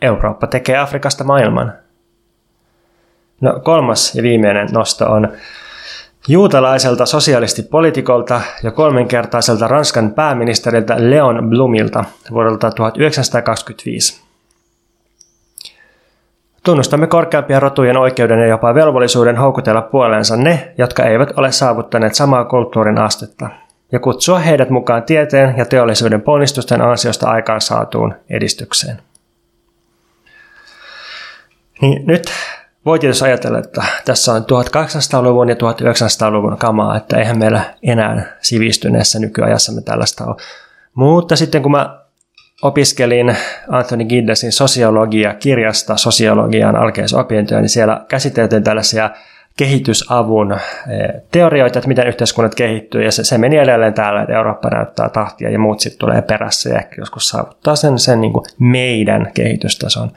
[0.02, 1.72] Eurooppa tekee Afrikasta maailman.
[3.40, 5.32] No kolmas ja viimeinen nosto on
[6.28, 14.27] juutalaiselta sosialistipolitikolta ja kolmenkertaiselta Ranskan pääministeriltä Leon Blumilta vuodelta 1925.
[16.68, 22.44] Tunnustamme korkeampien rotujen oikeuden ja jopa velvollisuuden houkutella puoleensa ne, jotka eivät ole saavuttaneet samaa
[22.44, 23.48] kulttuurin astetta,
[23.92, 29.02] ja kutsua heidät mukaan tieteen ja teollisuuden ponnistusten ansiosta aikaan saatuun edistykseen.
[31.80, 32.30] Niin nyt
[32.84, 39.18] voi tietysti ajatella, että tässä on 1800-luvun ja 1900-luvun kamaa, että eihän meillä enää sivistyneessä
[39.18, 40.36] nykyajassamme tällaista ole.
[40.94, 41.97] Mutta sitten kun mä
[42.62, 43.36] opiskelin
[43.68, 49.10] Anthony Giddesin sosiologia-kirjasta sosiologian alkeisopintoja, niin siellä käsiteltiin tällaisia
[49.56, 54.68] kehitysavun eh, teorioita, että miten yhteiskunnat kehittyy, ja se, se meni edelleen täällä, että Eurooppa
[54.68, 59.30] näyttää tahtia ja muut sitten tulee perässä ja ehkä joskus saavuttaa sen, sen niin meidän
[59.34, 60.12] kehitystason.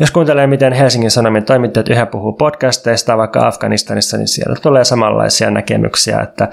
[0.00, 5.50] Jos kuuntelee, miten Helsingin Sanomien toimittajat yhä puhuu podcasteista vaikka Afganistanissa, niin siellä tulee samanlaisia
[5.50, 6.48] näkemyksiä, että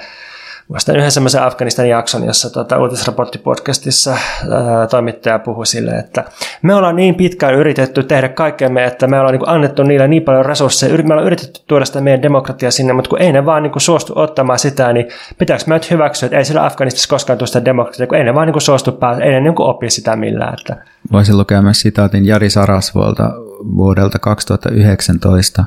[0.68, 6.23] Muistan yhden semmoisen Afganistan jakson, jossa tuota, uutisraporttipodcastissa ää, toimittaja puhui sille, että
[6.61, 10.23] me ollaan niin pitkään yritetty tehdä kaikkemme, että me ollaan niin kuin, annettu niille niin
[10.23, 13.64] paljon resursseja, me ollaan yritetty tuoda sitä meidän demokratiaa sinne, mutta kun ei ne vaan
[13.64, 15.07] niin kuin, suostu ottamaan sitä, niin
[15.38, 18.34] pitääkö me nyt hyväksyä, että ei sillä Afganistassa koskaan tule sitä demokratiaa, kun ei ne
[18.34, 20.53] vaan niin kuin, suostu päästä, ei ne niin kuin, opi sitä millään.
[20.60, 20.85] Että.
[21.11, 23.31] Voisin lukea myös sitaatin Jari Sarasvuolta
[23.77, 25.65] vuodelta 2019.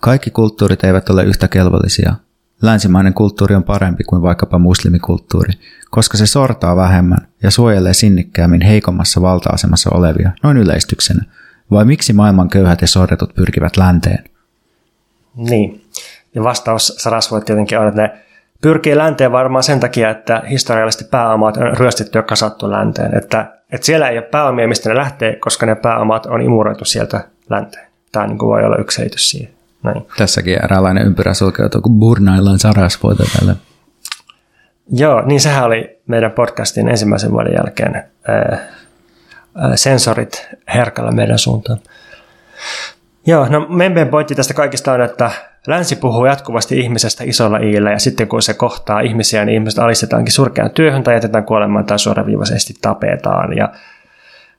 [0.00, 2.14] Kaikki kulttuurit eivät ole yhtä kelvollisia–
[2.62, 5.52] Länsimainen kulttuuri on parempi kuin vaikkapa muslimikulttuuri,
[5.90, 11.24] koska se sortaa vähemmän ja suojelee sinnikkäämmin heikommassa valta-asemassa olevia, noin yleistyksenä.
[11.70, 14.24] Vai miksi maailman köyhät ja sorretut pyrkivät länteen?
[15.36, 15.84] Niin.
[16.34, 18.12] Ja vastaus Sarasvuot tietenkin on, että ne
[18.62, 23.18] pyrkii länteen varmaan sen takia, että historiallisesti pääomat on ryöstetty ja kasattu länteen.
[23.18, 27.28] Että, että siellä ei ole pääomia, mistä ne lähtee, koska ne pääomat on imuroitu sieltä
[27.50, 27.86] länteen.
[28.12, 29.55] Tämä niin kuin voi olla yksi selitys siihen.
[29.82, 30.06] Näin.
[30.16, 33.56] Tässäkin eräänlainen ympyrä sulkeutuu, kun burnaillaan sarasvoita tällä.
[34.92, 38.58] Joo, niin sehän oli meidän podcastin ensimmäisen vuoden jälkeen ää,
[39.54, 41.78] ää, sensorit herkällä meidän suuntaan.
[43.26, 45.30] Joo, no meidän pointti tästä kaikista on, että
[45.66, 50.32] länsi puhuu jatkuvasti ihmisestä isolla iillä ja sitten kun se kohtaa ihmisiä, niin ihmiset alistetaankin
[50.32, 53.56] surkeaan työhön tai jätetään kuolemaan tai suoraviivaisesti tapetaan.
[53.56, 53.72] Ja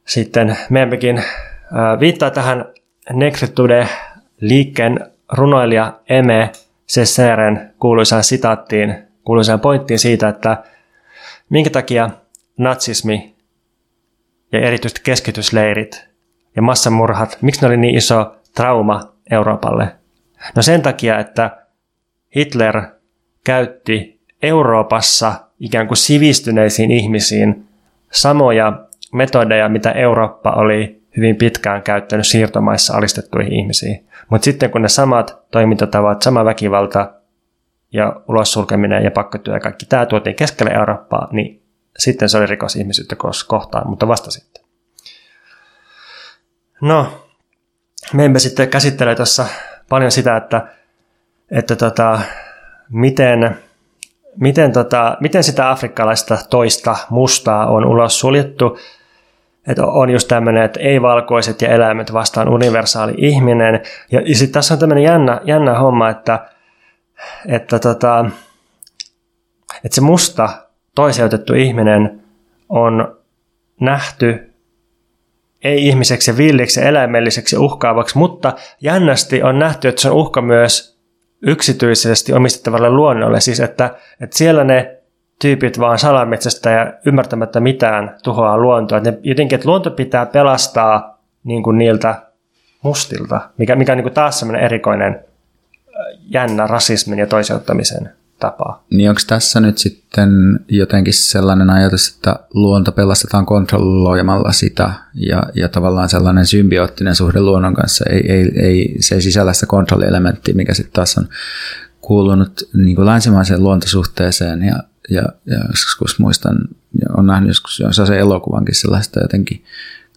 [0.05, 1.23] sitten meidänkin
[1.99, 2.65] viittaa tähän
[3.13, 3.87] Negritude
[4.41, 4.99] liikkeen
[5.33, 6.51] runoilija Eme
[6.87, 10.63] Cesaren kuuluisaan sitaattiin, kuuluisaan pointtiin siitä, että
[11.49, 12.09] minkä takia
[12.57, 13.35] natsismi
[14.51, 16.07] ja erityisesti keskitysleirit
[16.55, 19.95] ja massamurhat, miksi ne oli niin iso trauma Euroopalle?
[20.55, 21.57] No sen takia, että
[22.35, 22.81] Hitler
[23.43, 27.67] käytti Euroopassa ikään kuin sivistyneisiin ihmisiin
[28.11, 28.73] samoja
[29.13, 34.07] metodeja, mitä Eurooppa oli hyvin pitkään käyttänyt siirtomaissa alistettuihin ihmisiin.
[34.29, 37.13] Mutta sitten kun ne samat toimintatavat, sama väkivalta
[37.93, 41.63] ja ulos sulkeminen ja pakkotyö ja kaikki tämä tuotiin keskelle Eurooppaa, niin
[41.97, 43.15] sitten se oli rikos ihmisyyttä
[43.47, 44.63] kohtaan, mutta vasta sitten.
[46.81, 47.25] No,
[48.13, 49.45] me emme sitten käsittele tuossa
[49.89, 50.67] paljon sitä, että,
[51.51, 52.19] että tota,
[52.89, 53.57] miten,
[54.35, 58.79] miten, tota, miten sitä afrikkalaista toista mustaa on ulos suljettu
[59.67, 63.81] että on just tämmöinen, että ei-valkoiset ja eläimet vastaan universaali ihminen.
[64.11, 66.49] Ja, ja sitten tässä on tämmöinen jännä, jännä homma, että,
[67.47, 68.25] että, tota,
[69.83, 70.49] että se musta
[70.95, 72.21] toiseutettu ihminen
[72.69, 73.17] on
[73.79, 74.53] nähty
[75.63, 80.97] ei-ihmiseksi ja villiksi ja eläimelliseksi uhkaavaksi, mutta jännästi on nähty, että se on uhka myös
[81.41, 83.39] yksityisesti omistettavalle luonnolle.
[83.39, 84.96] Siis että, että siellä ne
[85.41, 88.99] tyypit vaan salametsästä ja ymmärtämättä mitään tuhoaa luontoa.
[88.99, 92.21] Ne, jotenkin, että luonto pitää pelastaa niin kuin niiltä
[92.83, 95.19] mustilta, mikä, mikä on niin kuin taas semmoinen erikoinen
[96.29, 98.09] jännä rasismin ja toiseuttamisen
[98.39, 98.83] tapa.
[98.91, 100.29] Niin onko tässä nyt sitten
[100.67, 107.73] jotenkin sellainen ajatus, että luonto pelastetaan kontrolloimalla sitä ja, ja tavallaan sellainen symbioottinen suhde luonnon
[107.73, 111.27] kanssa ei, ei, ei se ei sisällä sitä kontrollielementtiä, mikä sitten taas on
[112.01, 116.57] kuulunut niin kuin länsimaiseen luontosuhteeseen ja, ja, ja joskus muistan,
[117.17, 119.63] on nähnyt joskus se elokuvankin sellaista jotenkin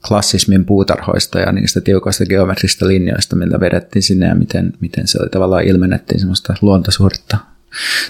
[0.08, 5.28] klassismin puutarhoista ja niistä tiukoista geometrista linjoista, millä vedettiin sinne ja miten, miten se oli
[5.28, 7.38] tavallaan ilmennettiin semmoista luontosuhdetta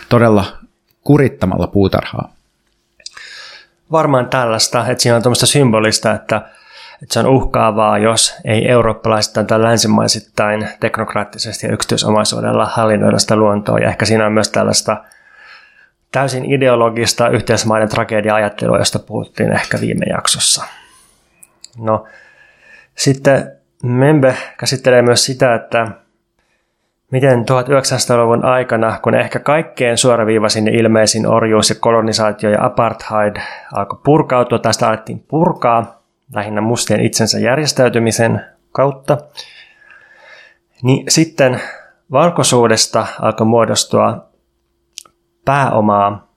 [0.08, 0.58] todella
[1.04, 2.34] kurittamalla puutarhaa.
[3.92, 6.36] Varmaan tällaista, että siinä on tämmöistä symbolista, että,
[7.02, 13.78] että se on uhkaavaa, jos ei eurooppalaisittain tai länsimaisittain teknokraattisesti ja yksityisomaisuudella hallinnoida sitä luontoa.
[13.78, 15.04] Ja ehkä siinä on myös tällaista
[16.12, 20.64] täysin ideologista yhteismaiden tragedia-ajattelua, josta puhuttiin ehkä viime jaksossa.
[21.78, 22.04] No,
[22.96, 25.86] sitten Membe käsittelee myös sitä, että
[27.10, 33.36] miten 1900-luvun aikana, kun ehkä kaikkein suoraviivaisin ja ilmeisin orjuus ja kolonisaatio ja apartheid
[33.72, 36.02] alkoi purkautua, tästä alettiin purkaa
[36.34, 38.40] lähinnä mustien itsensä järjestäytymisen
[38.72, 39.18] kautta,
[40.82, 41.60] niin sitten
[42.12, 44.29] valkoisuudesta alkoi muodostua
[45.44, 46.30] pääomaa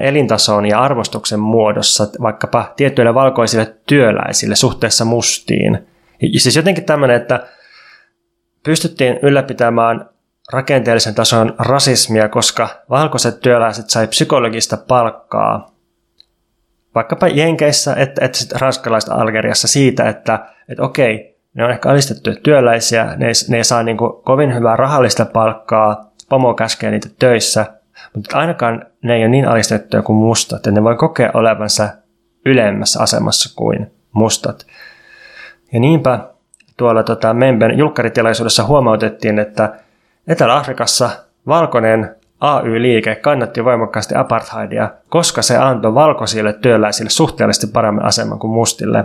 [0.00, 5.86] elintason ja arvostuksen muodossa vaikkapa tietyille valkoisille työläisille suhteessa mustiin.
[6.22, 7.46] Ja siis jotenkin tämmöinen, että
[8.62, 10.08] pystyttiin ylläpitämään
[10.52, 15.76] rakenteellisen tason rasismia, koska valkoiset työläiset sai psykologista palkkaa
[16.96, 22.36] vaikkapa Jenkeissä että, että sitten ranskalaista Algeriassa siitä, että, että okei, ne on ehkä alistettuja
[22.42, 27.66] työläisiä, ne ne saa niin kuin kovin hyvää rahallista palkkaa, pomo käskee niitä töissä,
[28.14, 31.88] mutta ainakaan ne ei ole niin alistettuja kuin mustat, että ne voi kokea olevansa
[32.46, 34.66] ylemmässä asemassa kuin mustat.
[35.72, 36.18] Ja niinpä
[36.76, 39.74] tuolla tota, Memben julkkaritilaisuudessa huomautettiin, että
[40.28, 41.10] Etelä-Afrikassa
[41.46, 49.04] valkoinen AY-liike kannatti voimakkaasti apartheidia, koska se antoi valkoisille työläisille suhteellisesti paremman aseman kuin mustille.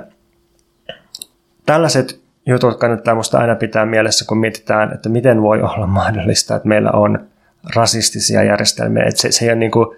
[1.65, 6.68] Tällaiset jutut kannattaa minusta aina pitää mielessä, kun mietitään, että miten voi olla mahdollista, että
[6.68, 7.27] meillä on
[7.76, 9.03] rasistisia järjestelmiä.
[9.03, 9.97] Että se, se ei ole niin kuin,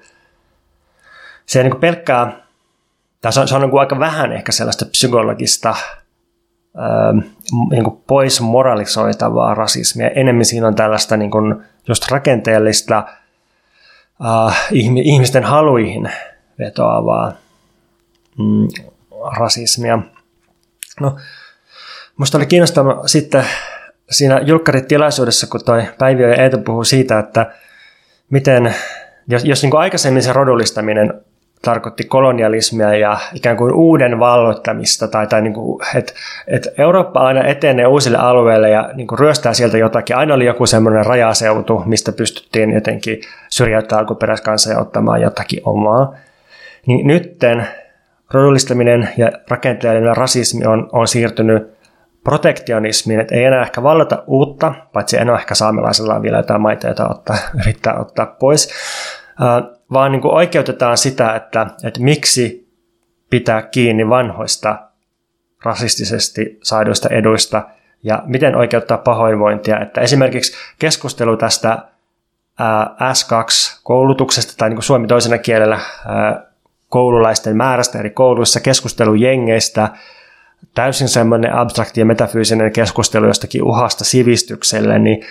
[1.46, 2.32] se ei niin kuin pelkkää,
[3.22, 5.76] tai se on, se on niin aika vähän ehkä sellaista psykologista
[6.80, 7.20] Ähm,
[7.70, 10.10] niin kuin pois moralisoitavaa rasismia.
[10.10, 11.56] Enemmän siinä on tällaista niin kuin
[11.88, 13.06] just rakenteellista
[14.20, 14.54] uh,
[15.04, 16.12] ihmisten haluihin
[16.60, 17.34] vetoavaa
[18.38, 18.68] mm,
[19.38, 20.00] rasismia.
[21.02, 21.16] No,
[22.18, 23.46] musta oli kiinnostava sitten
[24.10, 27.52] siinä julkkaritilaisuudessa, kun toi Päivi ja Eetu puhuu siitä, että
[28.30, 28.76] miten,
[29.28, 31.14] jos, jos niin kuin aikaisemmin se rodullistaminen
[31.62, 36.14] tarkoitti kolonialismia ja ikään kuin uuden valloittamista, tai, tai niin kuin, että,
[36.48, 40.16] että Eurooppa aina etenee uusille alueille ja niin kuin ryöstää sieltä jotakin.
[40.16, 46.16] Aina oli joku semmoinen rajaseutu, mistä pystyttiin jotenkin syrjäyttämään alkuperäiskansa ja ottamaan jotakin omaa.
[46.86, 47.68] Niin nytten
[48.32, 51.73] rodullistaminen ja rakenteellinen rasismi on, on siirtynyt
[52.24, 56.88] protektionismiin, että ei enää ehkä vallata uutta, paitsi en ole ehkä saamelaisella vielä jotain maita,
[56.88, 58.70] joita ottaa, yrittää ottaa pois,
[59.94, 62.74] vaan niin kuin oikeutetaan sitä, että, että miksi
[63.30, 64.80] pitää kiinni vanhoista
[65.66, 67.64] rasistisesti saaduista eduista
[68.04, 69.80] ja miten oikeuttaa pahoinvointia.
[69.80, 71.78] Että esimerkiksi keskustelu tästä
[73.12, 75.80] S2-koulutuksesta tai niin kuin suomi toisena kielellä
[76.90, 79.90] koululaisten määrästä eri kouluissa, keskustelu jengeistä,
[80.76, 85.26] täysin semmoinen abstrakti ja metafyysinen keskustelu jostakin uhasta sivistykselle, niin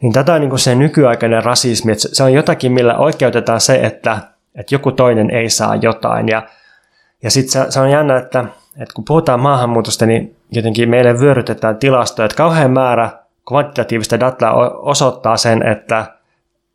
[0.00, 3.74] niin tätä on niin kuin se nykyaikainen rasismi, että se on jotakin, millä oikeutetaan se,
[3.74, 4.18] että,
[4.54, 6.28] että joku toinen ei saa jotain.
[6.28, 6.42] Ja,
[7.22, 8.44] ja sitten se, se on jännä, että,
[8.80, 13.10] että kun puhutaan maahanmuutosta, niin jotenkin meille vyörytetään tilastoja, että kauhean määrä
[13.48, 16.06] kvantitatiivista dataa osoittaa sen, että,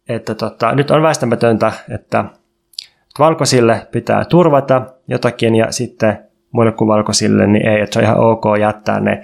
[0.09, 2.25] että tota, nyt on väistämätöntä, että
[3.19, 8.19] valkoisille pitää turvata jotakin ja sitten muille kuin valkoisille, niin ei, että se on ihan
[8.19, 9.23] ok jättää ne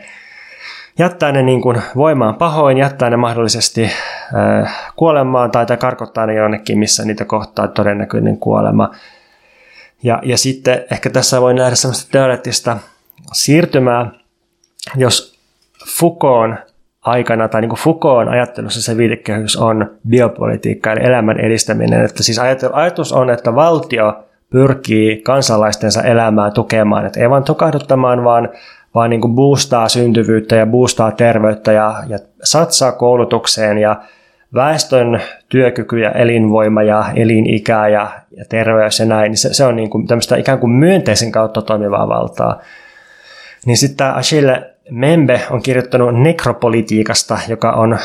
[1.00, 6.34] jättää ne niin kuin voimaan pahoin, jättää ne mahdollisesti äh, kuolemaan tai, tai karkottaa ne
[6.34, 8.92] jonnekin, missä niitä kohtaa todennäköinen kuolema.
[10.04, 12.78] Ja, ja sitten ehkä tässä voi nähdä sellaista teoreettista
[13.34, 14.12] siirtymää,
[14.96, 15.40] jos
[16.00, 16.58] Foucaultin
[17.02, 22.06] aikana, tai niin kuin Foucaultin ajattelussa se viitekehys on biopolitiikka, eli elämän edistäminen.
[22.06, 22.40] Että siis
[22.74, 28.50] ajatus on, että valtio pyrkii kansalaistensa elämää tukemaan, että ei vain tukahduttamaan, vaan
[28.96, 33.96] vaan niin kuin boostaa syntyvyyttä ja boostaa terveyttä ja, ja satsaa koulutukseen ja
[34.54, 39.76] väestön työkyky ja elinvoima ja elinikä ja, ja terveys ja näin, niin se, se on
[39.76, 42.60] niin kuin tämmöistä ikään kuin myönteisen kautta toimivaa valtaa.
[43.66, 47.98] Niin sitten tämä Achille Membe on kirjoittanut nekropolitiikasta, joka on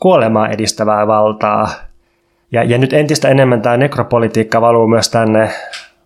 [0.00, 1.68] kuolemaa edistävää valtaa.
[2.52, 5.50] Ja, ja nyt entistä enemmän tämä nekropolitiikka valuu myös tänne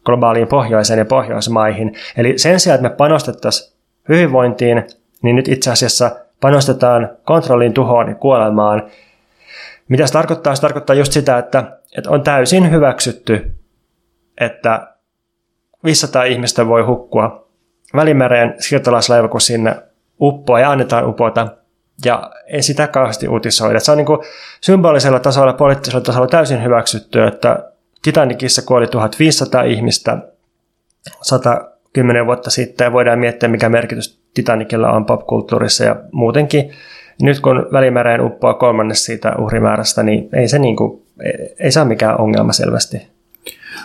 [0.09, 1.94] globaaliin pohjoiseen ja pohjoismaihin.
[2.16, 3.78] Eli sen sijaan, että me panostettaisiin
[4.09, 4.85] hyvinvointiin,
[5.22, 6.10] niin nyt itse asiassa
[6.40, 8.82] panostetaan kontrollin tuhoon ja kuolemaan.
[9.89, 10.55] Mitä se tarkoittaa?
[10.55, 13.55] Se tarkoittaa just sitä, että, että on täysin hyväksytty,
[14.40, 14.94] että
[15.85, 17.48] 500 ihmistä voi hukkua
[17.94, 19.76] Välimereen siirtolaislaiva, kun sinne
[20.20, 21.48] uppoa ja annetaan upota,
[22.05, 23.80] ja ei sitä kauheasti uutisoida.
[23.80, 24.18] Se on niin kuin
[24.60, 27.67] symbolisella tasolla, poliittisella tasolla täysin hyväksytty, että
[28.02, 30.18] Titanicissa kuoli 1500 ihmistä
[31.22, 36.70] 110 vuotta sitten, ja voidaan miettiä, mikä merkitys Titanicilla on popkulttuurissa ja muutenkin.
[37.22, 41.84] Nyt kun Välimereen uppoaa kolmannes siitä uhrimäärästä, niin ei se niin kuin, ei, ei saa
[41.84, 42.96] mikään ongelma selvästi.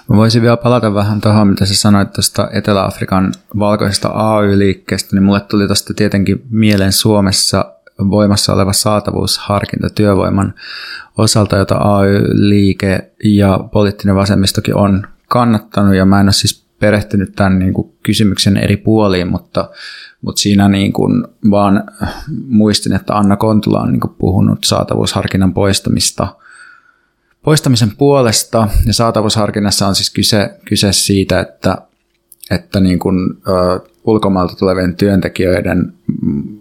[0.10, 5.42] Mä voisin vielä palata vähän tuohon, mitä sä sanoit tuosta Etelä-Afrikan valkoisesta AY-liikkeestä, niin mulle
[5.42, 10.54] tuli tuosta tietenkin mieleen Suomessa voimassa oleva saatavuusharkinta työvoiman
[11.18, 17.60] osalta, jota AY-liike ja poliittinen vasemmistokin on kannattanut, ja mä en ole siis perehtynyt tämän
[17.60, 19.70] niin kuin kysymyksen eri puoliin, mutta,
[20.22, 21.84] mutta siinä niin kuin vaan
[22.48, 26.28] muistin, että Anna Kontula on niin kuin puhunut saatavuusharkinnan poistamista–
[27.44, 28.68] poistamisen puolesta.
[28.86, 31.78] Ja saatavuusharkinnassa on siis kyse, kyse siitä, että,
[32.52, 33.18] että niin kuin,
[33.48, 35.94] ö, ulkomailta tulevien työntekijöiden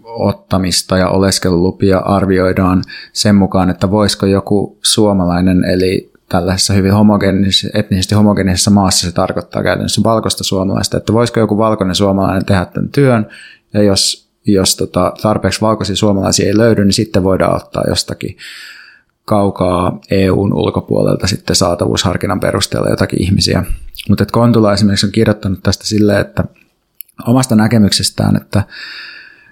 [0.05, 2.83] ottamista ja oleskelulupia arvioidaan
[3.13, 9.63] sen mukaan, että voisiko joku suomalainen, eli tällaisessa hyvin homogeenis, etnisesti homogeenisessa maassa se tarkoittaa
[9.63, 13.27] käytännössä valkoista suomalaista, että voisiko joku valkoinen suomalainen tehdä tämän työn,
[13.73, 18.37] ja jos, jos tota, tarpeeksi valkoisia suomalaisia ei löydy, niin sitten voidaan ottaa jostakin
[19.25, 23.63] kaukaa EUn ulkopuolelta sitten saatavuusharkinnan perusteella jotakin ihmisiä.
[24.09, 26.43] Mutta Kontula esimerkiksi on kirjoittanut tästä silleen, että
[27.27, 28.63] omasta näkemyksestään, että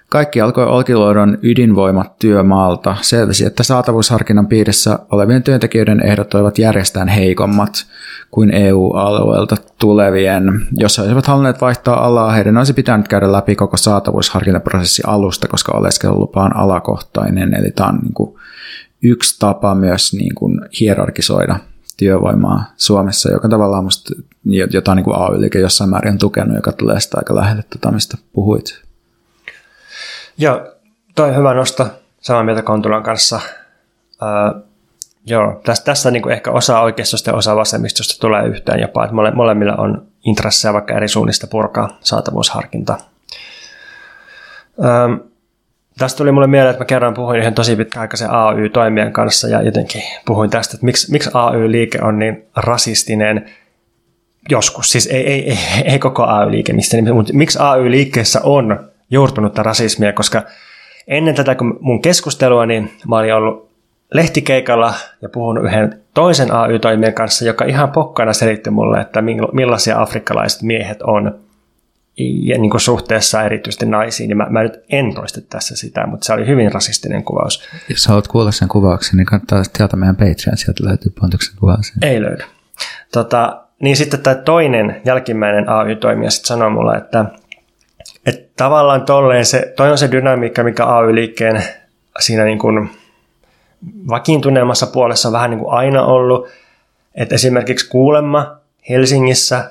[0.08, 7.86] kaikki alkoi Olkiluodon ydinvoimat työmaalta selvisi, että saatavuusharkinnan piirissä olevien työntekijöiden ehdot olivat järjestään heikommat
[8.30, 10.66] kuin EU-alueelta tulevien.
[10.72, 15.72] Jos he olisivat halunneet vaihtaa alaa, heidän olisi pitänyt käydä läpi koko saatavuusharkintaprosessi alusta, koska
[15.72, 17.54] oleskelulupa on alakohtainen.
[17.54, 18.34] Eli tämä on niin kuin
[19.02, 21.56] yksi tapa myös niin kuin hierarkisoida
[22.02, 24.14] työvoimaa Suomessa, joka tavallaan musta,
[24.72, 28.16] jota niin kuin AY-liike jossain määrin on tukenut, joka tulee sitä aika lähelle, tota, mistä
[28.32, 28.82] puhuit.
[30.38, 30.66] Joo,
[31.14, 31.86] toi on hyvä nosto
[32.20, 33.40] samaa mieltä Kontulan kanssa.
[34.22, 34.62] Uh,
[35.26, 39.14] joo, tässä, tässä niin kuin ehkä osa oikeistosta ja osa vasemmistosta tulee yhteen jopa, että
[39.14, 42.98] mole, molemmilla on intressejä vaikka eri suunnista purkaa saatavuusharkinta.
[45.98, 50.02] Tästä tuli mulle mieleen, että mä kerran puhuin yhden tosi pitkäaikaisen AY-toimijan kanssa ja jotenkin
[50.26, 53.50] puhuin tästä, että miksi, miksi AY-liike on niin rasistinen
[54.50, 54.92] joskus.
[54.92, 60.42] Siis ei, ei, ei, ei koko AY-liike, mistä, mutta miksi AY-liikkeessä on juurtunutta rasismia, koska
[61.08, 63.72] ennen tätä kun mun keskustelua, niin mä olin ollut
[64.14, 70.62] lehtikeikalla ja puhunut yhden toisen AY-toimijan kanssa, joka ihan pokkana selitti mulle, että millaisia afrikkalaiset
[70.62, 71.34] miehet on–
[72.18, 76.26] ja niin kuin suhteessa erityisesti naisiin, niin mä, mä nyt en toista tässä sitä, mutta
[76.26, 77.62] se oli hyvin rasistinen kuvaus.
[77.88, 81.92] Jos haluat kuulla sen kuvauksen, niin kannattaa tilata meidän Patreon, sieltä löytyy Pontuksen kuvaus.
[82.02, 82.42] Ei löydy.
[83.12, 87.24] Tota, niin sitten tämä toinen jälkimmäinen AY-toimija sitten sanoi mulle, että,
[88.26, 91.62] että tavallaan tolleen se, toi on se dynamiikka, mikä AY-liikkeen
[92.20, 92.90] siinä niin kuin
[94.08, 96.48] vakiintuneemmassa puolessa on vähän niin kuin aina ollut,
[97.14, 98.56] että esimerkiksi kuulemma
[98.88, 99.70] Helsingissä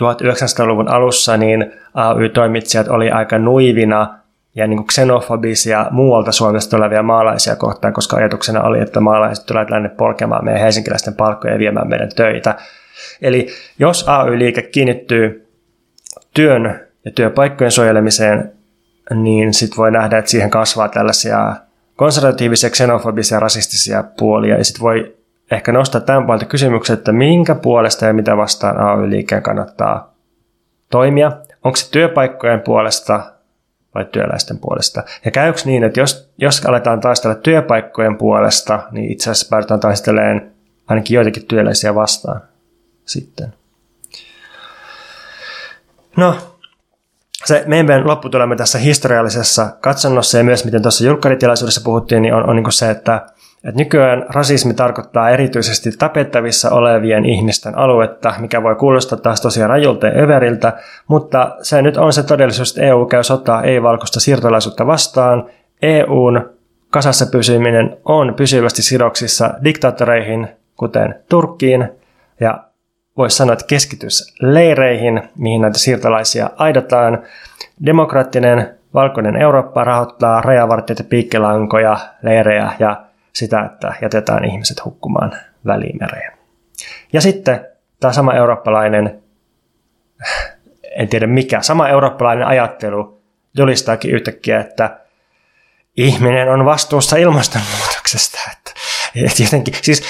[0.00, 4.20] 1900-luvun alussa niin AY-toimitsijat oli aika nuivina
[4.54, 9.88] ja niin xenofobisia muualta Suomesta tulevia maalaisia kohtaan, koska ajatuksena oli, että maalaiset tulevat tänne
[9.88, 12.54] polkemaan meidän helsinkiläisten palkkoja ja viemään meidän töitä.
[13.22, 13.48] Eli
[13.78, 15.48] jos AY-liike kiinnittyy
[16.34, 18.52] työn ja työpaikkojen suojelemiseen,
[19.14, 21.56] niin sitten voi nähdä, että siihen kasvaa tällaisia
[21.96, 25.19] konservatiivisia, xenofobisia, rasistisia puolia, ja sitten voi
[25.50, 30.14] ehkä nostaa tämän puolelta kysymyksen, että minkä puolesta ja mitä vastaan AY-liikkeen kannattaa
[30.90, 31.32] toimia.
[31.64, 33.32] Onko se työpaikkojen puolesta
[33.94, 35.02] vai työläisten puolesta?
[35.24, 40.42] Ja käykö niin, että jos, jos aletaan taistella työpaikkojen puolesta, niin itse asiassa päädytään taistelemaan
[40.88, 42.40] ainakin joitakin työläisiä vastaan
[43.04, 43.54] sitten.
[46.16, 46.36] No,
[47.44, 52.56] se meidän lopputulemme tässä historiallisessa katsannossa ja myös miten tuossa julkkaritilaisuudessa puhuttiin, niin on, on
[52.56, 53.26] niin se, että
[53.64, 60.06] Et nykyään rasismi tarkoittaa erityisesti tapettavissa olevien ihmisten aluetta, mikä voi kuulostaa taas tosiaan rajulta
[60.06, 60.72] ja överiltä,
[61.08, 65.46] mutta se nyt on se todellisuus, että EU käy sotaa ei-valkoista siirtolaisuutta vastaan.
[65.82, 66.50] EUn
[66.90, 71.88] kasassa pysyminen on pysyvästi sidoksissa diktaattoreihin, kuten Turkkiin,
[72.40, 72.64] ja
[73.16, 77.22] voisi sanoa, että keskitys leireihin, mihin näitä siirtolaisia aidataan.
[77.86, 85.32] Demokraattinen valkoinen Eurooppa rahoittaa rajavartijoita, piikkilankoja, leirejä ja sitä, että jätetään ihmiset hukkumaan
[85.66, 86.32] välimereen.
[87.12, 87.66] Ja sitten
[88.00, 89.22] tämä sama eurooppalainen,
[90.96, 93.22] en tiedä mikä, sama eurooppalainen ajattelu
[93.56, 95.00] julistaakin yhtäkkiä, että
[95.96, 98.38] ihminen on vastuussa ilmastonmuutoksesta.
[98.52, 98.70] Että,
[99.26, 100.02] että jotenkin, siis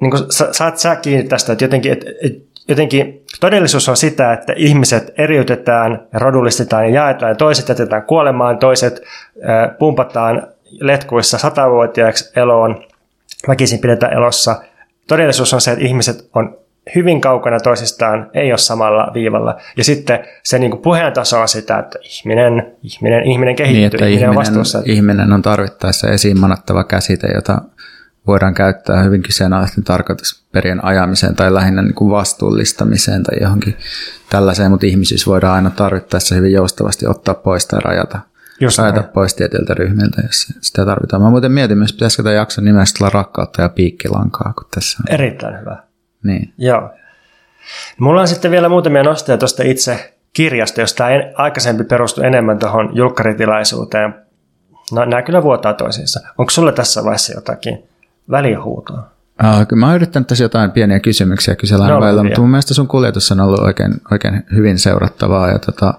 [0.00, 4.52] niin kuin saat sä kiinni tästä, että jotenkin, että, että jotenkin todellisuus on sitä, että
[4.56, 10.48] ihmiset eriytetään rodullistetaan ja jaetaan ja toiset jätetään kuolemaan, toiset äh, pumpataan
[10.80, 12.84] letkuissa satavuotiaaksi eloon,
[13.48, 14.62] väkisin pidetään elossa.
[15.08, 16.56] Todellisuus on se, että ihmiset on
[16.94, 19.56] hyvin kaukana toisistaan, ei ole samalla viivalla.
[19.76, 23.86] Ja sitten se niin kuin puheen taso on sitä, että ihminen, ihminen, ihminen kehittyy, niin,
[23.86, 24.82] että ihminen, ihminen on vastuussa.
[24.84, 27.62] Ihminen on tarvittaessa esiin manattava käsite, jota
[28.26, 33.76] voidaan käyttää hyvin kyseenalaisten tarkoitusperien ajamiseen tai lähinnä niin kuin vastuullistamiseen tai johonkin
[34.30, 38.18] tällaiseen, mutta ihmisyys voidaan aina tarvittaessa hyvin joustavasti ottaa pois tai rajata,
[38.78, 39.12] Rajata näin.
[39.12, 41.22] pois tietyiltä ryhmiltä, jos sitä tarvitaan.
[41.22, 45.14] Mä muuten mietin myös, pitäisikö tämä jakson nimestä olla rakkautta ja piikkilankaa, kun tässä on.
[45.14, 45.82] Erittäin hyvä.
[46.24, 46.52] Niin.
[46.58, 46.90] Joo.
[47.98, 52.96] Mulla on sitten vielä muutamia nostoja tuosta itse kirjasta, josta tämä aikaisempi perustui enemmän tuohon
[52.96, 54.14] julkkaritilaisuuteen.
[54.92, 56.20] No, nämä kyllä vuotaa toisiinsa.
[56.38, 57.82] Onko sulle tässä vaiheessa jotakin
[58.30, 59.10] välihuutoa?
[59.74, 63.32] Mä oon yrittänyt tässä jotain pieniä kysymyksiä kysellä no, välillä, mutta mun mielestä sun kuljetus
[63.32, 65.48] on ollut oikein, oikein hyvin seurattavaa.
[65.48, 65.94] Ja tota,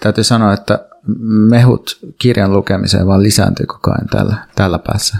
[0.00, 0.78] täytyy sanoa, että
[1.50, 5.18] mehut kirjan lukemiseen vaan lisääntyy koko ajan tällä, tällä päässä.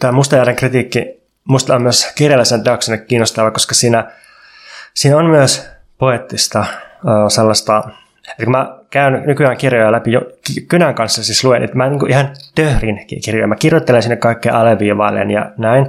[0.00, 4.10] Tämä Mustajärjen kritiikki musta on myös kirjallisen teoksen kiinnostava, koska siinä,
[4.94, 5.68] siinä on myös
[5.98, 6.64] poettista
[7.28, 7.82] sellaista,
[8.30, 10.20] että kun mä käyn nykyään kirjoja läpi jo
[10.68, 13.46] kynän kanssa siis luen, että mä niin ihan töhrin kirjoja.
[13.46, 15.86] Mä kirjoittelen sinne kaikkea aleviivailen ja näin,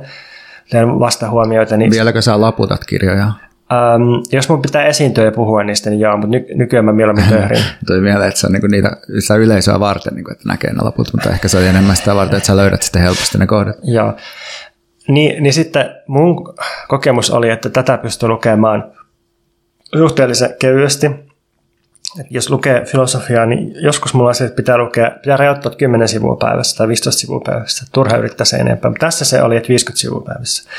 [0.69, 1.77] teen vastahuomioita.
[1.77, 1.91] Niin...
[1.91, 3.31] Vieläkö sä laputat kirjoja?
[3.71, 7.29] Um, jos mun pitää esiintyä ja puhua niistä, niin joo, mutta ny- nykyään mä mieluummin
[7.29, 7.63] töhrin.
[7.87, 11.13] Tuli mieleen, että se on niinku niitä, sitä yleisöä varten, niinku, että näkee ne laput,
[11.13, 13.75] mutta ehkä se on enemmän sitä varten, että sä löydät sitten helposti ne kohdat.
[13.83, 14.13] Joo.
[15.07, 16.53] Niin, niin sitten mun
[16.87, 18.91] kokemus oli, että tätä pystyy lukemaan
[19.97, 21.11] suhteellisen kevyesti.
[22.19, 26.07] Et jos lukee filosofiaa, niin joskus mulla on se, että pitää lukea, pitää rajoittaa 10
[26.07, 27.85] sivua päivässä tai 15 sivua päivässä.
[27.91, 28.91] Turha yrittää se enempää.
[28.91, 30.69] Mutta tässä se oli, että 50 sivua päivässä.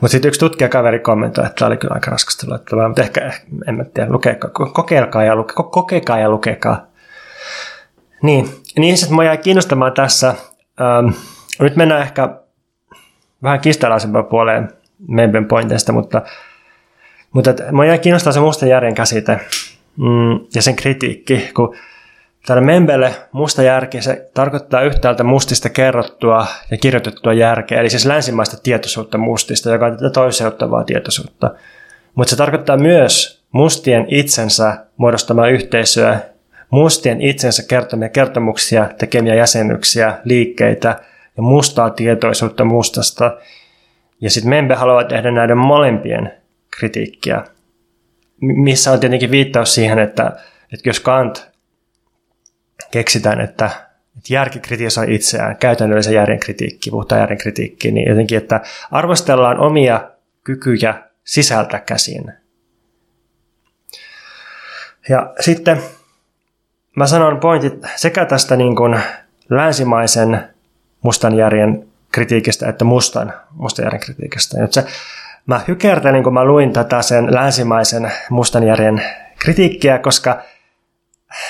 [0.00, 2.88] Mutta sitten yksi tutkijakaveri kommentoi, että tämä oli kyllä aika raskasta luettavaa.
[2.88, 3.32] Mutta ehkä,
[3.68, 6.86] en mä tiedä, lukekaa, kokeilkaa ja, luke, kokekaa ja lukekaa.
[8.22, 8.48] Niin,
[8.78, 10.28] niin sitten mä jäi kiinnostamaan tässä.
[10.80, 11.08] Ähm,
[11.60, 12.28] nyt mennään ehkä
[13.42, 14.72] vähän kistalaisempaan puoleen
[15.08, 16.22] Memben pointeista, mutta,
[17.32, 19.40] mutta mä jäi kiinnostaa se musta järjen käsite
[19.96, 21.76] mm, ja sen kritiikki, kun
[22.46, 28.56] täällä Membelle musta järki, se tarkoittaa yhtäältä mustista kerrottua ja kirjoitettua järkeä, eli siis länsimaista
[28.62, 31.50] tietoisuutta mustista, joka on tätä toiseuttavaa tietoisuutta.
[32.14, 36.20] Mutta se tarkoittaa myös mustien itsensä muodostamaa yhteisöä,
[36.70, 41.00] mustien itsensä kertomia kertomuksia, tekemiä jäsenyksiä, liikkeitä
[41.36, 43.36] ja mustaa tietoisuutta mustasta.
[44.20, 46.32] Ja sitten Membe haluaa tehdä näiden molempien
[46.70, 47.44] kritiikkiä
[48.40, 50.32] missä on tietenkin viittaus siihen, että,
[50.72, 51.50] että jos Kant
[52.90, 53.70] keksitään, että,
[54.16, 60.10] että järki kritisoi itseään, käytännöllisen järjen kritiikki, puhutaan järjen kritiikki, niin jotenkin, että arvostellaan omia
[60.44, 62.32] kykyjä sisältä käsin.
[65.08, 65.82] Ja sitten
[66.96, 69.00] mä sanon pointit sekä tästä niin kuin
[69.50, 70.48] länsimaisen
[71.02, 74.60] mustan järjen kritiikistä että mustan, mustan järjen kritiikistä.
[74.60, 74.86] Nyt se
[75.46, 79.02] Mä hykertelin, kun mä luin tätä sen länsimaisen mustanjärjen
[79.38, 80.38] kritiikkiä, koska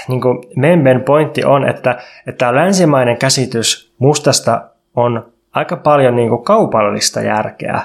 [0.08, 6.44] niin kuin Memben pointti on, että, että länsimainen käsitys mustasta on aika paljon niin kuin
[6.44, 7.80] kaupallista järkeä.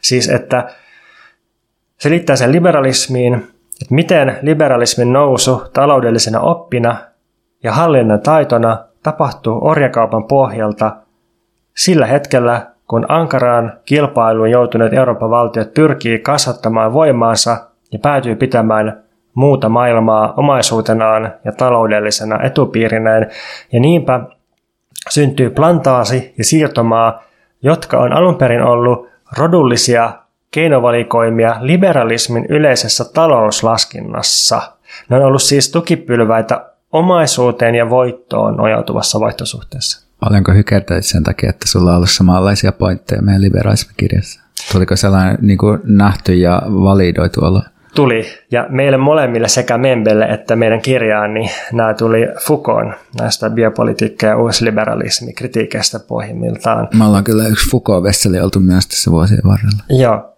[0.00, 0.74] Siis, että
[1.98, 3.34] se liittää sen liberalismiin,
[3.82, 6.96] että miten liberalismin nousu taloudellisena oppina
[7.62, 10.96] ja hallinnan taitona tapahtuu orjakaupan pohjalta
[11.76, 17.56] sillä hetkellä, kun ankaraan kilpailuun joutuneet Euroopan valtiot pyrkii kasvattamaan voimaansa
[17.92, 19.02] ja päätyy pitämään
[19.34, 23.26] muuta maailmaa omaisuutenaan ja taloudellisena etupiirinään,
[23.72, 24.20] ja niinpä
[25.10, 27.22] syntyy plantaasi ja siirtomaa,
[27.62, 30.12] jotka on alun perin ollut rodullisia
[30.50, 34.62] keinovalikoimia liberalismin yleisessä talouslaskinnassa.
[35.08, 40.11] Ne on ollut siis tukipylväitä omaisuuteen ja voittoon nojautuvassa vaihtosuhteessa.
[40.24, 44.40] Paljonko hykertäit sen takia, että sulla on ollut samanlaisia pointteja meidän liberalismikirjassa?
[44.72, 47.62] Tuliko sellainen niin kuin nähty ja validoitu olla?
[47.94, 54.26] Tuli, ja meille molemmille sekä Membelle että meidän kirjaan, niin nämä tuli Foucault näistä biopolitiikka-
[54.26, 56.88] ja uusliberalismikritiikeistä pohjimmiltaan.
[56.98, 59.84] Me ollaan kyllä yksi Foucault-vesseli oltu myös tässä vuosien varrella.
[59.88, 60.36] Joo,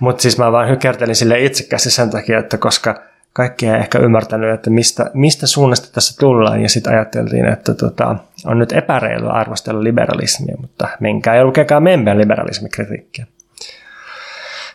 [0.00, 3.02] mutta siis mä vaan hykertelin sille itsekästi sen takia, että koska
[3.32, 8.16] kaikki ei ehkä ymmärtänyt, että mistä, mistä suunnasta tässä tullaan, ja sitten ajateltiin, että tota,
[8.44, 13.26] on nyt epäreilu arvostella liberalismia, mutta menkää ja lukekaa Memben liberalismikritiikkiä.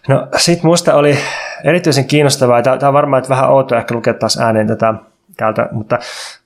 [0.08, 1.18] No sit musta oli
[1.64, 4.94] erityisen kiinnostavaa, tämä on varmaan että vähän outoa ehkä lukea taas ääneen tätä
[5.38, 6.00] täältä, mutta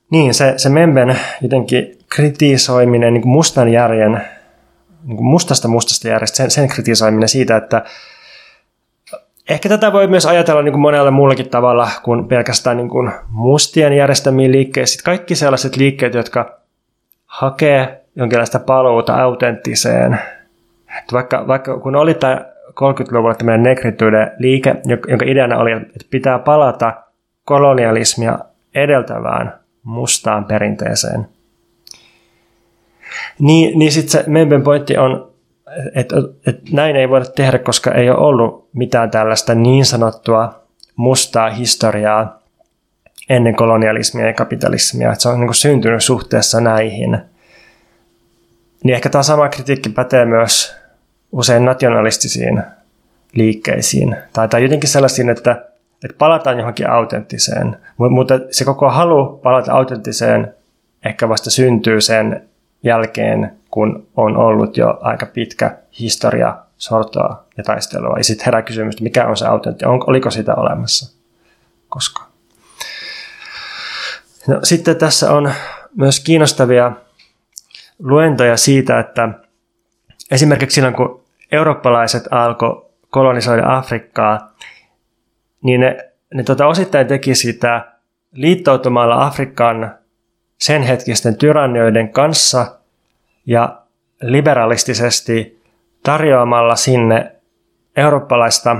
[0.10, 4.22] niin, se, se Memben jotenkin kritisoiminen niin mustan järjen,
[5.04, 7.84] niin mustasta mustasta järjestä, sen, sen kritisoiminen siitä, että
[9.50, 13.94] Ehkä tätä voi myös ajatella niin kuin monella muullakin tavalla kuin pelkästään niin kuin mustien
[13.94, 15.04] järjestämiin liikkeisiin.
[15.04, 16.61] Kaikki sellaiset liikkeet, jotka
[17.32, 20.20] hakee jonkinlaista paluuta autenttiseen.
[21.14, 24.76] Vaikka, vaikka kun oli tämä 30-luvulla tämmöinen negritude liike,
[25.08, 26.94] jonka ideana oli, että pitää palata
[27.46, 28.40] kolonialismia
[28.76, 29.54] edeltävään
[29.84, 31.28] mustaan perinteeseen.
[33.40, 35.32] Niin, niin sitten se Memben pointti on,
[35.96, 36.16] että,
[36.48, 40.62] että näin ei voida tehdä, koska ei ole ollut mitään tällaista niin sanottua
[40.96, 42.41] mustaa historiaa
[43.32, 47.18] ennen kolonialismia ja kapitalismia, että se on niin syntynyt suhteessa näihin.
[48.84, 50.76] Niin ehkä tämä sama kritiikki pätee myös
[51.32, 52.64] usein nationalistisiin
[53.34, 54.16] liikkeisiin.
[54.34, 55.52] Tai, tai jotenkin sellaisiin, että,
[56.04, 57.78] että palataan johonkin autenttiseen.
[57.98, 60.54] Mutta se koko halu palata autenttiseen
[61.06, 62.50] ehkä vasta syntyy sen
[62.84, 68.18] jälkeen, kun on ollut jo aika pitkä historia sortoa ja taistelua.
[68.18, 71.18] Ja sitten herää kysymys, mikä on se autentti, oliko sitä olemassa
[71.90, 72.31] koskaan.
[74.48, 75.54] No, sitten tässä on
[75.96, 76.92] myös kiinnostavia
[78.00, 79.30] luentoja siitä, että
[80.32, 84.56] esimerkiksi silloin kun eurooppalaiset alkoi kolonisoida Afrikkaa,
[85.64, 87.92] niin ne, ne tota osittain teki sitä
[88.32, 89.96] liittoutumalla Afrikan
[90.62, 92.80] sen hetkisten tyrannioiden kanssa
[93.46, 93.82] ja
[94.22, 95.62] liberalistisesti
[96.04, 97.36] tarjoamalla sinne
[97.96, 98.78] eurooppalaista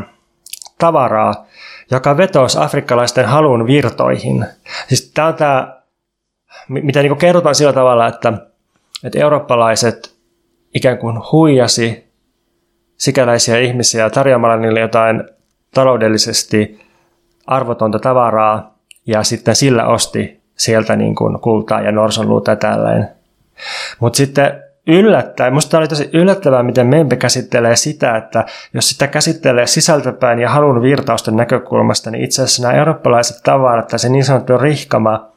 [0.78, 1.46] tavaraa,
[1.92, 4.46] joka vetosi afrikkalaisten halun virtoihin.
[4.88, 5.82] Siis tämä on tämä,
[6.68, 8.34] mitä niin kerrotaan sillä tavalla, että,
[9.04, 10.16] että eurooppalaiset
[10.76, 12.12] ikään kuin huijasi
[12.98, 15.24] sikäläisiä ihmisiä tarjoamalla niille jotain
[15.74, 16.80] taloudellisesti
[17.48, 18.76] arvotonta tavaraa
[19.08, 23.10] ja sitten sillä osti sieltä niin kuin kultaa ja norsonluuta ja tällainen.
[24.00, 29.68] Mutta sitten yllättäen, musta oli tosi yllättävää, miten Mempe käsittelee sitä, että jos sitä käsittelee
[29.68, 34.58] sisältöpäin ja halun virtausten näkökulmasta, niin itse asiassa nämä eurooppalaiset tavarat tai se niin sanottu
[34.58, 35.32] rihkama,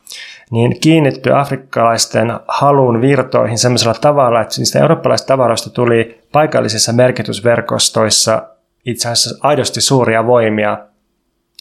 [0.50, 8.48] niin kiinnittyy afrikkalaisten halun virtoihin sellaisella tavalla, että niistä eurooppalaisista tavaroista tuli paikallisissa merkitysverkostoissa
[8.84, 10.78] itse asiassa aidosti suuria voimia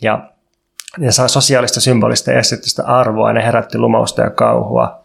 [0.02, 0.30] ja
[0.98, 2.42] ne saa sosiaalista, symbolista ja
[2.86, 5.03] arvoa ja ne herätti lumausta ja kauhua.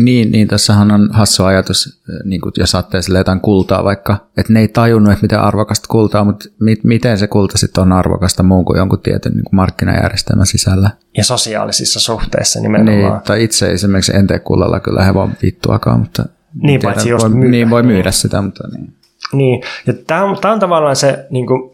[0.00, 4.60] Niin, niin tässähän on hassu ajatus, niin kuin jos ajattelee jotain kultaa vaikka, että ne
[4.60, 8.64] ei tajunnut, että miten arvokasta kultaa, mutta mi- miten se kulta sitten on arvokasta muun
[8.64, 10.90] kuin jonkun tietyn niin kuin markkinajärjestelmän sisällä.
[11.16, 13.12] Ja sosiaalisissa suhteissa nimenomaan.
[13.12, 16.24] Niin, tai itse esimerkiksi en tee kullalla kyllä hevon vittuakaan, mutta
[16.54, 17.50] niin, tiedän, paitsi jos voi, myydä.
[17.50, 18.94] Niin, voi myydä sitä, mutta niin.
[19.32, 21.70] Niin, ja tämä on, tämä on tavallaan se niin kuin,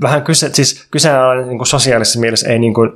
[0.00, 2.90] vähän kyse, siis kyseenalainen niin kuin sosiaalisessa mielessä ei niin kuin,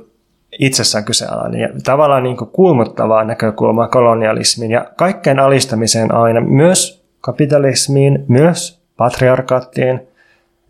[0.59, 8.25] itsessään kyseenalainen ja tavallaan niin kuin kuumottavaa näkökulmaa kolonialismiin ja kaikkeen alistamiseen aina, myös kapitalismiin,
[8.27, 9.95] myös patriarkaattiin.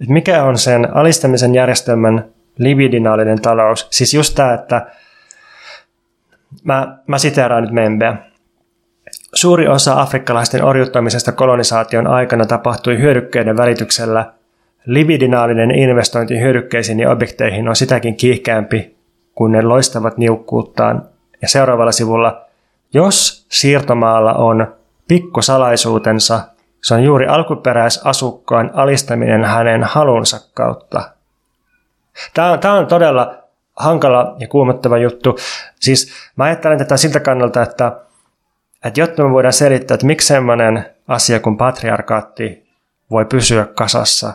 [0.01, 2.25] Että mikä on sen alistamisen järjestelmän
[2.57, 3.87] libidinaalinen talous?
[3.89, 4.85] Siis just tämä, että
[6.63, 8.17] mä, mä siteeraan nyt Membeä.
[9.33, 14.33] Suuri osa afrikkalaisten orjuttamisesta kolonisaation aikana tapahtui hyödykkeiden välityksellä.
[14.85, 19.00] Libidinaalinen investointi hyödykkeisiin ja objekteihin on sitäkin kiihkeämpi,
[19.35, 21.05] kun ne loistavat niukkuuttaan.
[21.41, 22.41] Ja seuraavalla sivulla,
[22.93, 24.75] jos siirtomaalla on
[25.07, 26.41] pikkosalaisuutensa,
[26.83, 31.11] se on juuri alkuperäisasukkaan alistaminen hänen halunsa kautta.
[32.33, 33.35] Tämä on, tämä on todella
[33.75, 35.37] hankala ja kuumottava juttu.
[35.79, 37.91] Siis mä ajattelen tätä siltä kannalta, että,
[38.85, 42.69] että jotta me voidaan selittää, että miksi sellainen asia kuin patriarkaatti
[43.11, 44.33] voi pysyä kasassa,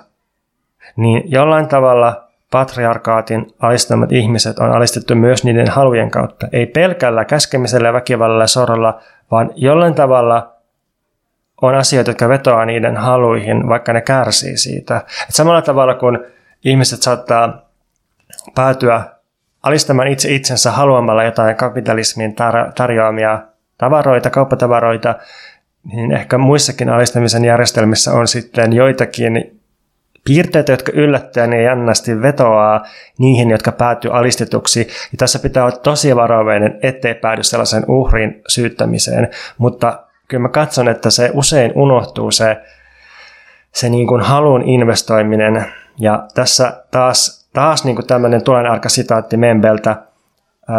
[0.96, 2.25] niin jollain tavalla
[2.56, 6.48] patriarkaatin alistamat ihmiset on alistettu myös niiden halujen kautta.
[6.52, 9.00] Ei pelkällä käskemisellä, väkivallalla ja soralla,
[9.30, 10.52] vaan jollain tavalla
[11.62, 14.96] on asioita, jotka vetoaa niiden haluihin, vaikka ne kärsii siitä.
[14.96, 16.18] Et samalla tavalla kuin
[16.64, 17.62] ihmiset saattaa
[18.54, 19.04] päätyä
[19.62, 23.38] alistamaan itse itsensä haluamalla jotain kapitalismin tar- tarjoamia
[23.78, 25.14] tavaroita, kauppatavaroita,
[25.92, 29.55] niin ehkä muissakin alistamisen järjestelmissä on sitten joitakin
[30.26, 32.84] piirteitä, jotka yllättäen ja jännästi vetoaa
[33.18, 34.80] niihin, jotka päätyy alistetuksi.
[34.80, 39.28] Ja tässä pitää olla tosi varovainen, ettei päädy sellaisen uhrin syyttämiseen.
[39.58, 42.56] Mutta kyllä mä katson, että se usein unohtuu se,
[43.72, 45.66] se niin kuin halun investoiminen.
[45.98, 49.96] Ja tässä taas, taas niin kuin tämmöinen tulen arka sitaatti Membeltä.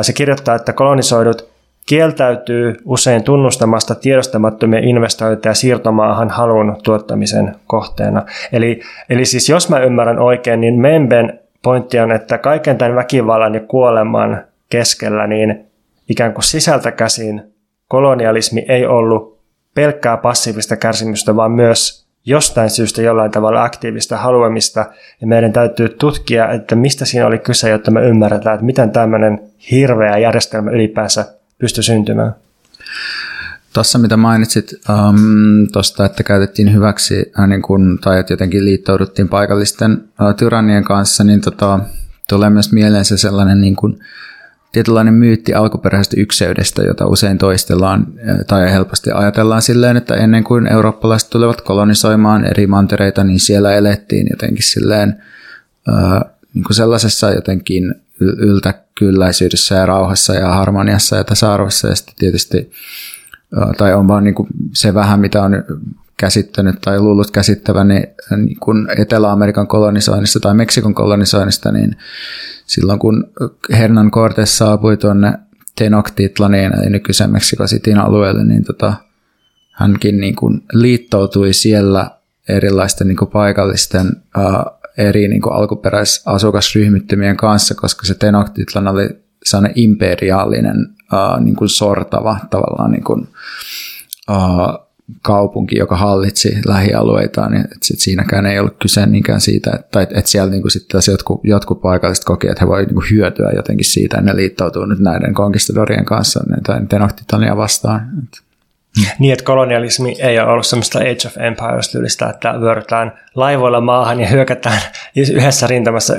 [0.01, 1.56] Se kirjoittaa, että kolonisoidut
[1.87, 8.25] kieltäytyy usein tunnustamasta tiedostamattomia investointeja siirtomaahan halun tuottamisen kohteena.
[8.51, 13.53] Eli, eli siis jos mä ymmärrän oikein, niin Memben pointti on, että kaiken tämän väkivallan
[13.53, 15.65] ja kuoleman keskellä niin
[16.09, 17.43] ikään kuin sisältä käsin
[17.87, 19.39] kolonialismi ei ollut
[19.75, 24.85] pelkkää passiivista kärsimystä, vaan myös jostain syystä jollain tavalla aktiivista haluamista.
[25.21, 29.39] Ja meidän täytyy tutkia, että mistä siinä oli kyse, jotta me ymmärretään, että miten tämmöinen
[29.71, 32.35] hirveä järjestelmä ylipäänsä pysty syntymään.
[33.73, 35.63] Tuossa mitä mainitsit um,
[36.05, 41.41] että käytettiin hyväksi äh, niin kun, tai että jotenkin liittouduttiin paikallisten äh, tyrannien kanssa, niin
[41.41, 41.79] tota,
[42.29, 43.99] tulee myös mieleen se sellainen niin kun,
[44.71, 50.67] tietynlainen myytti alkuperäisestä ykseydestä, jota usein toistellaan äh, tai helposti ajatellaan silleen, että ennen kuin
[50.67, 55.23] eurooppalaiset tulevat kolonisoimaan eri mantereita, niin siellä elettiin jotenkin silleen
[56.53, 61.87] niin kuin sellaisessa jotenkin yltäkylläisyydessä ja rauhassa ja harmoniassa ja tasa-arvossa.
[61.87, 62.71] Ja sitten tietysti,
[63.77, 65.51] tai on vaan niin kuin se vähän, mitä on
[66.17, 71.97] käsittänyt tai luullut käsittävän niin, kuin Etelä-Amerikan kolonisoinnista tai Meksikon kolonisoinnista, niin
[72.65, 73.29] silloin kun
[73.71, 75.33] Hernan Cortes saapui tuonne
[75.75, 78.93] Tenochtitlaniin, eli nykyisen Meksiko Cityn alueelle, niin tota,
[79.71, 82.11] hänkin niin kuin liittoutui siellä
[82.49, 84.11] erilaisten niin kuin paikallisten
[84.97, 89.09] eri niin kuin alkuperäisasukasryhmittymien kanssa, koska se Tenochtitlan oli
[89.45, 93.27] sellainen imperiaalinen uh, niin kuin sortava tavallaan niin kuin,
[94.29, 94.87] uh,
[95.21, 100.19] kaupunki, joka hallitsi lähialueitaan, niin että sit siinäkään ei ollut kyse niinkään siitä, että, että,
[100.19, 103.85] että siellä niin kuin sitten jotkut, jotkut paikalliset koki, että he voivat niin hyötyä jotenkin
[103.85, 108.11] siitä, että ne liittoutuu nyt näiden konkistadorien kanssa tai Tenochtitania vastaan.
[109.19, 114.27] Niin, että kolonialismi ei ole ollut semmoista Age of Empires-tyylistä, että vyörytään laivoilla maahan ja
[114.27, 114.81] hyökätään
[115.15, 116.15] yhdessä rintamassa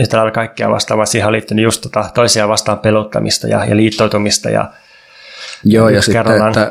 [0.00, 3.76] yhtä lailla kaikkia vastaan, vaan siihen on liittynyt just tota toisia vastaan peluttamista ja, ja
[3.76, 4.70] liittoutumista ja
[5.64, 6.68] Joo, ja sitten, että,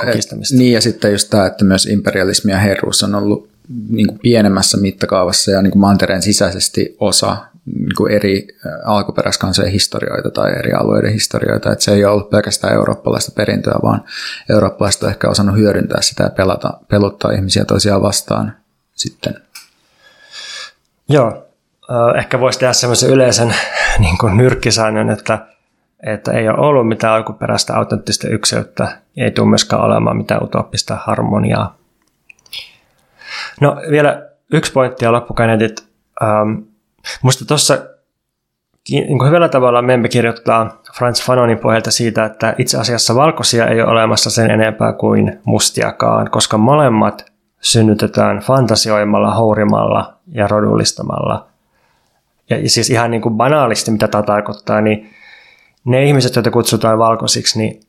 [0.58, 3.50] niin, ja sitten just tämä, että myös imperialismi ja herruus on ollut
[3.90, 8.48] niin kuin pienemmässä mittakaavassa ja niin kuin mantereen sisäisesti osa niin eri
[8.86, 11.72] alkuperäiskansojen historioita tai eri alueiden historioita.
[11.72, 14.04] Että se ei ole ollut pelkästään eurooppalaista perintöä, vaan
[14.50, 18.56] eurooppalaiset on ehkä osannut hyödyntää sitä ja pelata, peluttaa ihmisiä toisiaan vastaan
[18.94, 19.36] sitten.
[21.10, 21.48] Joo,
[22.18, 23.56] ehkä voisi tehdä semmoisen yleisen
[24.00, 25.48] niin kuin nyrkkisäännön, että,
[26.06, 31.78] että ei ole ollut mitään alkuperäistä autenttista ykseyttä, ei tule myöskään olemaan mitään utopista harmoniaa.
[33.62, 35.88] No vielä yksi pointti ja loppukaneetit.
[36.24, 36.75] Ähm,
[37.22, 37.78] Musta tuossa
[38.90, 43.92] niin hyvällä tavalla me kirjoittaa Franz Fanonin pohjalta siitä, että itse asiassa valkoisia ei ole
[43.92, 51.48] olemassa sen enempää kuin mustiakaan, koska molemmat synnytetään fantasioimalla, hourimalla ja rodullistamalla.
[52.50, 55.10] Ja siis ihan niin kuin banaalisti, mitä tämä tarkoittaa, niin
[55.86, 57.80] ne ihmiset, joita kutsutaan valkoisiksi, niin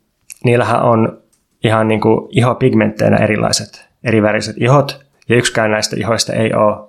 [0.45, 1.19] niillähän on
[1.65, 6.89] ihan niin kuin ihopigmentteinä erilaiset, eriväriset ihot, ja yksikään näistä ihoista ei ole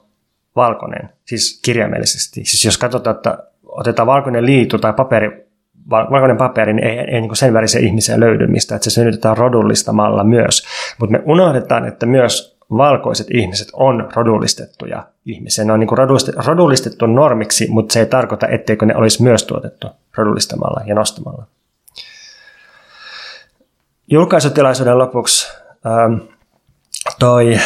[0.58, 2.46] valkoinen, siis kirjaimellisesti.
[2.46, 5.48] Siis jos katsotaan, että otetaan valkoinen liitu tai paperi,
[5.90, 10.24] valkoinen paperi, niin ei, ei niin sen värisiä ihmisiä löydy mistä, että se synnytetään rodullistamalla
[10.24, 10.66] myös.
[11.00, 15.66] Mutta me unohdetaan, että myös valkoiset ihmiset on rodullistettuja ihmisiä.
[15.66, 15.98] Ne on niin
[16.46, 21.46] rodullistettu normiksi, mutta se ei tarkoita, etteikö ne olisi myös tuotettu rodullistamalla ja nostamalla.
[24.12, 25.54] Julkaisutilaisuuden lopuksi
[25.86, 26.14] ähm,
[27.20, 27.58] toi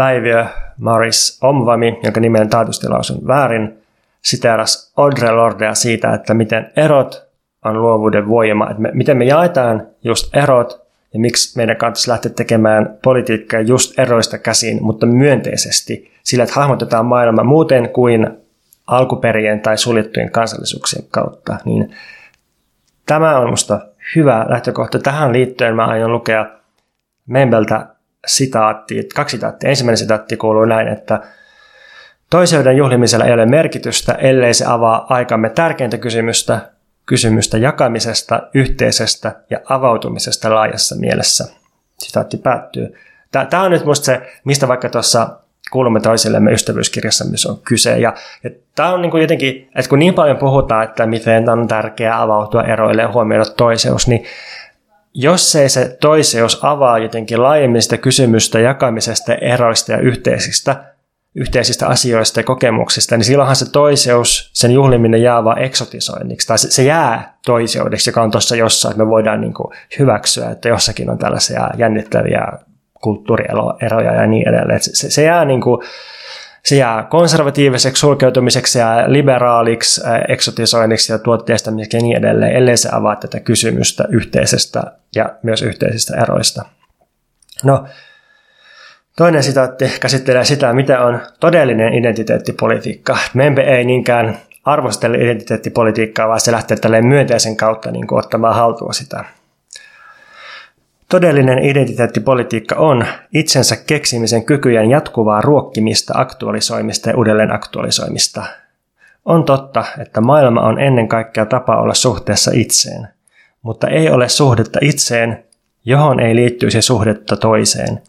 [0.00, 0.46] Päiviö
[0.78, 3.78] Maris Omvami, jonka nimen taatusti lausun väärin,
[4.22, 7.28] siteeras Audre Lordea siitä, että miten erot
[7.64, 10.82] on luovuuden voima, että me, miten me jaetaan just erot
[11.14, 17.06] ja miksi meidän kannattaisi lähteä tekemään politiikkaa just eroista käsin, mutta myönteisesti, sillä että hahmotetaan
[17.06, 18.28] maailma muuten kuin
[18.86, 21.56] alkuperien tai suljettujen kansallisuuksien kautta.
[21.64, 21.94] Niin
[23.06, 23.80] tämä on minusta
[24.16, 24.98] hyvä lähtökohta.
[24.98, 26.46] Tähän liittyen mä aion lukea
[27.26, 27.86] Membeltä
[28.26, 29.70] sitaatti, kaksi sitaattia.
[29.70, 31.20] Ensimmäinen sitaatti kuuluu näin, että
[32.30, 36.60] Toiseuden juhlimisella ei ole merkitystä, ellei se avaa aikamme tärkeintä kysymystä,
[37.06, 41.44] kysymystä jakamisesta, yhteisestä ja avautumisesta laajassa mielessä.
[41.98, 42.94] Sitaatti päättyy.
[43.50, 45.36] Tämä on nyt musta se, mistä vaikka tuossa
[45.72, 47.98] kuulumme toisillemme ystävyyskirjassa myös on kyse.
[47.98, 48.14] Ja,
[48.44, 52.22] ja tämä on niin kuin jotenkin, että kun niin paljon puhutaan, että miten on tärkeää
[52.22, 54.24] avautua eroille ja huomioida toiseus, niin
[55.14, 60.84] jos ei se toiseus avaa jotenkin laajemmin sitä kysymystä jakamisesta, eroista ja yhteisistä,
[61.34, 66.70] yhteisistä asioista ja kokemuksista, niin silloinhan se toiseus, sen juhliminen jää vaan eksotisoinniksi, tai se,
[66.70, 71.10] se jää toiseudeksi, joka on tuossa jossain, että me voidaan niin kuin hyväksyä, että jossakin
[71.10, 72.46] on tällaisia jännittäviä
[73.00, 74.80] kulttuurieroja ja niin edelleen.
[74.80, 75.80] Se, se, jää niin kuin,
[76.64, 83.16] se jää konservatiiviseksi sulkeutumiseksi ja liberaaliksi, eksotisoinniksi ja tuotteistamiseksi ja niin edelleen, ellei se avaa
[83.16, 84.82] tätä kysymystä yhteisestä
[85.14, 86.64] ja myös yhteisistä eroista.
[87.64, 87.84] No,
[89.16, 93.18] toinen sitaatti käsittelee sitä, mitä on todellinen identiteettipolitiikka.
[93.34, 98.94] Membe ei niinkään arvostele identiteettipolitiikkaa, vaan se lähtee tälleen myönteisen kautta niin kuin ottamaan haltuun
[98.94, 99.24] sitä.
[101.10, 103.04] Todellinen identiteettipolitiikka on
[103.34, 108.42] itsensä keksimisen kykyjen jatkuvaa ruokkimista, aktualisoimista ja uudelleen aktualisoimista.
[109.24, 113.08] On totta, että maailma on ennen kaikkea tapa olla suhteessa itseen,
[113.62, 115.44] mutta ei ole suhdetta itseen,
[115.84, 118.02] johon ei liittyisi suhdetta toiseen.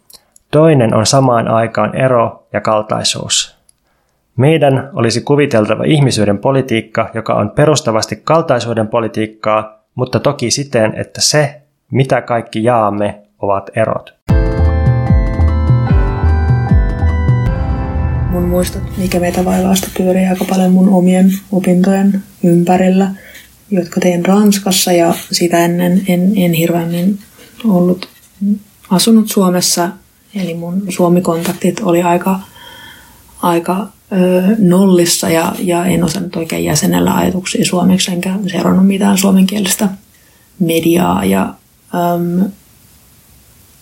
[0.52, 3.58] Toinen on samaan aikaan ero ja kaltaisuus.
[4.38, 11.61] Meidän olisi kuviteltava ihmisyyden politiikka, joka on perustavasti kaltaisuuden politiikkaa, mutta toki siten, että se,
[11.92, 14.14] mitä kaikki jaamme, ovat erot.
[18.32, 23.12] Mun muistot, mikä meitä vaivasta pyörii aika paljon mun omien opintojen ympärillä,
[23.72, 27.20] jotka tein Ranskassa ja sitä ennen en, en hirveämmin
[27.66, 28.10] ollut
[28.90, 29.90] asunut Suomessa.
[30.36, 32.40] Eli mun suomikontaktit oli aika,
[33.42, 39.90] aika ö, nollissa ja, ja en osannut oikein jäsenellä ajatuksia suomeksi enkä seurannut mitään suomenkielistä
[40.60, 41.54] mediaa ja
[41.96, 42.52] äm,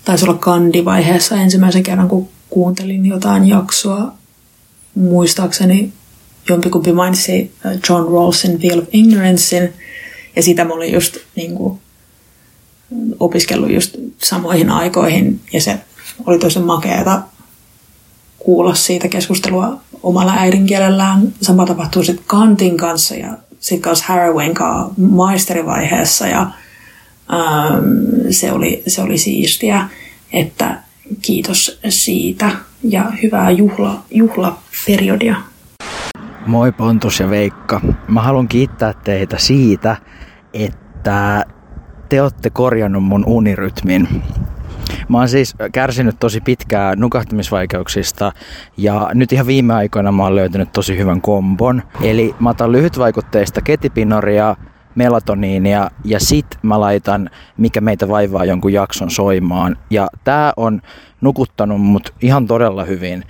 [0.06, 4.14] taisi olla kandivaiheessa ensimmäisen kerran, kun kuuntelin jotain jaksoa.
[4.96, 5.94] Muistaakseni
[6.50, 9.74] jompikumpi mainitsi äh, John Rawlsin Veil of Ignorancein,
[10.36, 11.80] ja sitä mä olin just niin kuin,
[13.20, 15.80] opiskellut just samoihin aikoihin, ja se
[16.26, 17.22] oli tosi makeata
[18.40, 21.34] kuulla siitä keskustelua omalla äidinkielellään.
[21.42, 26.52] Sama tapahtui sitten Kantin kanssa ja sitten kanssa Haraway kanssa maisterivaiheessa ja
[28.30, 29.88] se, oli, se oli siistiä,
[30.34, 30.80] että
[31.22, 32.50] kiitos siitä
[32.84, 35.36] ja hyvää juhla, juhlaperiodia.
[36.46, 37.82] Moi Pontus ja Veikka.
[38.08, 39.98] Mä haluan kiittää teitä siitä,
[40.54, 41.46] että
[42.10, 44.08] te olette korjannut mun unirytmin.
[45.10, 48.32] Mä oon siis kärsinyt tosi pitkää nukahtamisvaikeuksista
[48.78, 51.84] ja nyt ihan viime aikoina mä oon löytänyt tosi hyvän kombon.
[52.02, 54.56] Eli mä otan lyhytvaikutteista ketipinoria,
[55.00, 59.78] melatoniinia ja sit mä laitan Mikä meitä vaivaa jonkun jakson soimaan.
[59.90, 60.82] Ja tää on
[61.22, 63.24] nukuttanut mut ihan todella hyvin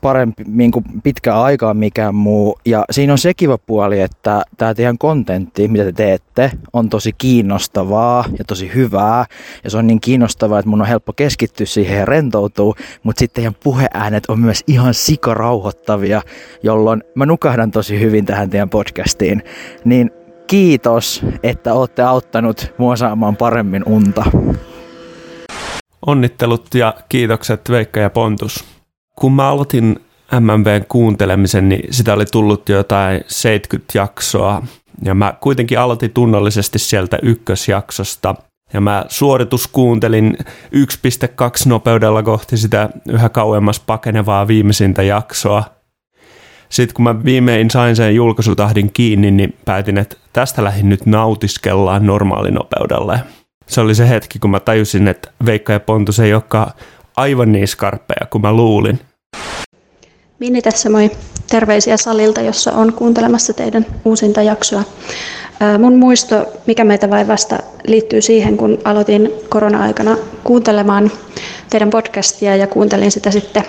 [0.00, 2.58] parempi niin kuin pitkään aikaa mikään muu.
[2.64, 7.12] Ja siinä on se kiva puoli, että tämä teidän kontentti, mitä te teette, on tosi
[7.12, 9.24] kiinnostavaa ja tosi hyvää.
[9.64, 13.34] Ja se on niin kiinnostavaa, että mun on helppo keskittyä siihen ja rentoutua, mutta sitten
[13.34, 16.22] teidän puheäänet on myös ihan sikarauhoittavia,
[16.62, 19.42] jolloin mä nukahdan tosi hyvin tähän teidän podcastiin.
[19.84, 20.10] Niin
[20.46, 24.24] kiitos, että olette auttanut mua saamaan paremmin unta.
[26.06, 28.64] Onnittelut ja kiitokset Veikka ja Pontus.
[29.18, 30.00] Kun mä aloitin
[30.40, 34.62] MMVn kuuntelemisen, niin sitä oli tullut jo jotain 70 jaksoa.
[35.02, 38.34] Ja mä kuitenkin aloitin tunnollisesti sieltä ykkösjaksosta.
[38.72, 40.46] Ja mä suorituskuuntelin 1.2
[41.66, 45.64] nopeudella kohti sitä yhä kauemmas pakenevaa viimeisintä jaksoa–
[46.68, 52.06] sitten kun mä viimein sain sen julkaisutahdin kiinni, niin päätin, että tästä lähdin nyt nautiskellaan
[52.06, 53.18] normaalinopeudella.
[53.66, 56.70] Se oli se hetki, kun mä tajusin, että Veikka ja Pontus ei olekaan
[57.16, 59.00] aivan niin skarppeja kuin mä luulin.
[60.38, 61.10] Minni tässä moi.
[61.50, 64.82] Terveisiä salilta, jossa on kuuntelemassa teidän uusinta jaksoa.
[65.78, 71.10] Mun muisto, mikä meitä vaivasta, liittyy siihen, kun aloitin korona-aikana kuuntelemaan
[71.70, 73.62] teidän podcastia ja kuuntelin sitä sitten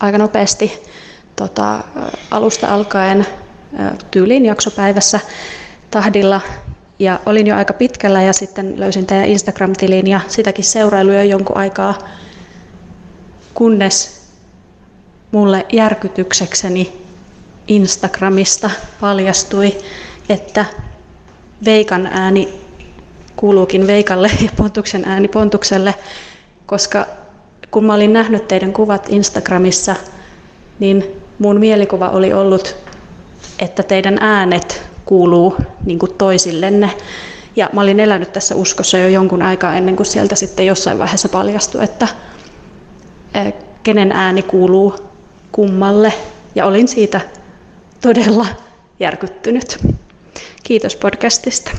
[0.00, 0.82] aika nopeasti
[1.40, 1.84] tota,
[2.30, 3.26] alusta alkaen
[4.10, 5.20] tyyliin jaksopäivässä
[5.90, 6.40] tahdilla.
[6.98, 11.56] Ja olin jo aika pitkällä ja sitten löysin teidän Instagram-tilin ja sitäkin seurailuja jo jonkun
[11.56, 11.98] aikaa,
[13.54, 14.20] kunnes
[15.32, 17.02] mulle järkytyksekseni
[17.68, 19.78] Instagramista paljastui,
[20.28, 20.64] että
[21.64, 22.60] Veikan ääni
[23.36, 25.94] kuuluukin Veikalle ja Pontuksen ääni Pontukselle,
[26.66, 27.06] koska
[27.70, 29.96] kun mä olin nähnyt teidän kuvat Instagramissa,
[30.78, 32.76] niin mun mielikuva oli ollut,
[33.58, 36.90] että teidän äänet kuuluu niin kuin toisillenne.
[37.56, 41.28] Ja mä olin elänyt tässä uskossa jo jonkun aikaa ennen kuin sieltä sitten jossain vaiheessa
[41.28, 42.08] paljastui, että
[43.82, 44.94] kenen ääni kuuluu
[45.52, 46.12] kummalle.
[46.54, 47.20] Ja olin siitä
[48.00, 48.46] todella
[49.00, 49.78] järkyttynyt.
[50.62, 51.70] Kiitos podcastista.